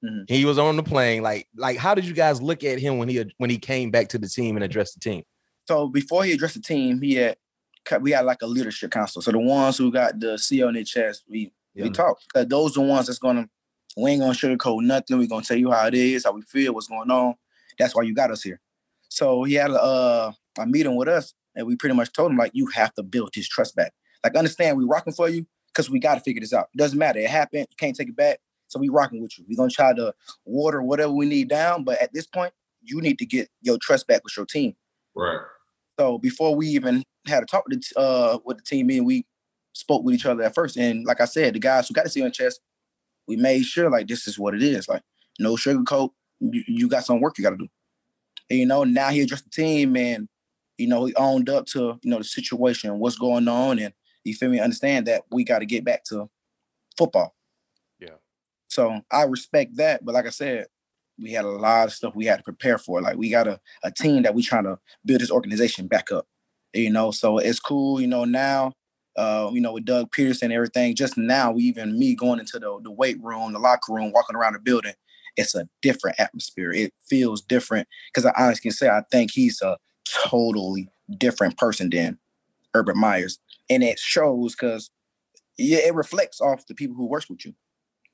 Mm-hmm. 0.03 0.33
He 0.33 0.45
was 0.45 0.59
on 0.59 0.75
the 0.75 0.83
plane. 0.83 1.23
Like, 1.23 1.47
like 1.55 1.77
how 1.77 1.95
did 1.95 2.05
you 2.05 2.13
guys 2.13 2.41
look 2.41 2.63
at 2.63 2.79
him 2.79 2.97
when 2.97 3.07
he 3.07 3.23
when 3.37 3.49
he 3.49 3.57
came 3.57 3.91
back 3.91 4.09
to 4.09 4.17
the 4.17 4.27
team 4.27 4.57
and 4.57 4.63
addressed 4.63 4.95
the 4.95 4.99
team? 4.99 5.23
So 5.67 5.87
before 5.87 6.23
he 6.25 6.33
addressed 6.33 6.55
the 6.55 6.61
team, 6.61 7.01
he 7.01 7.15
had 7.15 7.37
we 8.01 8.11
had 8.11 8.25
like 8.25 8.41
a 8.41 8.47
leadership 8.47 8.91
council. 8.91 9.21
So 9.21 9.31
the 9.31 9.39
ones 9.39 9.77
who 9.77 9.91
got 9.91 10.19
the 10.19 10.37
C 10.37 10.61
on 10.63 10.73
their 10.73 10.83
chest, 10.83 11.23
we 11.29 11.53
yeah. 11.73 11.83
we 11.83 11.89
talk. 11.91 12.17
Those 12.33 12.77
are 12.77 12.81
the 12.81 12.87
ones 12.87 13.07
that's 13.07 13.19
gonna 13.19 13.47
we 13.97 14.11
ain't 14.11 14.21
gonna 14.21 14.33
sugarcoat 14.33 14.83
nothing. 14.83 15.17
We're 15.17 15.27
gonna 15.27 15.45
tell 15.45 15.57
you 15.57 15.71
how 15.71 15.87
it 15.87 15.93
is, 15.93 16.25
how 16.25 16.33
we 16.33 16.41
feel, 16.41 16.73
what's 16.73 16.87
going 16.87 17.09
on. 17.09 17.35
That's 17.79 17.95
why 17.95 18.03
you 18.03 18.13
got 18.13 18.31
us 18.31 18.43
here. 18.43 18.59
So 19.09 19.43
he 19.43 19.53
had 19.53 19.71
a, 19.71 19.81
uh, 19.81 20.31
a 20.59 20.65
meeting 20.65 20.95
with 20.95 21.07
us 21.07 21.33
and 21.55 21.65
we 21.65 21.75
pretty 21.75 21.95
much 21.95 22.11
told 22.11 22.31
him 22.31 22.37
like, 22.37 22.51
you 22.53 22.67
have 22.67 22.93
to 22.95 23.03
build 23.03 23.31
his 23.33 23.47
trust 23.47 23.75
back. 23.75 23.93
Like, 24.23 24.35
understand, 24.35 24.77
we 24.77 24.83
rocking 24.83 25.13
for 25.13 25.29
you 25.29 25.45
because 25.67 25.89
we 25.89 25.99
got 25.99 26.15
to 26.15 26.21
figure 26.21 26.41
this 26.41 26.53
out. 26.53 26.67
It 26.73 26.77
doesn't 26.77 26.97
matter. 26.97 27.19
It 27.19 27.29
happened. 27.29 27.67
You 27.69 27.75
can't 27.77 27.95
take 27.95 28.09
it 28.09 28.15
back. 28.15 28.39
So 28.67 28.79
we 28.79 28.89
rocking 28.89 29.21
with 29.21 29.37
you. 29.37 29.45
We're 29.47 29.57
gonna 29.57 29.69
try 29.69 29.93
to 29.93 30.13
water 30.43 30.81
whatever 30.81 31.11
we 31.11 31.27
need 31.27 31.49
down, 31.49 31.83
but 31.83 32.01
at 32.01 32.11
this 32.13 32.25
point, 32.25 32.51
you 32.81 32.99
need 32.99 33.19
to 33.19 33.25
get 33.25 33.49
your 33.61 33.77
trust 33.77 34.07
back 34.07 34.23
with 34.23 34.35
your 34.35 34.45
team. 34.45 34.75
Right. 35.15 35.39
So 35.99 36.17
before 36.17 36.55
we 36.55 36.67
even 36.67 37.03
had 37.27 37.43
a 37.43 37.45
talk 37.45 37.65
with 37.67 37.81
the, 37.81 37.99
uh, 37.99 38.39
with 38.43 38.57
the 38.57 38.63
team, 38.63 38.89
and 38.89 39.05
we 39.05 39.25
spoke 39.73 40.03
with 40.03 40.15
each 40.15 40.25
other 40.25 40.43
at 40.43 40.55
first. 40.55 40.77
And 40.77 41.05
like 41.05 41.21
I 41.21 41.25
said, 41.25 41.53
the 41.53 41.59
guys 41.59 41.87
who 41.87 41.93
got 41.93 42.03
to 42.03 42.09
see 42.09 42.23
on 42.23 42.31
chest, 42.31 42.59
we 43.27 43.35
made 43.35 43.63
sure 43.63 43.89
like 43.89 44.07
this 44.07 44.27
is 44.27 44.39
what 44.39 44.55
it 44.55 44.63
is. 44.63 44.87
Like 44.87 45.03
no 45.39 45.55
sugarcoat. 45.55 46.09
You, 46.39 46.63
you 46.67 46.87
got 46.89 47.05
some 47.05 47.21
work 47.21 47.37
you 47.37 47.43
got 47.43 47.51
to 47.51 47.57
do. 47.57 47.67
And, 48.49 48.59
you 48.59 48.65
know, 48.65 48.83
now 48.83 49.09
he 49.09 49.21
addressed 49.21 49.45
the 49.45 49.49
team, 49.49 49.95
and 49.95 50.27
you 50.77 50.87
know, 50.87 51.05
he 51.05 51.15
owned 51.15 51.49
up 51.49 51.65
to, 51.67 51.99
you 52.01 52.09
know, 52.09 52.17
the 52.17 52.23
situation, 52.23 52.99
what's 52.99 53.17
going 53.17 53.47
on, 53.47 53.79
and 53.79 53.93
you 54.23 54.33
feel 54.33 54.49
me, 54.49 54.59
understand 54.59 55.07
that 55.07 55.23
we 55.31 55.43
got 55.43 55.59
to 55.59 55.65
get 55.65 55.85
back 55.85 56.03
to 56.05 56.29
football. 56.97 57.35
Yeah. 57.99 58.15
So 58.67 59.01
I 59.11 59.23
respect 59.23 59.77
that, 59.77 60.03
but 60.03 60.13
like 60.13 60.25
I 60.25 60.31
said, 60.31 60.67
we 61.19 61.31
had 61.31 61.45
a 61.45 61.49
lot 61.49 61.87
of 61.87 61.93
stuff 61.93 62.15
we 62.15 62.25
had 62.25 62.37
to 62.37 62.43
prepare 62.43 62.77
for. 62.77 63.01
Like 63.01 63.17
we 63.17 63.29
got 63.29 63.47
a, 63.47 63.59
a 63.83 63.91
team 63.91 64.23
that 64.23 64.35
we 64.35 64.43
trying 64.43 64.65
to 64.65 64.79
build 65.05 65.21
this 65.21 65.31
organization 65.31 65.87
back 65.87 66.11
up. 66.11 66.27
You 66.73 66.89
know, 66.89 67.11
so 67.11 67.37
it's 67.37 67.59
cool. 67.59 68.01
You 68.01 68.07
know, 68.07 68.25
now, 68.25 68.73
uh, 69.15 69.49
you 69.53 69.61
know, 69.61 69.71
with 69.71 69.85
Doug 69.85 70.11
Pederson 70.11 70.43
and 70.43 70.53
everything. 70.53 70.93
Just 70.93 71.17
now, 71.17 71.55
even 71.57 71.97
me 71.97 72.15
going 72.15 72.39
into 72.39 72.59
the 72.59 72.79
the 72.83 72.91
weight 72.91 73.17
room, 73.23 73.53
the 73.53 73.59
locker 73.59 73.93
room, 73.93 74.11
walking 74.11 74.35
around 74.35 74.53
the 74.53 74.59
building, 74.59 74.93
it's 75.37 75.55
a 75.55 75.69
different 75.81 76.19
atmosphere. 76.19 76.71
It 76.71 76.93
feels 77.07 77.41
different 77.41 77.87
because 78.13 78.25
I 78.25 78.33
honestly 78.37 78.69
can 78.69 78.71
say 78.71 78.89
I 78.89 79.03
think 79.09 79.31
he's 79.31 79.61
a 79.61 79.77
totally 80.05 80.89
different 81.17 81.57
person 81.57 81.89
than 81.89 82.17
Urban 82.73 82.97
Myers, 82.97 83.39
and 83.69 83.83
it 83.83 83.99
shows 83.99 84.55
because 84.55 84.89
yeah, 85.57 85.79
it 85.79 85.95
reflects 85.95 86.41
off 86.41 86.67
the 86.67 86.75
people 86.75 86.95
who 86.95 87.07
works 87.07 87.29
with 87.29 87.45
you. 87.45 87.53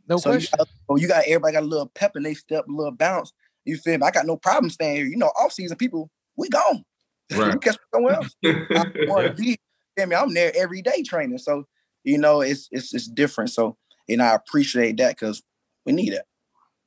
No 0.08 0.18
so 0.18 0.32
question. 0.32 0.50
You 0.54 0.58
got, 0.58 0.68
so 0.90 0.96
you 0.98 1.08
got 1.08 1.24
everybody 1.26 1.54
got 1.54 1.64
a 1.64 1.68
little 1.68 1.92
pep 1.94 2.16
and 2.16 2.26
they 2.26 2.34
step, 2.34 2.66
a 2.68 2.72
little 2.72 2.92
bounce. 2.92 3.34
You 3.66 3.78
feel 3.78 3.98
me? 3.98 4.06
I 4.06 4.12
got 4.12 4.26
no 4.26 4.38
problem 4.38 4.70
staying 4.70 4.96
here. 4.98 5.06
You 5.06 5.18
know, 5.18 5.32
off 5.40 5.54
season 5.54 5.78
people, 5.78 6.10
we 6.38 6.50
gone. 6.50 6.84
Right. 7.34 7.54
you 7.54 7.60
catch 7.60 7.76
me 7.76 7.80
somewhere 7.94 8.16
else. 8.16 8.36
I 8.44 8.92
want 9.08 9.28
to 9.28 9.34
be. 9.42 9.58
I 9.98 10.06
mean, 10.06 10.20
I'm 10.20 10.34
there 10.34 10.52
every 10.54 10.82
day 10.82 11.02
training. 11.02 11.38
So 11.38 11.66
you 12.04 12.18
know, 12.18 12.42
it's 12.42 12.68
it's 12.72 12.94
it's 12.94 13.08
different. 13.08 13.52
So 13.52 13.78
and 14.10 14.22
I 14.22 14.36
appreciate 14.36 14.98
that 14.98 15.16
because 15.16 15.42
we 15.86 15.94
need 15.94 16.12
it. 16.12 16.24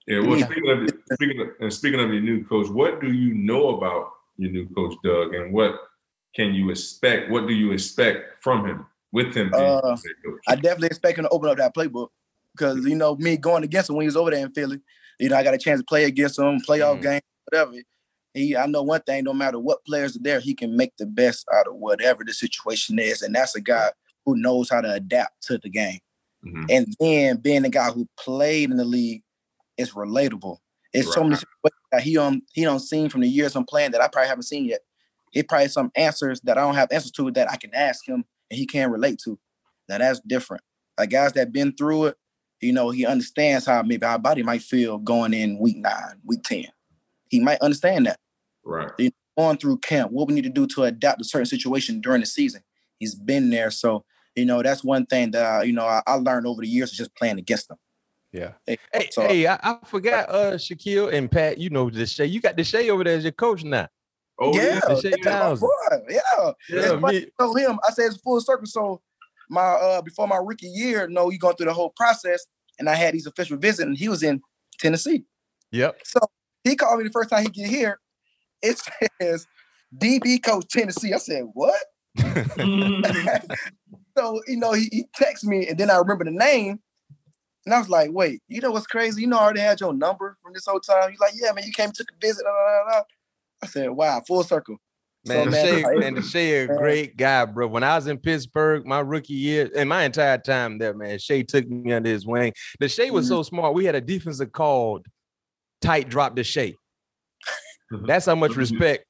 Yeah. 0.06 0.20
Well, 0.20 0.38
Yeah. 0.38 0.46
speaking 0.46 0.70
of 0.70 0.90
speaking 1.14 1.40
of, 1.40 1.48
and 1.60 1.72
speaking 1.72 2.00
of 2.00 2.12
your 2.12 2.20
new 2.20 2.44
coach, 2.44 2.68
what 2.68 3.00
do 3.00 3.10
you 3.10 3.32
know 3.34 3.76
about 3.76 4.10
your 4.36 4.50
new 4.50 4.68
coach, 4.74 4.94
Doug, 5.04 5.34
and 5.34 5.52
what 5.52 5.76
can 6.34 6.54
you 6.54 6.70
expect? 6.70 7.30
What 7.30 7.46
do 7.46 7.54
you 7.54 7.72
expect 7.72 8.42
from 8.42 8.66
him 8.66 8.86
with 9.12 9.34
him 9.34 9.52
Uh? 9.54 9.96
I 10.48 10.56
definitely 10.56 10.88
expect 10.88 11.18
him 11.18 11.24
to 11.24 11.30
open 11.30 11.48
up 11.48 11.58
that 11.58 11.74
playbook 11.74 12.08
because 12.52 12.84
you 12.84 12.96
know 12.96 13.16
me 13.16 13.36
going 13.36 13.64
against 13.64 13.90
him 13.90 13.96
when 13.96 14.04
he 14.04 14.08
was 14.08 14.16
over 14.16 14.30
there 14.30 14.44
in 14.44 14.52
Philly. 14.52 14.80
You 15.18 15.28
know, 15.28 15.36
I 15.36 15.44
got 15.44 15.54
a 15.54 15.58
chance 15.58 15.80
to 15.80 15.84
play 15.86 16.04
against 16.04 16.38
him, 16.38 16.58
playoff 16.60 16.98
Mhm. 16.98 17.02
game, 17.02 17.20
whatever. 17.44 17.72
He, 18.34 18.56
I 18.56 18.66
know 18.66 18.82
one 18.82 19.00
thing: 19.02 19.24
no 19.24 19.32
matter 19.32 19.60
what 19.60 19.84
players 19.84 20.16
are 20.16 20.22
there, 20.22 20.40
he 20.40 20.54
can 20.54 20.76
make 20.76 20.96
the 20.98 21.06
best 21.06 21.46
out 21.54 21.68
of 21.68 21.76
whatever 21.76 22.24
the 22.24 22.34
situation 22.34 22.98
is, 22.98 23.22
and 23.22 23.34
that's 23.34 23.54
a 23.54 23.60
guy 23.60 23.90
who 24.26 24.36
knows 24.36 24.70
how 24.70 24.80
to 24.80 24.92
adapt 24.92 25.42
to 25.44 25.58
the 25.58 25.70
game. 25.70 26.00
Mhm. 26.44 26.66
And 26.68 26.96
then 26.98 27.36
being 27.36 27.62
the 27.62 27.68
guy 27.68 27.90
who 27.90 28.08
played 28.18 28.70
in 28.70 28.76
the 28.76 28.84
league 28.84 29.22
is 29.78 29.92
relatable. 29.92 30.58
It's 30.94 31.12
so 31.12 31.24
many 31.24 31.36
Right. 31.64 31.72
that 31.92 32.02
he 32.02 32.16
um 32.16 32.42
he 32.52 32.62
don't 32.62 32.80
seen 32.80 33.08
from 33.08 33.20
the 33.22 33.28
years 33.28 33.56
I'm 33.56 33.64
playing 33.64 33.90
that 33.90 34.00
I 34.00 34.08
probably 34.08 34.28
haven't 34.28 34.44
seen 34.44 34.64
yet. 34.64 34.80
He 35.32 35.42
probably 35.42 35.68
some 35.68 35.90
answers 35.96 36.40
that 36.42 36.56
I 36.56 36.60
don't 36.60 36.76
have 36.76 36.92
answers 36.92 37.10
to 37.12 37.30
that 37.32 37.50
I 37.50 37.56
can 37.56 37.74
ask 37.74 38.08
him 38.08 38.24
and 38.50 38.58
he 38.58 38.66
can 38.66 38.90
relate 38.90 39.18
to. 39.24 39.38
Now 39.88 39.98
that's 39.98 40.20
different. 40.20 40.62
Like 40.96 41.10
guys 41.10 41.32
that 41.32 41.52
been 41.52 41.72
through 41.72 42.06
it, 42.06 42.16
you 42.60 42.72
know, 42.72 42.90
he 42.90 43.04
understands 43.04 43.66
how 43.66 43.82
maybe 43.82 44.06
our 44.06 44.18
body 44.18 44.42
might 44.42 44.62
feel 44.62 44.98
going 44.98 45.34
in 45.34 45.58
week 45.58 45.76
nine, 45.76 46.20
week 46.24 46.42
10. 46.44 46.66
He 47.28 47.40
might 47.40 47.60
understand 47.60 48.06
that. 48.06 48.20
Right. 48.64 48.90
Going 49.36 49.56
through 49.58 49.78
camp, 49.78 50.12
what 50.12 50.28
we 50.28 50.34
need 50.34 50.44
to 50.44 50.50
do 50.50 50.66
to 50.68 50.84
adapt 50.84 51.18
to 51.18 51.24
certain 51.24 51.46
situation 51.46 52.00
during 52.00 52.20
the 52.20 52.26
season. 52.26 52.62
He's 53.00 53.16
been 53.16 53.50
there. 53.50 53.72
So, 53.72 54.04
you 54.36 54.44
know, 54.44 54.62
that's 54.62 54.84
one 54.84 55.06
thing 55.06 55.32
that 55.32 55.44
I, 55.44 55.62
you 55.64 55.72
know, 55.72 55.84
I, 55.84 56.02
I 56.06 56.14
learned 56.14 56.46
over 56.46 56.62
the 56.62 56.68
years 56.68 56.92
of 56.92 56.96
just 56.96 57.16
playing 57.16 57.38
against 57.38 57.68
him. 57.70 57.76
Yeah. 58.34 58.54
Hey, 58.66 58.78
Hey, 58.92 59.08
so- 59.12 59.22
hey, 59.22 59.46
I, 59.46 59.58
I 59.62 59.78
forgot 59.84 60.28
uh 60.28 60.52
Shaquill 60.54 61.12
and 61.14 61.30
Pat, 61.30 61.56
you 61.58 61.70
know 61.70 61.88
Deshea. 61.88 62.28
You 62.28 62.40
got 62.40 62.56
Deshea 62.56 62.88
over 62.90 63.04
there 63.04 63.16
as 63.16 63.22
your 63.22 63.30
coach 63.32 63.62
now. 63.62 63.88
Oh 64.40 64.52
yeah, 64.56 64.80
yeah. 64.88 65.00
Shea 65.00 65.10
that's 65.10 65.24
my 65.24 65.30
Townsend. 65.30 65.60
boy. 65.60 65.96
Yeah. 66.08 66.52
Yeah, 66.68 66.96
me- 66.96 67.16
I 67.38 67.42
told 67.42 67.58
him, 67.60 67.78
I 67.86 67.92
said 67.92 68.06
it's 68.06 68.16
full 68.16 68.40
circle. 68.40 68.66
So 68.66 69.00
my 69.48 69.62
uh 69.62 70.02
before 70.02 70.26
my 70.26 70.38
rookie 70.42 70.66
year, 70.66 71.06
no, 71.06 71.30
you 71.30 71.38
going 71.38 71.54
through 71.54 71.66
the 71.66 71.72
whole 71.74 71.90
process, 71.96 72.44
and 72.80 72.88
I 72.88 72.96
had 72.96 73.14
these 73.14 73.26
official 73.28 73.56
visit, 73.56 73.86
and 73.86 73.96
he 73.96 74.08
was 74.08 74.24
in 74.24 74.42
Tennessee. 74.80 75.22
Yep. 75.70 76.00
So 76.04 76.18
he 76.64 76.74
called 76.74 76.98
me 76.98 77.04
the 77.04 77.12
first 77.12 77.30
time 77.30 77.44
he 77.44 77.50
get 77.50 77.68
here. 77.68 78.00
It 78.62 78.80
says 79.20 79.46
DB 79.96 80.42
coach 80.42 80.66
Tennessee. 80.70 81.12
I 81.14 81.18
said, 81.18 81.44
what? 81.52 81.80
so 84.18 84.40
you 84.48 84.56
know, 84.56 84.72
he, 84.72 84.88
he 84.90 85.04
texted 85.16 85.44
me, 85.44 85.68
and 85.68 85.78
then 85.78 85.88
I 85.88 85.98
remember 85.98 86.24
the 86.24 86.32
name, 86.32 86.80
and 87.66 87.74
I 87.74 87.78
was 87.78 87.88
like, 87.88 88.10
wait, 88.12 88.42
you 88.48 88.60
know 88.60 88.70
what's 88.70 88.86
crazy? 88.86 89.22
You 89.22 89.28
know, 89.28 89.38
I 89.38 89.44
already 89.44 89.60
had 89.60 89.80
your 89.80 89.94
number 89.94 90.36
from 90.42 90.52
this 90.52 90.66
whole 90.66 90.80
time. 90.80 91.10
He's 91.10 91.20
like, 91.20 91.32
yeah, 91.34 91.52
man, 91.52 91.64
you 91.64 91.72
came 91.72 91.90
took 91.92 92.08
a 92.10 92.26
visit. 92.26 92.44
blah, 92.44 92.52
blah, 92.52 92.84
blah. 92.90 93.02
I 93.62 93.66
said, 93.66 93.90
wow, 93.90 94.22
full 94.26 94.42
circle. 94.42 94.76
Man, 95.26 95.46
So, 95.46 95.50
man, 95.50 95.66
Deshea, 95.66 96.00
man, 96.00 96.16
Deshea 96.16 96.64
a 96.64 96.76
great 96.78 97.16
guy, 97.16 97.46
bro. 97.46 97.66
When 97.66 97.82
I 97.82 97.96
was 97.96 98.06
in 98.06 98.18
Pittsburgh, 98.18 98.84
my 98.84 99.00
rookie 99.00 99.32
year, 99.32 99.70
and 99.74 99.88
my 99.88 100.04
entire 100.04 100.36
time 100.36 100.76
there, 100.76 100.92
man, 100.92 101.18
Shea 101.18 101.42
took 101.42 101.66
me 101.66 101.92
under 101.92 102.10
his 102.10 102.26
wing. 102.26 102.52
The 102.78 102.86
Deshea 102.86 103.10
was 103.10 103.26
mm-hmm. 103.26 103.36
so 103.36 103.42
smart. 103.42 103.74
We 103.74 103.86
had 103.86 103.94
a 103.94 104.02
defensive 104.02 104.52
called 104.52 105.06
tight 105.80 106.10
drop 106.10 106.36
to 106.36 106.42
Deshea. 106.42 106.74
That's 107.90 108.26
how 108.26 108.34
much 108.34 108.52
mm-hmm. 108.52 108.60
respect 108.60 109.06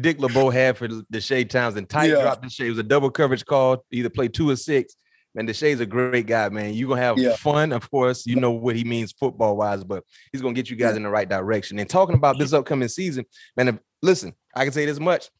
Dick 0.00 0.18
LeBeau 0.18 0.48
had 0.48 0.78
for 0.78 0.88
Deshea 0.88 1.48
Townsend. 1.48 1.90
Tight 1.90 2.10
Yeah. 2.10 2.22
drop 2.22 2.42
Deshea. 2.42 2.66
It 2.66 2.70
was 2.70 2.78
a 2.78 2.84
double 2.84 3.10
coverage 3.10 3.44
call, 3.44 3.84
either 3.90 4.08
play 4.08 4.28
two 4.28 4.48
or 4.48 4.56
six. 4.56 4.94
Man, 5.34 5.46
Deshea's 5.46 5.80
a 5.80 5.86
great 5.86 6.26
guy, 6.26 6.48
man. 6.50 6.74
You're 6.74 6.88
gonna 6.90 7.00
have 7.00 7.18
Yeah. 7.18 7.36
fun, 7.36 7.72
of 7.72 7.90
course. 7.90 8.26
You 8.26 8.36
know 8.36 8.50
what 8.50 8.76
he 8.76 8.84
means 8.84 9.12
football 9.12 9.56
wise, 9.56 9.82
but 9.82 10.04
he's 10.30 10.42
gonna 10.42 10.52
get 10.54 10.68
you 10.68 10.76
guys 10.76 10.90
Yeah. 10.92 10.98
in 10.98 11.02
the 11.04 11.08
right 11.08 11.28
direction. 11.28 11.78
And 11.78 11.88
talking 11.88 12.14
about 12.14 12.38
this 12.38 12.52
upcoming 12.52 12.88
season, 12.88 13.24
man, 13.56 13.68
if- 13.68 13.78
listen, 14.02 14.34
I 14.54 14.64
can 14.64 14.72
say 14.72 14.84
this 14.84 15.00
much. 15.00 15.30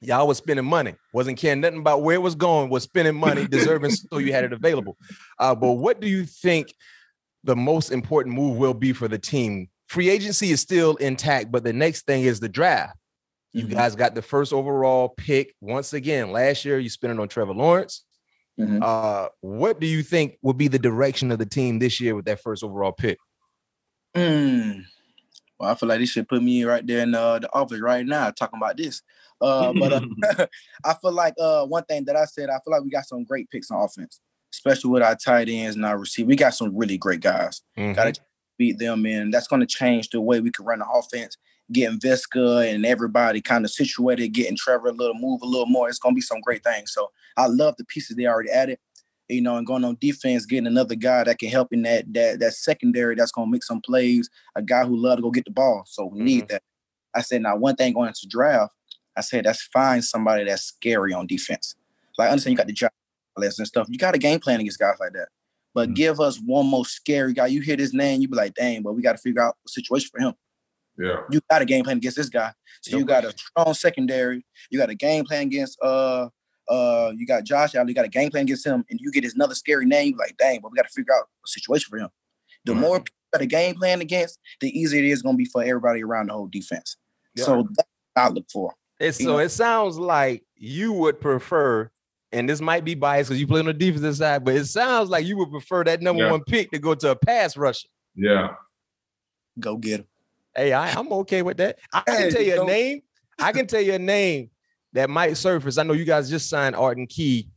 Y'all 0.00 0.26
was 0.26 0.38
spending 0.38 0.64
money, 0.64 0.94
wasn't 1.12 1.38
caring 1.38 1.60
nothing 1.60 1.78
about 1.80 2.02
where 2.02 2.14
it 2.16 2.22
was 2.22 2.34
going, 2.34 2.70
was 2.70 2.82
spending 2.82 3.14
money, 3.14 3.46
deserving 3.46 3.90
so 3.90 4.18
you 4.18 4.32
had 4.32 4.44
it 4.44 4.52
available. 4.52 4.96
Uh, 5.38 5.54
but 5.54 5.72
what 5.74 6.00
do 6.00 6.08
you 6.08 6.24
think 6.24 6.74
the 7.44 7.54
most 7.54 7.92
important 7.92 8.34
move 8.34 8.56
will 8.56 8.74
be 8.74 8.92
for 8.92 9.06
the 9.08 9.18
team? 9.18 9.68
Free 9.88 10.08
agency 10.08 10.50
is 10.50 10.60
still 10.60 10.96
intact, 10.96 11.52
but 11.52 11.64
the 11.64 11.72
next 11.72 12.06
thing 12.06 12.22
is 12.24 12.40
the 12.40 12.48
draft. 12.48 12.96
You 13.52 13.66
Mhm. 13.66 13.70
guys 13.72 13.94
got 13.94 14.14
the 14.14 14.22
first 14.22 14.52
overall 14.52 15.10
pick 15.10 15.54
once 15.60 15.92
again. 15.92 16.32
Last 16.32 16.64
year, 16.64 16.78
you 16.78 16.88
spent 16.88 17.12
it 17.12 17.20
on 17.20 17.28
Trevor 17.28 17.52
Lawrence. 17.52 18.04
Mhm. 18.60 18.82
Uh, 18.82 19.28
what 19.40 19.80
do 19.80 19.86
you 19.86 20.02
think 20.02 20.38
will 20.42 20.52
be 20.52 20.68
the 20.68 20.78
direction 20.78 21.30
of 21.32 21.38
the 21.38 21.46
team 21.46 21.78
this 21.78 22.00
year 22.00 22.14
with 22.14 22.26
that 22.26 22.40
first 22.40 22.62
overall 22.62 22.92
pick? 22.92 23.18
Mm. 24.14 24.84
Well, 25.58 25.70
I 25.70 25.74
feel 25.74 25.88
like 25.88 26.00
this 26.00 26.10
should 26.10 26.28
put 26.28 26.42
me 26.42 26.64
right 26.64 26.86
there 26.86 27.00
in 27.02 27.14
uh, 27.14 27.38
the 27.38 27.52
office 27.54 27.80
right 27.80 28.04
now 28.04 28.30
talking 28.30 28.58
about 28.58 28.76
this. 28.76 29.02
Uh, 29.40 29.72
but 29.72 29.92
uh, 29.92 30.46
I 30.84 30.94
feel 30.94 31.12
like 31.12 31.34
uh, 31.38 31.66
one 31.66 31.84
thing 31.84 32.04
that 32.04 32.16
I 32.16 32.24
said, 32.24 32.50
I 32.50 32.58
feel 32.64 32.72
like 32.72 32.82
we 32.82 32.90
got 32.90 33.06
some 33.06 33.24
great 33.24 33.50
picks 33.50 33.70
on 33.70 33.82
offense, 33.82 34.20
especially 34.52 34.90
with 34.90 35.02
our 35.02 35.16
tight 35.16 35.48
ends 35.48 35.76
and 35.76 35.84
our 35.84 35.98
receiver. 35.98 36.28
We 36.28 36.36
got 36.36 36.54
some 36.54 36.76
really 36.76 36.98
great 36.98 37.20
guys. 37.20 37.62
Mhm. 37.78 37.94
Got 37.94 38.14
to 38.14 38.20
beat 38.58 38.78
them, 38.78 39.06
and 39.06 39.32
that's 39.32 39.48
going 39.48 39.60
to 39.60 39.66
change 39.66 40.10
the 40.10 40.20
way 40.20 40.40
we 40.40 40.50
can 40.50 40.64
run 40.66 40.80
the 40.80 40.88
offense. 40.88 41.36
Getting 41.72 41.98
Visca 42.00 42.72
and 42.72 42.84
everybody 42.84 43.40
kind 43.40 43.64
of 43.64 43.70
situated, 43.70 44.28
getting 44.28 44.56
Trevor 44.56 44.88
a 44.88 44.92
little 44.92 45.14
move 45.14 45.40
a 45.42 45.46
little 45.46 45.66
more. 45.66 45.88
It's 45.88 45.98
going 45.98 46.14
to 46.14 46.16
be 46.16 46.22
some 46.22 46.40
great 46.40 46.64
things. 46.64 46.92
So 46.92 47.10
I 47.36 47.46
love 47.46 47.76
the 47.78 47.84
pieces 47.84 48.16
they 48.16 48.26
already 48.26 48.50
added. 48.50 48.78
You 49.28 49.40
know, 49.42 49.56
and 49.56 49.66
going 49.66 49.84
on 49.84 49.96
defense, 50.00 50.44
getting 50.44 50.66
another 50.66 50.96
guy 50.96 51.22
that 51.22 51.38
can 51.38 51.50
help 51.50 51.72
in 51.72 51.82
that 51.82 52.12
that 52.14 52.40
that 52.40 52.54
secondary 52.54 53.14
that's 53.14 53.30
going 53.30 53.46
to 53.46 53.52
make 53.52 53.62
some 53.62 53.80
plays. 53.80 54.28
A 54.56 54.62
guy 54.62 54.84
who 54.84 54.96
love 54.96 55.18
to 55.18 55.22
go 55.22 55.30
get 55.30 55.44
the 55.44 55.52
ball. 55.52 55.84
So 55.86 56.06
we 56.06 56.20
need 56.20 56.48
that. 56.48 56.62
I 57.14 57.22
said 57.22 57.42
now 57.42 57.56
one 57.56 57.76
thing 57.76 57.92
going 57.92 58.08
into 58.08 58.26
draft. 58.28 58.72
I 59.16 59.20
said 59.20 59.44
that's 59.44 59.62
find 59.62 60.04
somebody 60.04 60.44
that's 60.44 60.62
scary 60.62 61.12
on 61.12 61.28
defense. 61.28 61.76
Like 62.18 62.28
I 62.28 62.32
understand 62.32 62.52
you 62.54 62.56
got 62.56 62.66
the 62.66 62.72
job 62.72 62.90
list 63.36 63.60
and 63.60 63.68
stuff. 63.68 63.86
You 63.88 63.98
got 63.98 64.16
a 64.16 64.18
game 64.18 64.40
plan 64.40 64.58
against 64.58 64.78
guys 64.80 64.96
like 64.98 65.12
that. 65.12 65.28
But 65.74 65.90
Mhm. 65.90 65.94
give 65.94 66.20
us 66.20 66.38
one 66.44 66.66
more 66.66 66.84
scary 66.84 67.32
guy. 67.32 67.46
You 67.46 67.60
hear 67.60 67.76
this 67.76 67.94
name, 67.94 68.20
you 68.20 68.28
be 68.28 68.36
like, 68.36 68.54
dang, 68.54 68.82
but 68.82 68.94
we 68.94 69.02
got 69.02 69.12
to 69.12 69.18
figure 69.18 69.42
out 69.42 69.56
a 69.64 69.68
situation 69.68 70.10
for 70.12 70.20
him. 70.20 70.34
Yeah. 71.00 71.16
You 71.30 71.40
got 71.50 71.62
a 71.62 71.64
game 71.64 71.84
plan 71.84 71.96
against 71.96 72.16
this 72.18 72.28
guy. 72.28 72.52
So 72.82 72.92
No 72.92 72.98
you 72.98 73.04
got 73.06 73.24
a 73.24 73.32
strong 73.36 73.74
secondary. 73.74 74.44
You 74.70 74.78
got 74.78 74.90
a 74.90 74.94
game 74.94 75.24
plan 75.24 75.46
against 75.46 75.78
uh 75.82 76.28
uh 76.68 77.12
you 77.16 77.26
got 77.26 77.44
Josh 77.44 77.74
Allen, 77.74 77.88
you 77.88 77.94
got 77.94 78.04
a 78.04 78.08
game 78.08 78.30
plan 78.30 78.42
against 78.44 78.66
him, 78.66 78.84
and 78.90 79.00
you 79.00 79.10
get 79.10 79.24
his 79.24 79.34
another 79.34 79.54
scary 79.54 79.86
name, 79.86 80.16
like, 80.18 80.36
dang, 80.36 80.60
but 80.60 80.70
we 80.70 80.76
got 80.76 80.82
to 80.86 80.92
figure 80.92 81.14
out 81.14 81.24
a 81.44 81.48
situation 81.48 81.86
for 81.88 81.98
him. 81.98 82.08
The 82.66 82.72
Right. 82.74 82.80
more 82.80 82.98
people 82.98 83.14
got 83.32 83.42
a 83.42 83.46
game 83.46 83.74
plan 83.76 84.00
against, 84.00 84.38
the 84.60 84.68
easier 84.78 85.02
it 85.02 85.06
is 85.08 85.22
going 85.22 85.34
to 85.34 85.38
be 85.38 85.46
for 85.46 85.62
everybody 85.64 86.02
around 86.04 86.28
the 86.28 86.34
whole 86.34 86.46
defense. 86.48 86.96
So 87.36 87.66
that's 87.74 87.88
what 88.14 88.22
I 88.24 88.28
look 88.28 88.46
for. 88.52 88.74
It's, 88.98 89.18
so 89.18 89.24
know- 89.24 89.38
it 89.38 89.48
sounds 89.50 89.98
like 89.98 90.44
you 90.56 90.92
would 90.92 91.20
prefer, 91.20 91.90
and 92.32 92.48
this 92.48 92.60
might 92.60 92.84
be 92.84 92.94
biased 92.94 93.30
because 93.30 93.40
you 93.40 93.46
play 93.46 93.60
on 93.60 93.66
the 93.66 93.72
defensive 93.72 94.16
side, 94.16 94.44
but 94.44 94.54
it 94.54 94.66
sounds 94.66 95.08
like 95.08 95.24
you 95.24 95.38
would 95.38 95.50
prefer 95.50 95.82
that 95.84 96.02
number 96.02 96.24
Yeah. 96.24 96.30
one 96.32 96.44
pick 96.44 96.70
to 96.72 96.78
go 96.78 96.94
to 96.94 97.12
a 97.12 97.16
pass 97.16 97.56
rusher. 97.56 97.88
Yeah. 98.14 98.50
Go 99.58 99.76
get 99.76 100.00
him. 100.00 100.06
Hey, 100.54 100.72
I, 100.72 100.92
I'm 100.92 101.12
okay 101.12 101.42
with 101.42 101.56
that. 101.58 101.78
I 101.92 102.00
can 102.00 102.16
Hey, 102.16 102.30
tell 102.30 102.42
you 102.42 102.52
a 102.52 102.56
don't- 102.56 102.66
name. 102.66 103.02
I 103.38 103.52
can 103.52 103.66
tell 103.66 103.80
you 103.80 103.94
a 103.94 103.98
name 103.98 104.50
that 104.92 105.08
might 105.08 105.34
surface. 105.36 105.78
I 105.78 105.82
know 105.82 105.94
you 105.94 106.04
guys 106.04 106.28
just 106.28 106.50
signed 106.50 106.76
Arden 106.76 107.06
Key 107.06 107.48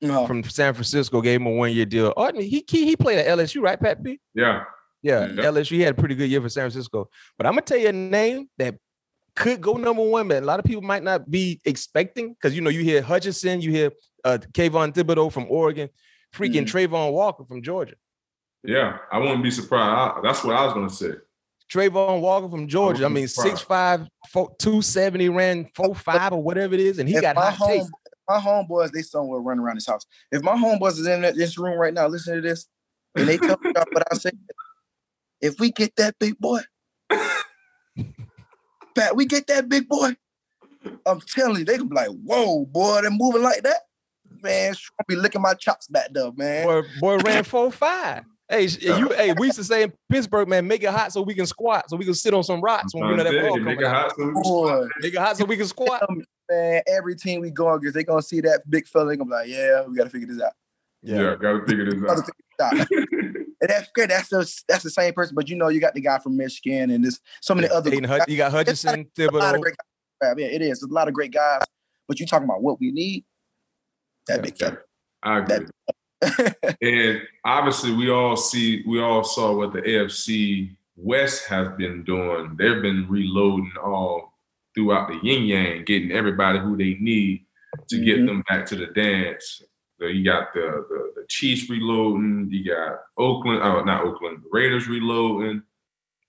No. 0.00 0.26
from 0.26 0.42
San 0.42 0.74
Francisco, 0.74 1.20
gave 1.20 1.40
him 1.40 1.46
a 1.46 1.50
one 1.50 1.72
year 1.72 1.84
deal. 1.86 2.12
Arden, 2.16 2.40
he 2.42 2.60
Key, 2.62 2.84
he 2.86 2.96
played 2.96 3.18
at 3.20 3.26
LSU, 3.38 3.62
right, 3.62 3.80
Pat 3.80 4.02
P? 4.02 4.18
Yeah. 4.34 4.64
Yeah, 5.02 5.26
Yeah. 5.26 5.42
LSU 5.44 5.76
he 5.76 5.82
had 5.82 5.92
a 5.96 6.00
pretty 6.00 6.16
good 6.16 6.28
year 6.28 6.40
for 6.40 6.48
San 6.48 6.62
Francisco. 6.62 7.08
But 7.36 7.46
I'm 7.46 7.52
gonna 7.52 7.62
tell 7.62 7.78
you 7.78 7.88
a 7.88 7.92
name 7.92 8.48
that 8.58 8.74
could 9.36 9.60
go 9.60 9.74
number 9.74 10.02
one, 10.02 10.26
but 10.26 10.42
a 10.42 10.46
lot 10.46 10.58
of 10.58 10.64
people 10.64 10.82
might 10.82 11.04
not 11.04 11.30
be 11.30 11.60
expecting 11.64 12.30
because 12.32 12.56
you 12.56 12.60
know 12.60 12.70
you 12.70 12.80
hear 12.82 13.00
Hutchinson, 13.00 13.60
you 13.60 13.70
hear 13.70 13.92
uh 14.24 14.38
Kayvon 14.52 14.92
Thibodeaux 14.92 15.30
from 15.32 15.46
Oregon, 15.48 15.88
freaking 16.34 16.64
Mhm. 16.66 16.88
Travon 16.90 17.12
Walker 17.12 17.44
from 17.44 17.62
Georgia. 17.62 17.94
Yeah. 18.64 18.98
I 19.12 19.18
wouldn't 19.18 19.44
be 19.44 19.52
surprised. 19.52 20.18
I, 20.18 20.20
that's 20.22 20.42
what 20.42 20.56
I 20.56 20.64
was 20.64 20.74
gonna 20.74 20.90
say. 20.90 21.12
Travon 21.72 22.20
Walker 22.20 22.48
from 22.48 22.66
Georgia. 22.66 23.04
I 23.04 23.08
mean, 23.08 23.26
6'5, 23.26 24.08
270, 24.32 25.28
ran 25.28 25.64
4'5 25.76 26.32
or 26.32 26.42
whatever 26.42 26.74
it 26.74 26.80
is, 26.80 26.98
and 26.98 27.08
he 27.08 27.16
If 27.16 27.22
got 27.22 27.36
my 27.36 27.50
hot 27.50 27.54
home, 27.54 27.78
taste. 27.80 27.90
my 28.28 28.38
homeboys, 28.38 28.90
they 28.92 29.02
somewhere 29.02 29.40
running 29.40 29.62
around 29.62 29.76
this 29.76 29.86
house. 29.86 30.06
If 30.32 30.42
my 30.42 30.54
homeboys 30.56 30.98
is 30.98 31.06
in 31.06 31.20
this 31.22 31.58
room 31.58 31.78
right 31.78 31.92
now, 31.92 32.06
listen 32.08 32.36
to 32.36 32.40
this, 32.40 32.66
and 33.14 33.28
they 33.28 33.36
tell 33.36 33.58
me 33.62 33.70
what 33.72 34.04
I 34.10 34.16
say. 34.16 34.30
If 35.40 35.60
we 35.60 35.70
get 35.70 35.94
that 35.96 36.18
big 36.18 36.38
boy, 36.38 36.60
Pat, 38.94 39.14
we 39.14 39.26
get 39.26 39.46
that 39.48 39.68
big 39.68 39.88
boy. 39.88 40.16
I'm 41.06 41.20
telling 41.20 41.58
you, 41.58 41.64
they 41.64 41.76
gonna 41.76 41.88
be 41.88 41.94
like, 41.96 42.08
"Whoa, 42.08 42.64
boy, 42.66 43.00
they're 43.02 43.10
moving 43.10 43.42
like 43.42 43.62
that." 43.62 43.82
Man, 44.42 44.72
gonna 44.72 45.04
be 45.06 45.16
licking 45.16 45.42
my 45.42 45.54
chops 45.54 45.86
back 45.88 46.08
there, 46.12 46.30
man. 46.36 46.66
Boy, 46.66 46.82
boy 47.00 47.18
ran 47.18 47.44
4'5. 47.44 48.24
Hey, 48.48 48.66
sh- 48.68 48.78
you, 48.82 49.08
hey, 49.10 49.34
we 49.38 49.46
used 49.48 49.58
to 49.58 49.64
say 49.64 49.82
in 49.82 49.92
Pittsburgh, 50.10 50.48
man, 50.48 50.66
make 50.66 50.82
it 50.82 50.88
hot 50.90 51.12
so 51.12 51.20
we 51.20 51.34
can 51.34 51.44
squat, 51.44 51.90
so 51.90 51.96
we 51.96 52.04
can 52.06 52.14
sit 52.14 52.32
on 52.32 52.42
some 52.42 52.62
rocks 52.62 52.94
when 52.94 53.06
we 53.06 53.14
know 53.14 53.22
that 53.24 53.46
ball 53.46 53.58
Make 53.58 53.78
coming 53.78 53.80
it 53.80 53.86
hot 53.86 54.14
so 54.16 54.24
we 54.26 54.32
can 54.32 54.42
Boy, 54.42 54.86
Make 55.00 55.14
it 55.14 55.18
hot 55.18 55.36
so 55.36 55.44
we 55.44 55.56
can 55.58 55.66
squat. 55.66 56.02
man, 56.50 56.80
every 56.88 57.14
team 57.14 57.42
we 57.42 57.50
go 57.50 57.70
against, 57.74 57.94
they 57.94 58.04
gonna 58.04 58.22
see 58.22 58.40
that 58.40 58.62
big 58.70 58.86
fella. 58.88 59.06
They 59.10 59.16
gonna 59.16 59.28
be 59.28 59.34
like, 59.34 59.48
"Yeah, 59.48 59.84
we 59.86 59.94
gotta 59.96 60.08
figure 60.08 60.28
this 60.28 60.40
out." 60.40 60.52
Yeah, 61.02 61.36
gotta 61.40 61.62
figure 61.66 61.84
this 61.90 62.02
out. 62.10 62.24
figure 62.26 62.32
this 62.58 62.80
out. 62.82 62.88
And 63.60 63.68
that's 63.70 63.90
great. 63.92 64.08
That's 64.08 64.28
the 64.28 64.62
that's 64.68 64.84
the 64.84 64.90
same 64.90 65.12
person, 65.14 65.34
but 65.34 65.48
you 65.48 65.56
know, 65.56 65.66
you 65.68 65.80
got 65.80 65.92
the 65.92 66.00
guy 66.00 66.20
from 66.20 66.36
Michigan 66.36 66.90
and 66.90 67.04
this 67.04 67.18
so 67.42 67.56
many 67.56 67.68
other. 67.68 67.90
Hayden 67.90 68.08
you 68.28 68.36
got 68.36 68.52
Hutchinson, 68.52 68.88
a 68.90 68.96
lot 68.98 69.08
Thibodeaux. 69.16 69.54
of 69.56 69.60
great. 69.60 69.74
Yeah, 70.22 70.46
it 70.46 70.62
is. 70.62 70.78
There's 70.78 70.82
a 70.84 70.94
lot 70.94 71.08
of 71.08 71.14
great 71.14 71.32
guys, 71.32 71.62
but 72.06 72.20
you 72.20 72.26
talking 72.26 72.44
about 72.44 72.62
what 72.62 72.78
we 72.80 72.92
need. 72.92 73.24
That 74.28 74.36
Yeah. 74.36 74.42
big 74.42 74.56
fella. 74.58 74.78
I 75.24 75.38
agree. 75.40 75.66
And 76.82 77.20
obviously, 77.44 77.92
we 77.94 78.10
all 78.10 78.36
see, 78.36 78.82
we 78.86 79.00
all 79.00 79.24
saw 79.24 79.54
what 79.56 79.72
the 79.72 79.82
AFC 79.82 80.70
West 80.96 81.46
has 81.48 81.68
been 81.76 82.04
doing. 82.04 82.56
They've 82.58 82.82
been 82.82 83.06
reloading 83.08 83.72
all 83.82 84.32
throughout 84.74 85.08
the 85.08 85.18
yin 85.22 85.44
yang, 85.44 85.84
getting 85.84 86.12
everybody 86.12 86.58
who 86.58 86.76
they 86.76 86.96
need 87.00 87.44
to 87.88 88.04
get 88.04 88.18
Mhm. 88.18 88.26
them 88.26 88.44
back 88.48 88.66
to 88.66 88.76
the 88.76 88.86
dance. 88.86 89.62
So 90.00 90.06
you 90.06 90.24
got 90.24 90.52
the, 90.54 90.60
the 90.88 91.12
the 91.16 91.26
Chiefs 91.28 91.68
reloading. 91.68 92.48
You 92.50 92.64
got 92.72 92.98
Oakland, 93.16 93.60
oh 93.62 93.82
not 93.82 94.04
Oakland, 94.04 94.38
the 94.42 94.48
Raiders 94.52 94.88
reloading. 94.88 95.62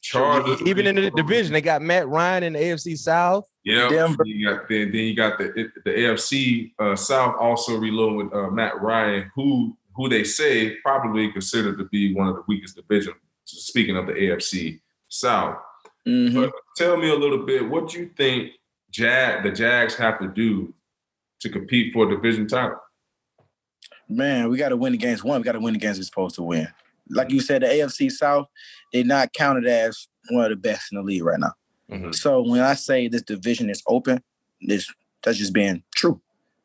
Chargers 0.02 0.62
Even 0.62 0.88
in 0.88 0.96
the 0.96 1.12
division, 1.12 1.52
they 1.52 1.62
got 1.62 1.82
Matt 1.82 2.08
Ryan 2.08 2.44
in 2.44 2.54
the 2.54 2.60
AFC 2.60 2.98
South. 2.98 3.46
Yeah, 3.66 3.90
Denver. 3.90 4.24
you 4.26 4.48
got 4.48 4.70
then, 4.70 4.92
then 4.94 5.02
you 5.02 5.14
got 5.16 5.38
the 5.38 5.70
the 5.84 5.92
AFC 5.92 6.72
uh, 6.80 6.96
South 6.96 7.36
also 7.38 7.78
reloading 7.78 8.18
with 8.18 8.34
uh, 8.34 8.50
Matt 8.50 8.82
Ryan, 8.82 9.30
who 9.36 9.76
who 10.00 10.08
they 10.08 10.24
say 10.24 10.78
probably 10.78 11.30
considered 11.30 11.78
to 11.78 11.84
be 11.90 12.14
one 12.16 12.30
of 12.30 12.36
the 12.36 12.44
weakest 12.48 12.78
divisions. 12.78 13.18
Speaking 13.44 13.98
of 13.98 14.08
the 14.08 14.14
AFC 14.14 14.80
South, 15.10 15.58
Mhm. 16.08 16.34
but 16.34 16.54
tell 16.78 16.96
me 16.96 17.10
a 17.10 17.16
little 17.16 17.46
bit 17.46 17.68
what 17.68 17.94
you 17.94 18.10
think 18.16 18.54
Jag 18.90 19.44
the 19.44 19.52
Jags 19.52 19.96
have 19.96 20.18
to 20.22 20.28
do 20.30 20.74
to 21.42 21.50
compete 21.50 21.92
for 21.92 22.08
a 22.08 22.16
division 22.16 22.48
title. 22.48 22.80
Man, 24.08 24.50
we 24.50 24.58
got 24.58 24.70
to 24.70 24.78
win 24.78 24.94
the 24.94 24.98
games. 24.98 25.22
One, 25.22 25.42
we 25.42 25.44
got 25.44 25.52
to 25.52 25.60
win 25.60 25.74
the 25.74 25.80
games 25.80 25.98
we're 25.98 26.04
supposed 26.04 26.36
to 26.36 26.44
win. 26.44 26.70
Like 27.10 27.30
you 27.32 27.42
said, 27.42 27.62
the 27.64 27.68
AFC 27.68 28.10
South, 28.10 28.48
they're 28.94 29.04
not 29.04 29.34
counted 29.34 29.66
as 29.68 30.08
one 30.30 30.46
of 30.46 30.50
the 30.52 30.56
best 30.56 30.94
in 30.94 30.98
the 30.98 31.04
league 31.04 31.24
right 31.24 31.40
now. 31.40 31.54
Mhm. 31.92 32.16
So 32.16 32.42
when 32.42 32.62
I 32.62 32.76
say 32.76 33.10
this 33.10 33.22
division 33.24 33.70
is 33.70 33.84
open, 33.86 34.24
this 34.62 34.90
that's 35.24 35.38
just 35.38 35.52
being 35.54 35.84
true. 35.94 36.22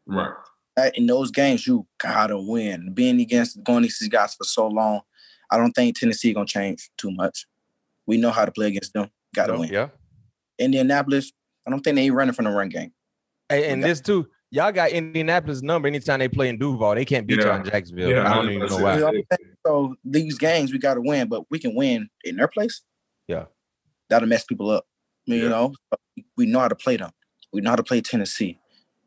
Right. 0.07 0.33
Right? 0.76 0.92
In 0.96 1.06
those 1.06 1.30
games, 1.30 1.66
you 1.66 1.87
gotta 1.98 2.37
win. 2.38 2.92
Being 2.94 3.20
against 3.20 3.62
going 3.62 3.84
against 3.84 4.00
these 4.00 4.08
guys 4.08 4.34
for 4.34 4.44
so 4.44 4.66
long, 4.66 5.02
I 5.50 5.56
don't 5.56 5.72
think 5.72 5.98
Tennessee 5.98 6.32
gonna 6.32 6.46
change 6.46 6.90
too 6.98 7.10
much. 7.12 7.46
We 8.06 8.16
know 8.16 8.30
how 8.30 8.44
to 8.44 8.50
play 8.52 8.66
against 8.66 8.92
them. 8.92 9.10
Gotta 9.34 9.56
win. 9.58 9.70
Yeah. 9.72 9.88
Indianapolis, 10.58 11.32
I 11.66 11.70
don't 11.70 11.80
think 11.80 11.96
they 11.96 12.02
ain't 12.02 12.14
running 12.14 12.34
from 12.34 12.46
the 12.46 12.50
run 12.50 12.68
game. 12.68 12.92
Hey, 13.48 13.70
and 13.70 13.82
this 13.82 14.00
too, 14.00 14.26
y'all 14.50 14.72
got 14.72 14.90
Indianapolis 14.90 15.62
number 15.62 15.87
anytime 15.88 16.18
they 16.18 16.28
play 16.28 16.48
in 16.48 16.58
Duval. 16.58 16.94
They 16.94 17.04
can't 17.04 17.26
beat 17.26 17.38
Yeah. 17.40 17.46
y'all 17.46 17.56
in 17.56 17.64
Jacksonville. 17.64 18.10
Yeah, 18.10 18.22
I 18.28 18.32
I 18.32 18.34
don't 18.34 18.50
even 18.50 18.68
know 18.68 18.76
why. 18.78 18.94
You 18.94 19.00
know 19.00 19.06
what 19.06 19.14
I'm 19.14 19.22
saying? 19.38 19.54
So 19.66 19.94
these 20.04 20.38
games 20.38 20.72
we 20.72 20.78
gotta 20.78 21.00
win, 21.00 21.28
but 21.28 21.44
we 21.50 21.58
can 21.58 21.74
win 21.74 22.08
in 22.24 22.37
their 22.37 22.48
place. 22.48 22.82
Yeah. 23.28 23.46
That'll 24.10 24.28
mess 24.28 24.44
people 24.44 24.70
up. 24.70 24.87
You 25.26 25.37
Yeah. 25.37 25.48
know, 25.48 25.74
we 26.37 26.46
know 26.46 26.60
how 26.60 26.68
to 26.68 26.74
play 26.74 26.96
them. 26.96 27.10
We 27.52 27.60
know 27.60 27.70
how 27.70 27.76
to 27.76 27.82
play 27.84 28.00
Tennessee. 28.00 28.58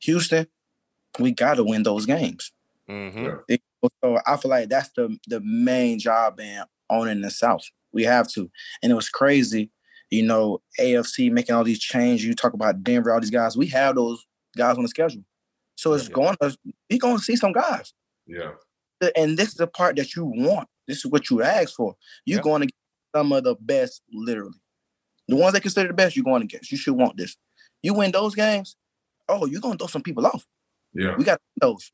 Houston, 0.04 0.48
we 1.20 1.32
gotta 1.32 1.64
win 1.64 1.84
those 1.84 2.06
games. 2.06 2.52
Mhm. 2.90 3.42
So 4.04 4.18
I 4.26 4.38
feel 4.38 4.50
like 4.52 4.70
that's 4.70 4.90
the 4.96 5.18
the 5.28 5.40
main 5.42 6.00
job 6.00 6.40
in 6.40 6.64
owning 6.90 7.22
the 7.22 7.30
South. 7.32 7.64
We 7.92 8.04
have 8.04 8.28
to. 8.30 8.50
And 8.82 8.92
it 8.92 8.96
was 8.96 9.10
crazy, 9.10 9.72
you 10.10 10.24
know, 10.24 10.62
AFC 10.80 11.30
making 11.32 11.56
all 11.56 11.64
these 11.64 11.80
changes. 11.80 12.26
You 12.26 12.34
talk 12.36 12.54
about 12.54 12.84
Denver, 12.84 13.14
all 13.14 13.20
these 13.20 13.30
guys. 13.30 13.58
We 13.58 13.68
have 13.68 13.96
those 13.96 14.26
guys 14.56 14.78
on 14.78 14.84
the 14.84 14.90
schedule. 14.90 15.24
So 15.76 15.94
it's 15.94 16.08
Yeah. 16.08 16.14
going 16.14 16.38
to 16.42 16.58
you're 16.90 17.00
gonna 17.00 17.20
see 17.20 17.36
some 17.36 17.52
guys. 17.54 17.94
Yeah. 18.26 18.54
And 19.16 19.38
this 19.38 19.50
is 19.50 19.56
the 19.56 19.68
part 19.68 19.96
that 19.98 20.16
you 20.16 20.26
want. 20.26 20.68
This 20.88 21.00
is 21.00 21.08
what 21.08 21.30
you 21.30 21.44
asked 21.44 21.76
for. 21.76 21.96
You're 22.26 22.38
Yeah. 22.40 22.44
going 22.44 22.62
to 22.62 22.68
get 22.68 22.76
some 23.16 23.32
of 23.32 23.44
the 23.44 23.56
best, 23.60 24.02
literally. 24.12 24.58
The 25.28 25.36
ones 25.36 25.54
they 25.54 25.60
consider 25.60 25.90
the 25.90 25.94
best, 25.94 26.16
you're 26.16 26.24
going 26.26 26.42
against. 26.44 26.72
You 26.72 26.78
should 26.78 26.96
want 26.96 27.18
this. 27.18 27.36
You 27.84 27.94
win 27.94 28.12
those 28.12 28.34
games, 28.34 28.76
oh, 29.30 29.46
you're 29.46 29.62
gonna 29.62 29.78
throw 29.78 29.88
some 29.88 30.02
people 30.02 30.26
off. 30.26 30.48
Yeah. 30.98 31.16
We 31.16 31.24
got 31.24 31.40
those. 31.62 31.92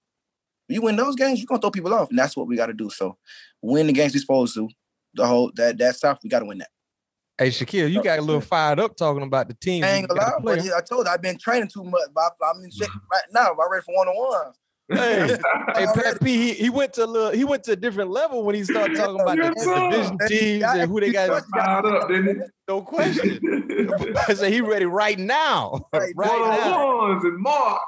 You 0.70 0.82
win 0.82 0.96
those 0.96 1.16
games, 1.16 1.40
you're 1.40 1.46
gonna 1.46 1.60
throw 1.60 1.72
people 1.72 1.94
off, 1.94 2.10
and 2.10 2.18
that's 2.18 2.38
what 2.38 2.48
we 2.48 2.56
got 2.56 2.68
to 2.68 2.74
do. 2.74 2.90
So, 2.90 3.18
win 3.62 3.88
the 3.88 3.94
games 3.94 4.14
we 4.14 4.20
supposed 4.20 4.56
to. 4.56 4.70
The 5.14 5.28
whole 5.28 5.52
that 5.56 5.78
that 5.78 5.98
South, 5.98 6.20
we 6.24 6.30
got 6.30 6.40
to 6.40 6.46
win 6.46 6.60
that. 6.60 6.70
Hey, 7.38 7.50
Shaquill, 7.50 7.92
you 7.92 8.02
got 8.02 8.20
a 8.20 8.22
little 8.22 8.42
fired 8.42 8.80
up 8.80 8.96
talking 8.96 9.24
about 9.24 9.50
the 9.50 9.56
team. 9.56 9.84
I 9.84 9.92
ain't 9.92 10.08
gonna 10.08 10.40
but 10.42 10.60
I 10.60 10.82
told 10.82 11.06
you 11.06 11.12
I've 11.12 11.22
been 11.22 11.38
training 11.38 11.68
too 11.68 11.84
much, 11.84 12.10
but 12.14 12.32
I'm 12.44 12.64
in 12.64 12.72
shape 12.72 12.88
mm-hmm. 12.88 13.12
right 13.12 13.24
now. 13.34 13.52
I'm 13.52 13.72
ready 13.72 13.84
for 13.84 13.96
one 13.96 14.08
on 14.08 14.16
ones. 14.16 14.56
Hey, 14.90 15.38
Hey, 15.76 15.86
Pat 15.96 16.22
P, 16.22 16.36
he, 16.36 16.54
he 16.54 16.70
went 16.70 16.94
to 16.94 17.06
a 17.06 17.08
little, 17.08 17.32
he 17.32 17.46
went 17.46 17.64
to 17.66 17.72
a 17.72 17.76
different 17.76 18.12
level 18.12 18.44
when 18.44 18.54
he 18.56 18.64
started 18.64 18.98
talking 18.98 19.20
about 19.20 19.38
the, 19.38 19.60
sir. 19.60 19.90
division 19.92 20.18
teams 20.28 20.64
and 20.64 20.92
who 20.92 21.00
they 21.00 21.12
got. 21.12 21.44
Fired 21.56 21.86
up, 21.86 22.10
didn't 22.10 22.44
No 22.68 22.82
question. 22.82 23.40
I 24.28 24.34
said 24.34 24.52
he 24.52 24.62
ready 24.62 24.86
right 24.86 25.18
now. 25.18 25.88
Right 25.94 26.14
right 26.16 26.60
now. 26.60 26.98
ones 26.98 27.24
in 27.24 27.42
March. 27.42 27.82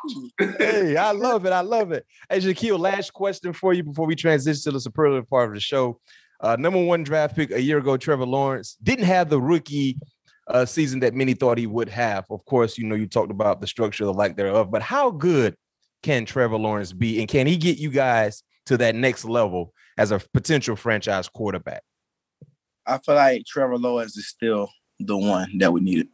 Hey, 0.60 0.96
I 0.96 1.12
love 1.12 1.46
it. 1.46 1.52
I 1.52 1.62
love 1.62 1.92
it. 1.92 2.06
Hey, 2.30 2.40
Shaquill, 2.40 2.80
last 2.80 3.14
question 3.14 3.52
for 3.52 3.74
you 3.74 3.84
before 3.84 4.06
we 4.06 4.16
transition 4.16 4.62
to 4.64 4.72
the 4.72 4.80
superlative 4.80 5.30
part 5.30 5.50
of 5.50 5.56
the 5.56 5.60
show. 5.60 6.00
Uh, 6.40 6.56
number 6.58 6.84
one 6.84 7.04
draft 7.04 7.36
pick 7.36 7.52
a 7.52 7.62
year 7.62 7.80
ago, 7.80 7.98
Trevor 7.98 8.26
Lawrence 8.26 8.78
didn't 8.84 9.06
have 9.06 9.30
the 9.30 9.42
rookie 9.42 9.98
uh, 10.48 10.66
season 10.66 11.00
that 11.02 11.14
many 11.14 11.34
thought 11.34 11.58
he 11.58 11.68
would 11.68 11.90
have. 11.90 12.26
Of 12.30 12.46
course, 12.46 12.78
you 12.78 12.86
know 12.86 12.96
you 12.96 13.08
talked 13.08 13.32
about 13.32 13.62
the 13.62 13.68
structure, 13.68 14.06
the 14.06 14.14
lack 14.14 14.36
thereof. 14.38 14.70
But 14.72 14.82
how 14.82 15.12
good 15.12 15.56
can 16.06 16.24
Trevor 16.24 16.58
Lawrence 16.58 16.94
be, 16.94 17.20
and 17.20 17.28
can 17.28 17.48
he 17.48 17.58
get 17.58 17.80
you 17.80 17.90
guys 17.90 18.44
to 18.68 18.78
that 18.78 18.94
next 18.94 19.26
level 19.26 19.74
as 19.98 20.12
a 20.12 20.20
potential 20.34 20.76
franchise 20.76 21.28
quarterback? 21.28 21.82
I 22.86 23.00
feel 23.00 23.16
like 23.16 23.46
Trevor 23.48 23.80
Lawrence 23.80 24.16
is 24.16 24.28
still 24.28 24.70
the 25.00 25.18
one 25.18 25.58
that 25.58 25.74
we 25.74 25.82
needed. 25.82 26.08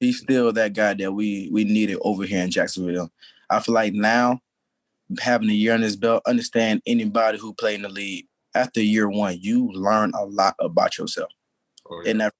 He's 0.00 0.18
still 0.18 0.52
that 0.52 0.72
guy 0.72 0.94
that 0.94 1.12
we 1.12 1.48
we 1.52 1.62
needed 1.62 1.98
over 2.02 2.24
here 2.24 2.42
in 2.42 2.50
Jacksonville. 2.50 3.10
I 3.48 3.60
feel 3.60 3.76
like 3.76 3.92
now 3.92 4.40
having 5.20 5.50
a 5.50 5.52
year 5.54 5.74
on 5.74 5.82
his 5.82 5.96
belt, 5.96 6.22
understand 6.26 6.82
anybody 6.84 7.38
who 7.38 7.54
played 7.54 7.76
in 7.76 7.82
the 7.82 7.88
league 7.88 8.26
after 8.56 8.82
year 8.82 9.08
one, 9.08 9.38
you 9.40 9.70
learn 9.72 10.10
a 10.18 10.24
lot 10.24 10.56
about 10.58 10.98
yourself. 10.98 11.30
Oh, 11.88 12.02
yeah. 12.04 12.10
And 12.10 12.20
that 12.22 12.34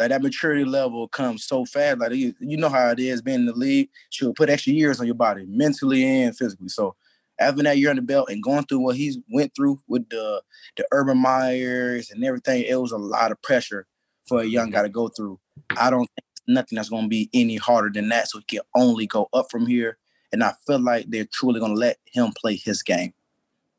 like 0.00 0.08
that 0.08 0.22
maturity 0.22 0.64
level 0.64 1.06
comes 1.08 1.44
so 1.44 1.64
fast. 1.64 1.98
Like 1.98 2.12
you, 2.12 2.34
you 2.40 2.56
know 2.56 2.70
how 2.70 2.88
it 2.90 2.98
is 2.98 3.20
being 3.20 3.40
in 3.40 3.46
the 3.46 3.52
league. 3.52 3.90
She'll 4.08 4.32
put 4.32 4.48
extra 4.48 4.72
years 4.72 4.98
on 4.98 5.06
your 5.06 5.14
body, 5.14 5.44
mentally 5.46 6.04
and 6.04 6.36
physically. 6.36 6.68
So 6.68 6.96
having 7.38 7.64
that 7.64 7.78
year 7.78 7.90
on 7.90 7.96
the 7.96 8.02
belt 8.02 8.30
and 8.30 8.42
going 8.42 8.64
through 8.64 8.80
what 8.80 8.96
he's 8.96 9.18
went 9.30 9.54
through 9.54 9.78
with 9.88 10.08
the 10.08 10.42
the 10.76 10.86
Urban 10.90 11.18
Meyers 11.18 12.10
and 12.10 12.24
everything, 12.24 12.64
it 12.64 12.80
was 12.80 12.92
a 12.92 12.98
lot 12.98 13.30
of 13.30 13.42
pressure 13.42 13.86
for 14.26 14.40
a 14.40 14.46
young 14.46 14.70
guy 14.70 14.82
to 14.82 14.88
go 14.88 15.08
through. 15.08 15.38
I 15.76 15.90
don't 15.90 16.08
think 16.08 16.26
nothing 16.48 16.76
that's 16.76 16.88
going 16.88 17.04
to 17.04 17.08
be 17.08 17.28
any 17.34 17.56
harder 17.56 17.90
than 17.92 18.08
that. 18.08 18.28
So 18.28 18.38
he 18.38 18.44
can 18.56 18.60
only 18.74 19.06
go 19.06 19.28
up 19.32 19.46
from 19.50 19.66
here. 19.66 19.98
And 20.32 20.42
I 20.42 20.54
feel 20.66 20.78
like 20.80 21.06
they're 21.08 21.26
truly 21.32 21.60
going 21.60 21.74
to 21.74 21.80
let 21.80 21.98
him 22.06 22.32
play 22.40 22.56
his 22.56 22.82
game. 22.82 23.12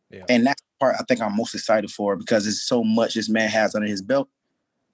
Yeah. 0.10 0.26
And 0.28 0.46
that's 0.46 0.62
the 0.62 0.68
part 0.80 0.96
I 1.00 1.04
think 1.04 1.22
I'm 1.22 1.36
most 1.36 1.56
excited 1.56 1.90
for 1.90 2.16
because 2.16 2.46
it's 2.46 2.62
so 2.62 2.84
much 2.84 3.14
this 3.14 3.30
man 3.30 3.50
has 3.50 3.74
under 3.74 3.88
his 3.88 4.02
belt 4.02 4.28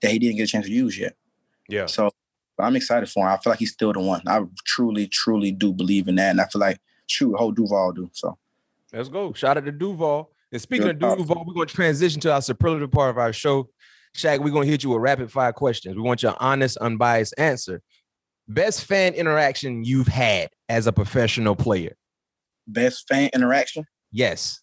that 0.01 0.11
he 0.11 0.19
didn't 0.19 0.37
get 0.37 0.43
a 0.43 0.47
chance 0.47 0.65
to 0.65 0.71
use 0.71 0.97
yet. 0.97 1.15
Yeah. 1.69 1.85
So 1.85 2.09
I'm 2.59 2.75
excited 2.75 3.09
for 3.09 3.25
him. 3.25 3.33
I 3.33 3.37
feel 3.37 3.51
like 3.51 3.59
he's 3.59 3.73
still 3.73 3.93
the 3.93 3.99
one. 3.99 4.21
I 4.27 4.41
truly, 4.65 5.07
truly 5.07 5.51
do 5.51 5.73
believe 5.73 6.07
in 6.07 6.15
that. 6.15 6.31
And 6.31 6.41
I 6.41 6.45
feel 6.45 6.59
like, 6.59 6.79
shoot, 7.07 7.35
whole 7.35 7.51
Duval 7.51 7.91
do. 7.93 8.09
So 8.13 8.37
Let's 8.93 9.09
go. 9.09 9.33
Shout 9.33 9.57
out 9.57 9.65
to 9.65 9.71
Duval. 9.71 10.31
And 10.51 10.61
speaking 10.61 10.87
Good 10.87 11.03
of. 11.03 11.17
Duval, 11.17 11.43
we're 11.45 11.53
going 11.53 11.67
to 11.67 11.73
transition 11.73 12.21
to 12.21 12.33
our 12.33 12.41
superlative 12.41 12.91
part 12.91 13.09
of 13.09 13.17
our 13.17 13.33
show. 13.33 13.69
Shaq, 14.15 14.39
we're 14.39 14.51
going 14.51 14.65
to 14.65 14.71
hit 14.71 14.83
you 14.83 14.91
with 14.91 15.01
rapid 15.01 15.31
fire 15.31 15.53
questions. 15.53 15.95
We 15.95 16.01
want 16.01 16.23
your 16.23 16.35
honest, 16.39 16.77
unbiased 16.77 17.35
answer. 17.37 17.81
Best 18.47 18.85
fan 18.85 19.13
interaction 19.13 19.83
you've 19.83 20.07
had 20.07 20.49
as 20.69 20.87
a 20.87 20.93
professional 20.93 21.55
player? 21.55 21.95
best 22.67 23.07
fan 23.07 23.29
interaction. 23.33 23.85
Yes. 24.11 24.61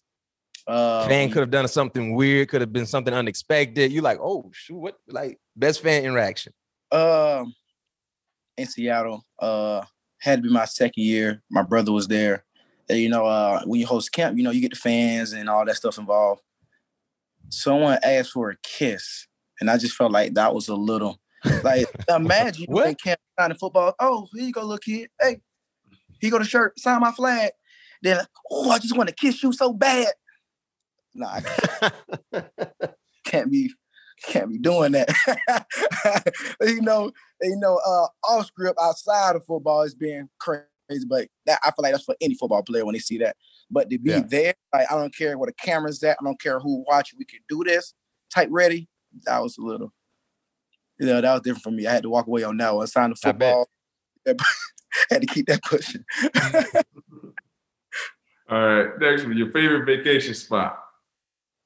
Uh, 0.67 1.07
fan 1.07 1.29
could 1.29 1.41
have 1.41 1.51
done 1.51 1.67
something 1.67 2.15
weird, 2.15 2.49
could 2.49 2.61
have 2.61 2.73
been 2.73 2.85
something 2.87 3.13
unexpected. 3.13 3.91
You're 3.91 4.03
like, 4.03 4.19
oh 4.19 4.49
shoot, 4.53 4.77
what 4.77 4.97
like 5.07 5.39
best 5.55 5.81
fan 5.81 6.03
interaction? 6.03 6.53
Um, 6.91 7.53
in 8.57 8.67
Seattle, 8.67 9.23
uh, 9.39 9.83
had 10.19 10.37
to 10.37 10.47
be 10.47 10.53
my 10.53 10.65
second 10.65 11.03
year. 11.03 11.43
My 11.49 11.61
brother 11.61 11.91
was 11.91 12.07
there. 12.07 12.45
And, 12.89 12.99
you 12.99 13.09
know, 13.09 13.25
uh, 13.25 13.61
when 13.65 13.79
you 13.79 13.87
host 13.87 14.11
camp, 14.11 14.37
you 14.37 14.43
know, 14.43 14.51
you 14.51 14.61
get 14.61 14.71
the 14.71 14.77
fans 14.77 15.33
and 15.33 15.49
all 15.49 15.65
that 15.65 15.75
stuff 15.75 15.97
involved. 15.97 16.41
Someone 17.49 17.99
asked 18.03 18.31
for 18.31 18.51
a 18.51 18.55
kiss, 18.63 19.27
and 19.59 19.69
I 19.69 19.77
just 19.77 19.95
felt 19.95 20.11
like 20.11 20.33
that 20.33 20.53
was 20.53 20.67
a 20.67 20.75
little 20.75 21.19
like 21.63 21.87
imagine 22.09 22.65
What? 22.67 22.87
in 22.87 22.95
camp 22.95 23.19
signing 23.39 23.57
football. 23.57 23.93
Oh, 23.99 24.27
here 24.33 24.45
you 24.45 24.51
go, 24.51 24.61
little 24.61 24.77
kid. 24.77 25.09
Hey, 25.21 25.41
here 26.19 26.21
you 26.21 26.31
go 26.31 26.39
the 26.39 26.45
shirt, 26.45 26.79
sign 26.79 27.01
my 27.01 27.11
flag. 27.11 27.51
Then, 28.01 28.19
oh, 28.51 28.69
I 28.71 28.79
just 28.79 28.95
want 28.95 29.09
to 29.09 29.15
kiss 29.15 29.41
you 29.43 29.53
so 29.53 29.73
bad. 29.73 30.07
Nah, 31.15 31.27
I 31.35 31.41
can't, 31.41 32.45
can't 33.25 33.51
be 33.51 33.73
can't 34.23 34.49
be 34.49 34.57
doing 34.57 34.91
that. 34.93 35.09
you 36.61 36.81
know, 36.81 37.11
you 37.41 37.57
know, 37.57 37.79
uh 37.85 38.07
off 38.29 38.47
script 38.47 38.77
outside 38.81 39.35
of 39.35 39.45
football 39.45 39.81
is 39.83 39.95
being 39.95 40.29
crazy, 40.39 40.67
but 41.07 41.27
that 41.45 41.59
I 41.63 41.67
feel 41.71 41.83
like 41.83 41.93
that's 41.93 42.03
for 42.03 42.15
any 42.21 42.35
football 42.35 42.63
player 42.63 42.85
when 42.85 42.93
they 42.93 42.99
see 42.99 43.17
that. 43.19 43.35
But 43.71 43.89
to 43.89 43.97
be 43.97 44.11
Yeah. 44.11 44.23
there, 44.27 44.53
like 44.73 44.91
I 44.91 44.95
don't 44.95 45.15
care 45.15 45.37
where 45.37 45.47
the 45.47 45.53
camera's 45.53 46.03
at, 46.03 46.17
I 46.19 46.23
don't 46.23 46.39
care 46.39 46.59
who 46.59 46.83
watching, 46.87 47.17
we 47.19 47.25
can 47.25 47.39
do 47.49 47.63
this, 47.63 47.93
type 48.33 48.49
ready. 48.51 48.87
That 49.25 49.41
was 49.41 49.57
a 49.57 49.61
little, 49.61 49.93
you 50.99 51.05
know, 51.07 51.21
that 51.21 51.31
was 51.33 51.41
different 51.41 51.63
for 51.63 51.71
me. 51.71 51.87
I 51.87 51.93
had 51.93 52.03
to 52.03 52.09
walk 52.09 52.27
away 52.27 52.43
on 52.43 52.57
that 52.57 52.75
one. 52.75 52.87
Sign 52.87 53.11
the 53.11 53.15
I 53.23 53.31
bet. 53.31 53.53
football. 53.53 53.69
had 55.09 55.21
to 55.21 55.27
keep 55.27 55.45
that 55.47 55.61
pushing. 55.63 56.03
All 58.49 58.59
right, 58.59 58.89
next 58.99 59.23
one, 59.23 59.35
your 59.37 59.51
favorite 59.51 59.85
vacation 59.85 60.33
spot. 60.35 60.84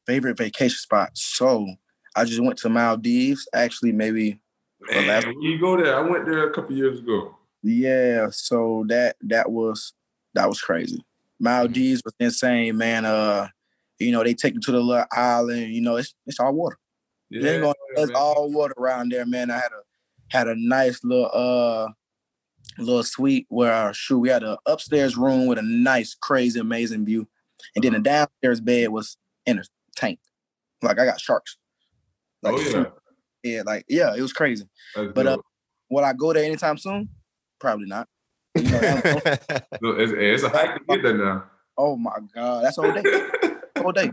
Favorite 0.09 0.39
vacation 0.39 0.75
spot. 0.75 1.11
So 1.13 1.67
I 2.15 2.25
just 2.25 2.41
went 2.41 2.57
to 2.59 2.69
Maldives. 2.69 3.47
Actually, 3.53 3.91
maybe 3.91 4.41
Man, 4.89 5.05
last- 5.05 5.27
you 5.39 5.59
go 5.59 5.77
there, 5.77 5.95
I 5.95 6.01
went 6.01 6.25
there 6.25 6.49
a 6.49 6.51
couple 6.51 6.75
years 6.75 6.97
ago. 6.97 7.35
Yeah, 7.61 8.29
so 8.31 8.85
that 8.87 9.17
that 9.21 9.51
was 9.51 9.93
that 10.33 10.49
was 10.49 10.59
crazy. 10.61 11.05
Maldives 11.39 12.01
was 12.03 12.15
insane, 12.19 12.75
man. 12.75 13.05
Uh, 13.05 13.49
you 13.99 14.11
know, 14.11 14.23
they 14.23 14.33
take 14.33 14.55
you 14.55 14.59
to 14.61 14.71
the 14.71 14.79
little 14.79 15.05
island. 15.11 15.73
You 15.75 15.81
know, 15.81 15.97
it's 15.97 16.15
it's 16.25 16.39
all 16.39 16.55
water. 16.55 16.79
Yeah, 17.29 17.71
it's 17.97 18.11
man. 18.11 18.15
all 18.15 18.51
water 18.51 18.73
around 18.79 19.11
there, 19.11 19.27
man. 19.27 19.51
I 19.51 19.57
had 19.57 19.71
a 19.71 20.35
had 20.35 20.47
a 20.47 20.55
nice 20.57 21.03
little 21.03 21.29
uh 21.31 21.87
little 22.79 23.03
suite 23.03 23.45
where 23.49 23.89
uh, 23.89 23.91
shoot 23.91 24.17
we 24.17 24.29
had 24.29 24.41
an 24.41 24.57
upstairs 24.65 25.15
room 25.15 25.45
with 25.45 25.59
a 25.59 25.63
nice, 25.63 26.15
crazy, 26.15 26.59
amazing 26.59 27.05
view, 27.05 27.27
and 27.75 27.83
then 27.83 27.93
the 27.93 27.99
downstairs 27.99 28.59
bed 28.59 28.89
was 28.89 29.17
in 29.45 29.59
a 29.59 29.63
tank. 29.99 30.19
Like 30.81 30.99
I 30.99 31.05
got 31.05 31.19
sharks. 31.19 31.57
Like, 32.41 32.53
oh 32.55 32.59
yeah, 32.61 32.85
yeah, 33.43 33.61
like 33.65 33.85
yeah, 33.89 34.15
it 34.15 34.21
was 34.21 34.33
crazy. 34.33 34.65
That's 34.95 35.11
But, 35.13 35.27
uh. 35.27 35.37
Will 35.89 36.05
I 36.05 36.13
go 36.13 36.31
there 36.33 36.43
anytime 36.43 36.77
soon? 36.77 37.09
Probably 37.59 37.87
not. 37.87 38.07
You 38.55 38.63
know, 38.63 38.77
I'm- 38.77 39.01
it's, 39.81 40.13
it's 40.15 40.43
a 40.43 40.49
hike 40.49 40.75
to 40.75 40.83
get 40.87 41.03
there 41.03 41.17
now. 41.17 41.45
Oh 41.77 41.95
my 41.95 42.17
God, 42.35 42.63
that's 42.63 42.77
all 42.77 42.91
day, 42.91 43.03
all 43.83 43.91
day. 43.91 44.11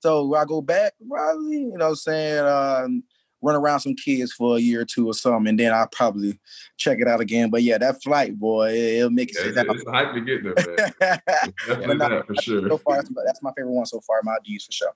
So 0.00 0.26
will 0.26 0.36
I 0.36 0.44
go 0.44 0.60
back, 0.60 0.92
probably, 1.08 1.56
you 1.56 1.72
know, 1.72 1.86
what 1.86 1.90
I'm 1.90 1.94
saying, 1.96 2.46
um, 2.46 3.02
run 3.42 3.56
around 3.56 3.80
some 3.80 3.94
kids 3.94 4.32
for 4.32 4.56
a 4.56 4.60
year 4.60 4.82
or 4.82 4.84
two 4.84 5.08
or 5.08 5.14
something, 5.14 5.48
and 5.48 5.58
then 5.58 5.72
I'll 5.72 5.88
probably 5.88 6.38
check 6.76 6.98
it 7.00 7.08
out 7.08 7.20
again. 7.20 7.48
But 7.50 7.62
yeah, 7.62 7.78
that 7.78 8.02
flight, 8.02 8.38
boy, 8.38 8.72
it, 8.72 9.02
will 9.02 9.10
make 9.10 9.30
it 9.30 9.36
Yeah, 9.40 9.62
it's, 9.62 9.74
it's 9.74 9.86
a 9.86 9.90
hike 9.90 10.12
to 10.14 10.20
get 10.20 10.44
there, 10.44 10.54
man. 10.54 10.92
Definitely 11.66 11.96
no, 11.96 12.08
that 12.08 12.26
for 12.26 12.34
sure. 12.36 12.68
so 12.68 12.78
far, 12.78 12.96
that's 12.96 13.10
my, 13.10 13.22
that's 13.24 13.42
my 13.42 13.50
favorite 13.56 13.72
one 13.72 13.86
so 13.86 14.00
far. 14.00 14.20
Maldives 14.22 14.66
for 14.66 14.72
sure. 14.72 14.92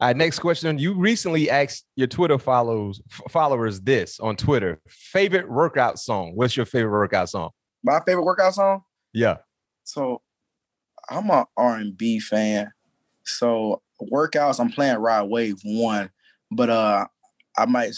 All 0.00 0.08
right, 0.08 0.16
next 0.16 0.38
question. 0.38 0.78
You 0.78 0.94
recently 0.94 1.50
asked 1.50 1.86
your 1.96 2.06
Twitter 2.06 2.38
follows 2.38 3.00
followers 3.30 3.80
this 3.80 4.20
on 4.20 4.36
Twitter. 4.36 4.80
Favorite 4.88 5.50
workout 5.50 5.98
song? 5.98 6.32
What's 6.34 6.56
your 6.56 6.66
favorite 6.66 6.92
workout 6.92 7.28
song? 7.28 7.50
My 7.82 8.00
favorite 8.06 8.24
workout 8.24 8.54
song. 8.54 8.82
Yeah. 9.12 9.38
So 9.84 10.22
I'm 11.10 11.30
an 11.30 11.44
R&B 11.56 12.20
fan. 12.20 12.72
So 13.24 13.82
workouts, 14.12 14.60
I'm 14.60 14.70
playing 14.70 14.96
Rod 14.98 15.28
Wave 15.28 15.58
one, 15.64 16.10
but 16.50 16.70
uh, 16.70 17.06
I 17.56 17.66
might 17.66 17.94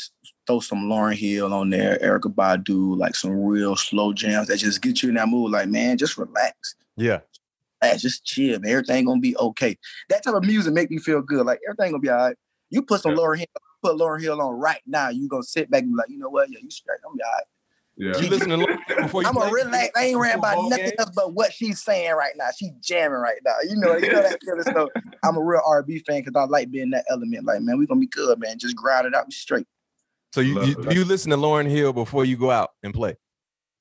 throw 0.46 0.60
some 0.60 0.84
Lauryn 0.84 1.14
Hill 1.14 1.52
on 1.52 1.70
there, 1.70 1.98
Erykah 2.02 2.34
Badu, 2.34 2.96
like 2.96 3.14
some 3.14 3.32
real 3.32 3.76
slow 3.76 4.12
jams 4.12 4.48
that 4.48 4.58
just 4.58 4.82
get 4.82 5.02
you 5.02 5.10
in 5.10 5.14
that 5.16 5.28
mood. 5.28 5.52
Like, 5.52 5.68
man, 5.68 5.98
just 5.98 6.18
relax. 6.18 6.74
Yeah. 6.96 7.20
Relax, 7.82 8.02
just 8.02 8.24
chill, 8.24 8.58
man. 8.60 8.70
Everything 8.72 9.04
gonna 9.04 9.20
be 9.20 9.36
okay. 9.36 9.76
That 10.08 10.24
type 10.24 10.34
of 10.34 10.44
music 10.44 10.72
make 10.72 10.90
me 10.90 10.98
feel 10.98 11.22
good. 11.22 11.44
Like 11.46 11.60
everything 11.66 11.92
gonna 11.92 12.00
be 12.00 12.10
all 12.10 12.16
right. 12.16 12.36
You 12.70 12.82
put 12.82 13.02
some 13.02 13.12
Yeah. 13.12 13.18
Lauryn 13.18 13.38
Hill, 13.38 13.46
put 13.82 13.96
Lauryn 13.96 14.20
Hill 14.22 14.40
on 14.40 14.54
right 14.54 14.80
now. 14.86 15.08
You 15.10 15.28
gonna 15.28 15.42
sit 15.42 15.70
back 15.70 15.82
and 15.82 15.92
be 15.92 15.96
like, 15.96 16.08
you 16.08 16.18
know 16.18 16.28
what? 16.30 16.50
Yeah, 16.50 16.58
you 16.62 16.70
straight. 16.70 16.98
I'm 17.08 17.16
be 17.16 17.22
all 17.22 17.30
right. 17.32 17.44
Yeah. 17.98 18.18
You 18.18 18.28
listen 18.28 18.50
to 18.50 18.56
Lauryn 18.56 19.02
before 19.02 19.22
you 19.22 19.28
I'm 19.28 19.34
play? 19.34 19.48
a 19.48 19.52
relax. 19.52 19.90
I 19.96 20.04
ain't 20.06 20.18
worrying 20.18 20.34
about 20.38 20.54
football 20.54 20.70
nothing 20.70 20.84
game? 20.86 20.94
else 20.98 21.10
but 21.14 21.32
what 21.34 21.52
she's 21.52 21.82
saying 21.82 22.12
right 22.12 22.32
now. 22.36 22.48
She 22.58 22.70
jamming 22.80 23.18
right 23.18 23.38
now. 23.44 23.54
You 23.62 23.76
know, 23.76 23.96
you 23.96 24.12
know 24.12 24.22
that 24.22 24.38
feeling. 24.44 24.62
So 24.64 24.90
I'm 25.22 25.36
a 25.36 25.42
real 25.42 25.62
R&B 25.66 26.00
fan 26.00 26.22
because 26.22 26.34
I 26.38 26.44
like 26.44 26.70
being 26.70 26.90
that 26.90 27.04
element. 27.08 27.44
Like, 27.46 27.62
man, 27.62 27.78
we 27.78 27.86
gonna 27.86 28.00
be 28.00 28.06
good, 28.06 28.38
man. 28.38 28.58
Just 28.58 28.76
grind 28.76 29.06
it 29.06 29.14
out, 29.14 29.32
straight. 29.32 29.66
So 30.32 30.40
you, 30.42 30.62
you 30.64 30.76
you 30.90 31.04
listen 31.04 31.30
to 31.30 31.36
Lauryn 31.38 31.70
Hill 31.70 31.94
before 31.94 32.24
you 32.26 32.36
go 32.36 32.50
out 32.50 32.70
and 32.82 32.92
play? 32.92 33.16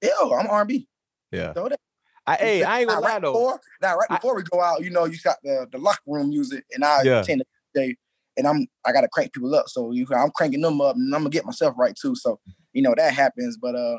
Yo, 0.02 0.32
I'm 0.34 0.48
R&B. 0.48 0.88
Yeah. 1.32 1.54
So 1.54 1.68
that- 1.68 1.80
I, 2.28 2.36
hey, 2.36 2.63
I 2.63 2.80
ain't 2.80 2.89
gonna 2.89 3.01
lie 3.01 3.11
right 3.13 3.21
though. 3.21 3.34
Before, 3.34 3.59
now, 3.82 3.95
right 3.97 4.07
I- 4.09 4.15
before 4.15 4.36
we 4.36 4.43
go 4.43 4.61
out, 4.61 4.84
you 4.84 4.89
know, 4.89 5.05
you 5.05 5.17
got 5.23 5.38
the, 5.43 5.67
the 5.71 5.78
locker 5.78 6.01
room 6.07 6.30
music, 6.30 6.65
and 6.73 6.84
I 6.84 7.03
Yeah. 7.03 7.21
tend 7.21 7.41
to 7.41 7.45
day, 7.73 7.95
and 8.38 8.47
I'm 8.47 8.67
I 8.86 8.91
gotta 8.91 9.07
crank 9.07 9.34
people 9.34 9.53
up. 9.53 9.69
So 9.69 9.91
you, 9.91 10.07
I'm 10.15 10.32
cranking 10.32 10.61
them 10.61 10.82
up, 10.82 10.95
and 10.95 11.13
I'm 11.13 11.21
gonna 11.21 11.30
get 11.30 11.45
myself 11.45 11.76
right 11.78 11.95
too. 11.95 12.15
So 12.15 12.39
you 12.73 12.82
know 12.82 12.93
that 12.97 13.13
happens, 13.13 13.57
but 13.57 13.76
uh. 13.76 13.97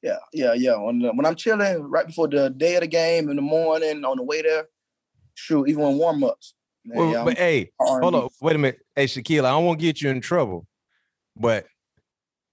Yeah, 0.00 0.18
yeah, 0.32 0.52
yeah. 0.52 0.76
When 0.76 1.00
when 1.00 1.26
I'm 1.26 1.34
chilling 1.34 1.82
right 1.82 2.06
before 2.06 2.28
the 2.28 2.50
day 2.50 2.76
of 2.76 2.82
the 2.82 2.86
game 2.86 3.28
in 3.28 3.34
the 3.34 3.42
morning 3.42 4.04
on 4.04 4.16
the 4.18 4.22
way 4.22 4.42
there, 4.42 4.68
shoot, 5.34 5.68
even 5.68 5.82
when 5.82 5.98
warm 5.98 6.22
ups. 6.22 6.54
Well, 6.84 7.24
but 7.24 7.36
hey, 7.36 7.72
hold 7.80 8.14
on, 8.14 8.28
wait 8.40 8.54
a 8.54 8.58
minute. 8.60 8.80
Hey, 8.94 9.06
Shaquill, 9.06 9.44
I 9.44 9.50
don't 9.50 9.64
want 9.64 9.80
to 9.80 9.84
get 9.84 10.00
you 10.00 10.10
in 10.10 10.20
trouble, 10.20 10.68
but 11.36 11.66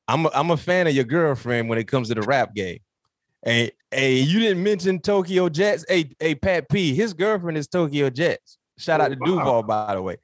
I'm 0.08 0.26
a, 0.26 0.32
I'm 0.34 0.50
a 0.50 0.58
fan 0.58 0.88
of 0.88 0.96
your 0.96 1.04
girlfriend 1.04 1.70
when 1.70 1.78
it 1.78 1.88
comes 1.88 2.08
to 2.08 2.16
the 2.16 2.24
rap 2.24 2.56
game. 2.56 2.80
Hey, 3.44 3.74
hey, 3.96 4.16
you 4.20 4.40
didn't 4.40 4.62
mention 4.64 5.00
Tokyo 5.00 5.50
Jetz. 5.50 5.86
Hey, 5.88 6.12
hey, 6.20 6.36
Pat 6.36 6.70
P, 6.70 6.94
his 6.94 7.14
girlfriend 7.14 7.58
is 7.58 7.68
Tokyo 7.68 8.10
Jetz. 8.10 8.58
Shout 8.78 9.00
out 9.02 9.12
Oh, 9.12 9.16
to 9.16 9.20
wow. 9.20 9.26
Duval, 9.26 9.64
by 9.64 9.96
the 9.96 10.02
way. 10.02 10.18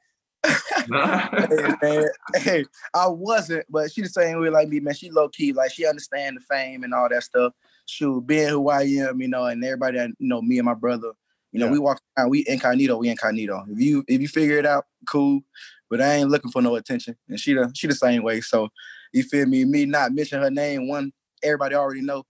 hey, 0.43 1.75
man, 1.81 2.07
hey, 2.35 2.65
I 2.93 3.07
wasn't, 3.07 3.65
but 3.69 3.91
she 3.91 4.01
the 4.01 4.09
same 4.09 4.39
way 4.41 4.49
like 4.49 4.67
me, 4.67 4.79
man. 4.79 4.93
She 4.93 5.09
low 5.11 5.29
key, 5.29 5.53
like 5.53 5.71
she 5.71 5.85
understand 5.85 6.37
the 6.37 6.41
fame 6.41 6.83
and 6.83 6.93
all 6.93 7.07
that 7.09 7.23
stuff. 7.23 7.53
Shoot, 7.85 8.25
being 8.25 8.49
who 8.49 8.69
I 8.69 8.83
am, 8.83 9.21
you 9.21 9.27
know, 9.27 9.45
and 9.45 9.63
everybody 9.63 9.97
that 9.99 10.09
you 10.19 10.27
know, 10.27 10.41
me 10.41 10.57
and 10.57 10.65
my 10.65 10.73
brother, 10.73 11.11
you 11.51 11.59
know, 11.59 11.67
Yeah. 11.67 11.71
we 11.71 11.79
walk 11.79 12.01
around, 12.17 12.29
we 12.29 12.43
incognito, 12.47 12.97
we 12.97 13.09
incognito. 13.09 13.63
If 13.69 13.79
you 13.79 14.03
if 14.07 14.21
you 14.21 14.27
figure 14.27 14.57
it 14.57 14.65
out, 14.65 14.85
cool. 15.07 15.41
But 15.89 16.01
I 16.01 16.15
ain't 16.15 16.29
looking 16.29 16.51
for 16.51 16.61
no 16.61 16.75
attention. 16.75 17.17
And 17.29 17.39
she 17.39 17.53
the 17.53 17.71
she 17.75 17.87
the 17.87 17.95
same 17.95 18.23
way. 18.23 18.41
So 18.41 18.69
you 19.13 19.23
feel 19.23 19.45
me? 19.45 19.65
Me 19.65 19.85
not 19.85 20.13
mention 20.13 20.41
her 20.41 20.49
name, 20.51 20.87
one, 20.87 21.11
everybody 21.43 21.75
already 21.75 22.01
know. 22.01 22.23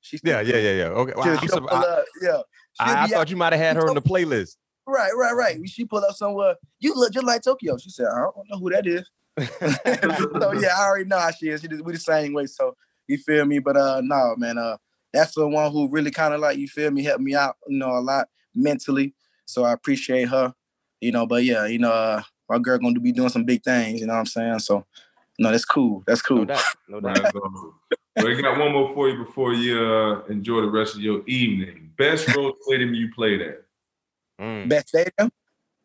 She's 0.00 0.20
Yeah, 0.24 0.40
yeah, 0.40 0.56
yeah, 0.56 0.72
yeah. 0.72 0.84
Okay, 0.86 1.12
wow, 1.16 1.24
She'll, 1.24 1.32
I'm 1.32 1.48
she'll 1.48 1.68
I, 1.70 2.02
yeah. 2.22 2.40
I, 2.78 3.02
I 3.02 3.06
be 3.06 3.12
thought 3.12 3.30
you 3.30 3.36
might 3.36 3.52
have 3.52 3.60
had 3.60 3.76
her 3.76 3.88
on 3.88 3.94
the 3.94 4.02
playlist. 4.02 4.56
Right, 4.86 5.10
right, 5.14 5.32
right. 5.32 5.56
She 5.68 5.84
pulled 5.84 6.04
up 6.04 6.16
somewhere. 6.16 6.56
You 6.80 6.94
look 6.94 7.12
just 7.12 7.26
like 7.26 7.42
Tokyo. 7.42 7.76
She 7.78 7.90
said, 7.90 8.06
I 8.06 8.20
don't 8.20 8.50
know 8.50 8.58
who 8.58 8.70
that 8.70 8.86
is. 8.86 9.08
so 9.38 10.52
yeah, 10.52 10.74
I 10.76 10.84
already 10.84 11.04
know 11.04 11.18
how 11.18 11.30
she 11.30 11.48
is. 11.48 11.60
She 11.60 11.68
just, 11.68 11.84
we 11.84 11.92
the 11.92 11.98
same 11.98 12.32
way. 12.32 12.46
So 12.46 12.76
you 13.06 13.18
feel 13.18 13.44
me? 13.44 13.58
But 13.58 13.76
uh 13.76 14.00
no, 14.02 14.34
man, 14.36 14.58
uh 14.58 14.76
that's 15.12 15.34
the 15.34 15.46
one 15.46 15.70
who 15.72 15.88
really 15.88 16.10
kind 16.10 16.34
of 16.34 16.40
like 16.40 16.58
you 16.58 16.68
feel 16.68 16.90
me, 16.90 17.02
helped 17.02 17.22
me 17.22 17.34
out, 17.34 17.56
you 17.68 17.78
know, 17.78 17.96
a 17.96 18.00
lot 18.00 18.28
mentally. 18.54 19.14
So 19.44 19.64
I 19.64 19.72
appreciate 19.72 20.28
her, 20.28 20.54
you 21.00 21.12
know, 21.12 21.26
but 21.26 21.44
yeah, 21.44 21.66
you 21.66 21.78
know, 21.78 21.92
uh, 21.92 22.22
my 22.48 22.58
girl 22.58 22.78
gonna 22.78 23.00
be 23.00 23.12
doing 23.12 23.28
some 23.28 23.44
big 23.44 23.62
things, 23.62 24.00
you 24.00 24.06
know 24.06 24.14
what 24.14 24.20
I'm 24.20 24.26
saying? 24.26 24.58
So 24.60 24.86
no, 25.38 25.50
that's 25.50 25.64
cool. 25.64 26.02
That's 26.06 26.22
cool. 26.22 26.38
No 26.38 26.44
doubt, 26.44 26.64
no 26.88 27.00
doubt. 27.00 27.32
That's 28.16 28.26
awesome. 28.26 28.36
Well, 28.36 28.38
I 28.38 28.40
got 28.42 28.58
one 28.58 28.72
more 28.72 28.94
for 28.94 29.08
you 29.08 29.24
before 29.24 29.52
you 29.54 29.78
uh, 29.80 30.24
enjoy 30.26 30.60
the 30.62 30.70
rest 30.70 30.94
of 30.94 31.00
your 31.00 31.22
evening. 31.26 31.92
Best 31.96 32.34
road 32.34 32.54
stadium 32.62 32.94
you 32.94 33.12
played 33.14 33.40
at? 33.42 33.62
Mm. 34.40 34.68
Best 34.68 34.88
stadium, 34.88 35.30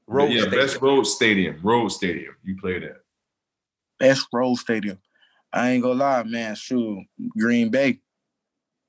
Road 0.08 0.32
yeah, 0.32 0.42
stadium. 0.42 0.62
best 0.66 0.82
road 0.82 1.04
stadium. 1.04 1.60
Road 1.64 1.90
stadium 1.90 2.36
you 2.44 2.56
played 2.58 2.84
at. 2.84 2.98
best 4.00 4.28
road 4.34 4.56
stadium. 4.56 4.98
I 5.52 5.72
ain't 5.72 5.84
gonna 5.84 5.96
lie, 6.00 6.24
man. 6.24 6.56
Shoot, 6.56 7.06
Green 7.38 7.70
Bay. 7.70 8.00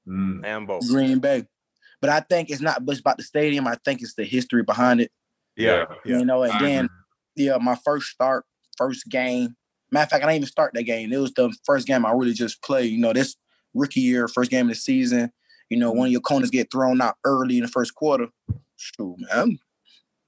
Mm. 0.07 0.43
Lambeau. 0.43 0.81
Green 0.89 1.19
Bay. 1.19 1.47
But 2.01 2.11
I 2.11 2.21
think 2.21 2.51
it's 2.51 2.61
not 2.61 2.85
just 2.87 3.01
about 3.01 3.17
the 3.17 3.23
stadium. 3.25 3.67
I 3.67 3.77
think 3.85 4.03
it's 4.03 4.15
the 4.15 4.25
history 4.25 4.63
behind 4.63 5.01
it. 5.01 5.11
Yeah, 5.57 5.85
yeah. 6.05 6.19
You 6.19 6.25
know, 6.25 6.43
and 6.43 6.53
I 6.53 6.63
then 6.63 6.85
agree. 6.85 7.47
yeah, 7.47 7.57
my 7.59 7.77
first 7.85 8.09
start, 8.11 8.45
first 8.77 9.09
game. 9.09 9.57
Matter 9.91 10.05
of 10.05 10.11
fact, 10.11 10.25
I 10.25 10.27
didn't 10.27 10.37
even 10.37 10.49
start 10.49 10.73
that 10.75 10.83
game. 10.83 11.13
It 11.13 11.19
was 11.19 11.33
the 11.33 11.55
first 11.65 11.87
game 11.87 12.05
I 12.05 12.13
really 12.13 12.33
just 12.33 12.63
played. 12.63 12.91
You 12.91 12.99
know, 12.99 13.13
this 13.13 13.37
rookie 13.75 14.01
year, 14.01 14.29
first 14.29 14.51
game 14.51 14.67
of 14.67 14.71
the 14.71 14.75
season. 14.75 15.33
You 15.71 15.79
know, 15.79 15.93
one 15.93 16.07
of 16.07 16.13
your 16.13 16.21
corners 16.21 16.51
get 16.51 16.71
thrown 16.71 17.01
out 17.01 17.17
early 17.25 17.57
in 17.59 17.63
the 17.63 17.69
first 17.69 17.95
quarter. 17.95 18.29
Shoot, 18.77 19.17
man. 19.19 19.59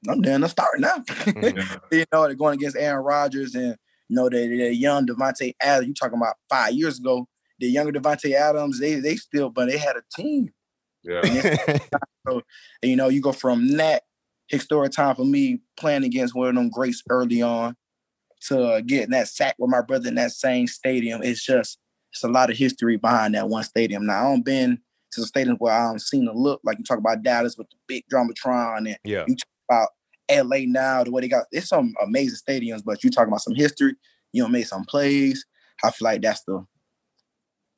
I'm 0.08 0.20
down 0.20 0.42
to 0.42 0.48
start 0.48 0.78
now. 0.78 1.02
yeah. 1.26 1.76
you 1.92 2.04
know, 2.12 2.26
they're 2.26 2.34
going 2.34 2.54
against 2.54 2.76
Aaron 2.76 3.04
Rodgers 3.04 3.54
and 3.54 3.76
you 4.08 4.16
know 4.16 4.28
the, 4.28 4.46
the 4.46 4.74
young 4.74 5.06
Davante 5.06 5.54
Adams. 5.60 5.88
You 5.88 5.94
talking 5.94 6.18
about 6.18 6.36
five 6.48 6.72
years 6.72 6.98
ago? 6.98 7.28
The 7.58 7.66
younger 7.66 7.92
Davante 7.92 8.32
Adams, 8.32 8.78
they 8.78 8.96
they 8.96 9.16
still, 9.16 9.50
but 9.50 9.66
they 9.68 9.78
had 9.78 9.96
a 9.96 10.02
team. 10.16 10.50
Yeah. 11.02 11.20
so, 12.28 12.42
and, 12.82 12.90
you 12.90 12.96
know, 12.96 13.08
you 13.08 13.20
go 13.20 13.32
from 13.32 13.76
that 13.76 14.04
historic 14.46 14.92
time 14.92 15.16
for 15.16 15.24
me 15.24 15.60
playing 15.76 16.04
against 16.04 16.34
one 16.34 16.48
of 16.48 16.54
them 16.54 16.70
greats 16.70 17.02
early 17.10 17.42
on 17.42 17.76
to 18.46 18.62
uh, 18.62 18.80
getting 18.80 19.10
that 19.10 19.28
sack 19.28 19.56
with 19.58 19.70
my 19.70 19.82
brother 19.82 20.08
in 20.08 20.14
that 20.16 20.32
same 20.32 20.66
stadium. 20.66 21.22
It's 21.22 21.44
just 21.44 21.78
it's 22.12 22.24
a 22.24 22.28
lot 22.28 22.50
of 22.50 22.56
history 22.56 22.96
behind 22.96 23.34
that 23.34 23.48
one 23.48 23.64
stadium. 23.64 24.06
Now 24.06 24.20
I 24.20 24.22
don't 24.30 24.44
been 24.44 24.80
to 25.12 25.20
the 25.20 25.26
stadium 25.26 25.56
where 25.56 25.72
I 25.72 25.88
don't 25.88 26.00
seen 26.00 26.26
the 26.26 26.32
look 26.32 26.60
like 26.64 26.78
you 26.78 26.84
talk 26.84 26.98
about 26.98 27.22
Dallas 27.22 27.56
with 27.56 27.68
the 27.70 27.76
big 27.86 28.04
Dramatron 28.12 28.78
and 28.78 28.98
yeah. 29.04 29.24
you 29.26 29.36
talk 29.36 29.48
about 29.70 29.88
LA 30.30 30.58
now, 30.66 31.04
the 31.04 31.10
way 31.10 31.22
they 31.22 31.28
got 31.28 31.46
it's 31.50 31.68
some 31.68 31.94
amazing 32.02 32.38
stadiums, 32.38 32.84
but 32.84 33.02
you 33.02 33.10
talking 33.10 33.28
about 33.28 33.40
some 33.42 33.54
history, 33.54 33.94
you 34.32 34.42
know, 34.42 34.48
made 34.48 34.66
some 34.66 34.84
plays. 34.84 35.46
I 35.82 35.90
feel 35.90 36.06
like 36.06 36.22
that's 36.22 36.42
the 36.42 36.66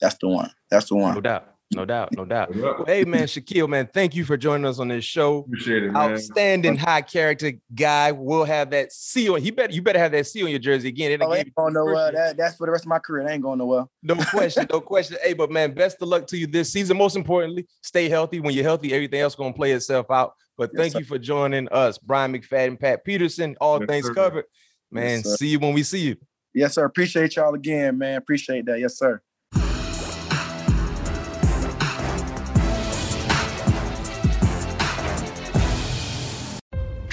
that's 0.00 0.16
the 0.20 0.28
one. 0.28 0.50
That's 0.70 0.88
the 0.88 0.96
one. 0.96 1.14
No 1.14 1.20
doubt. 1.20 1.54
No 1.72 1.84
doubt, 1.84 2.12
no 2.16 2.24
doubt. 2.24 2.54
Well, 2.56 2.84
hey 2.84 3.04
man, 3.04 3.28
Shaquill, 3.28 3.68
man, 3.68 3.88
thank 3.94 4.16
you 4.16 4.24
for 4.24 4.36
joining 4.36 4.66
us 4.66 4.80
on 4.80 4.88
this 4.88 5.04
show. 5.04 5.38
Appreciate 5.38 5.84
it, 5.84 5.92
man. 5.92 6.12
Outstanding 6.12 6.76
high 6.76 7.02
character 7.02 7.52
guy. 7.72 8.10
We'll 8.10 8.44
have 8.44 8.70
that 8.70 8.92
seal. 8.92 9.36
He 9.36 9.52
better 9.52 9.72
you 9.72 9.80
better 9.80 10.00
have 10.00 10.10
that 10.10 10.26
seal 10.26 10.46
on 10.46 10.50
your 10.50 10.58
jersey 10.58 10.88
again. 10.88 11.12
It'll 11.12 11.30
oh, 11.30 11.34
ain't 11.34 11.54
going 11.54 11.74
nowhere. 11.74 12.10
That, 12.10 12.36
that's 12.36 12.56
for 12.56 12.66
the 12.66 12.72
rest 12.72 12.84
of 12.84 12.88
my 12.88 12.98
career. 12.98 13.28
It 13.28 13.30
ain't 13.30 13.42
going 13.42 13.58
nowhere. 13.58 13.84
No 14.02 14.16
question, 14.30 14.66
no 14.68 14.80
question. 14.80 15.18
Hey, 15.22 15.32
but 15.32 15.52
man, 15.52 15.72
best 15.72 16.02
of 16.02 16.08
luck 16.08 16.26
to 16.28 16.36
you 16.36 16.48
this 16.48 16.72
season. 16.72 16.96
Most 16.96 17.14
importantly, 17.14 17.68
stay 17.82 18.08
healthy. 18.08 18.40
When 18.40 18.52
you're 18.52 18.64
healthy, 18.64 18.92
everything 18.92 19.20
else 19.20 19.36
gonna 19.36 19.52
play 19.52 19.70
itself 19.70 20.10
out. 20.10 20.34
But 20.58 20.70
yes, 20.72 20.80
thank 20.80 20.92
sir. 20.94 20.98
you 20.98 21.04
for 21.04 21.18
joining 21.18 21.68
us, 21.68 21.98
Bryant 21.98 22.34
McFadden, 22.34 22.80
Pat 22.80 23.04
Peterson. 23.04 23.56
All 23.60 23.78
yes, 23.78 23.88
things 23.88 24.06
sir. 24.06 24.14
covered. 24.14 24.44
Man, 24.90 25.22
yes, 25.24 25.38
see 25.38 25.46
you 25.46 25.60
when 25.60 25.72
we 25.72 25.84
see 25.84 26.00
you. 26.00 26.16
Yes, 26.52 26.74
sir. 26.74 26.84
Appreciate 26.84 27.36
y'all 27.36 27.54
again, 27.54 27.96
man. 27.96 28.16
Appreciate 28.16 28.66
that. 28.66 28.80
Yes, 28.80 28.98
sir. 28.98 29.22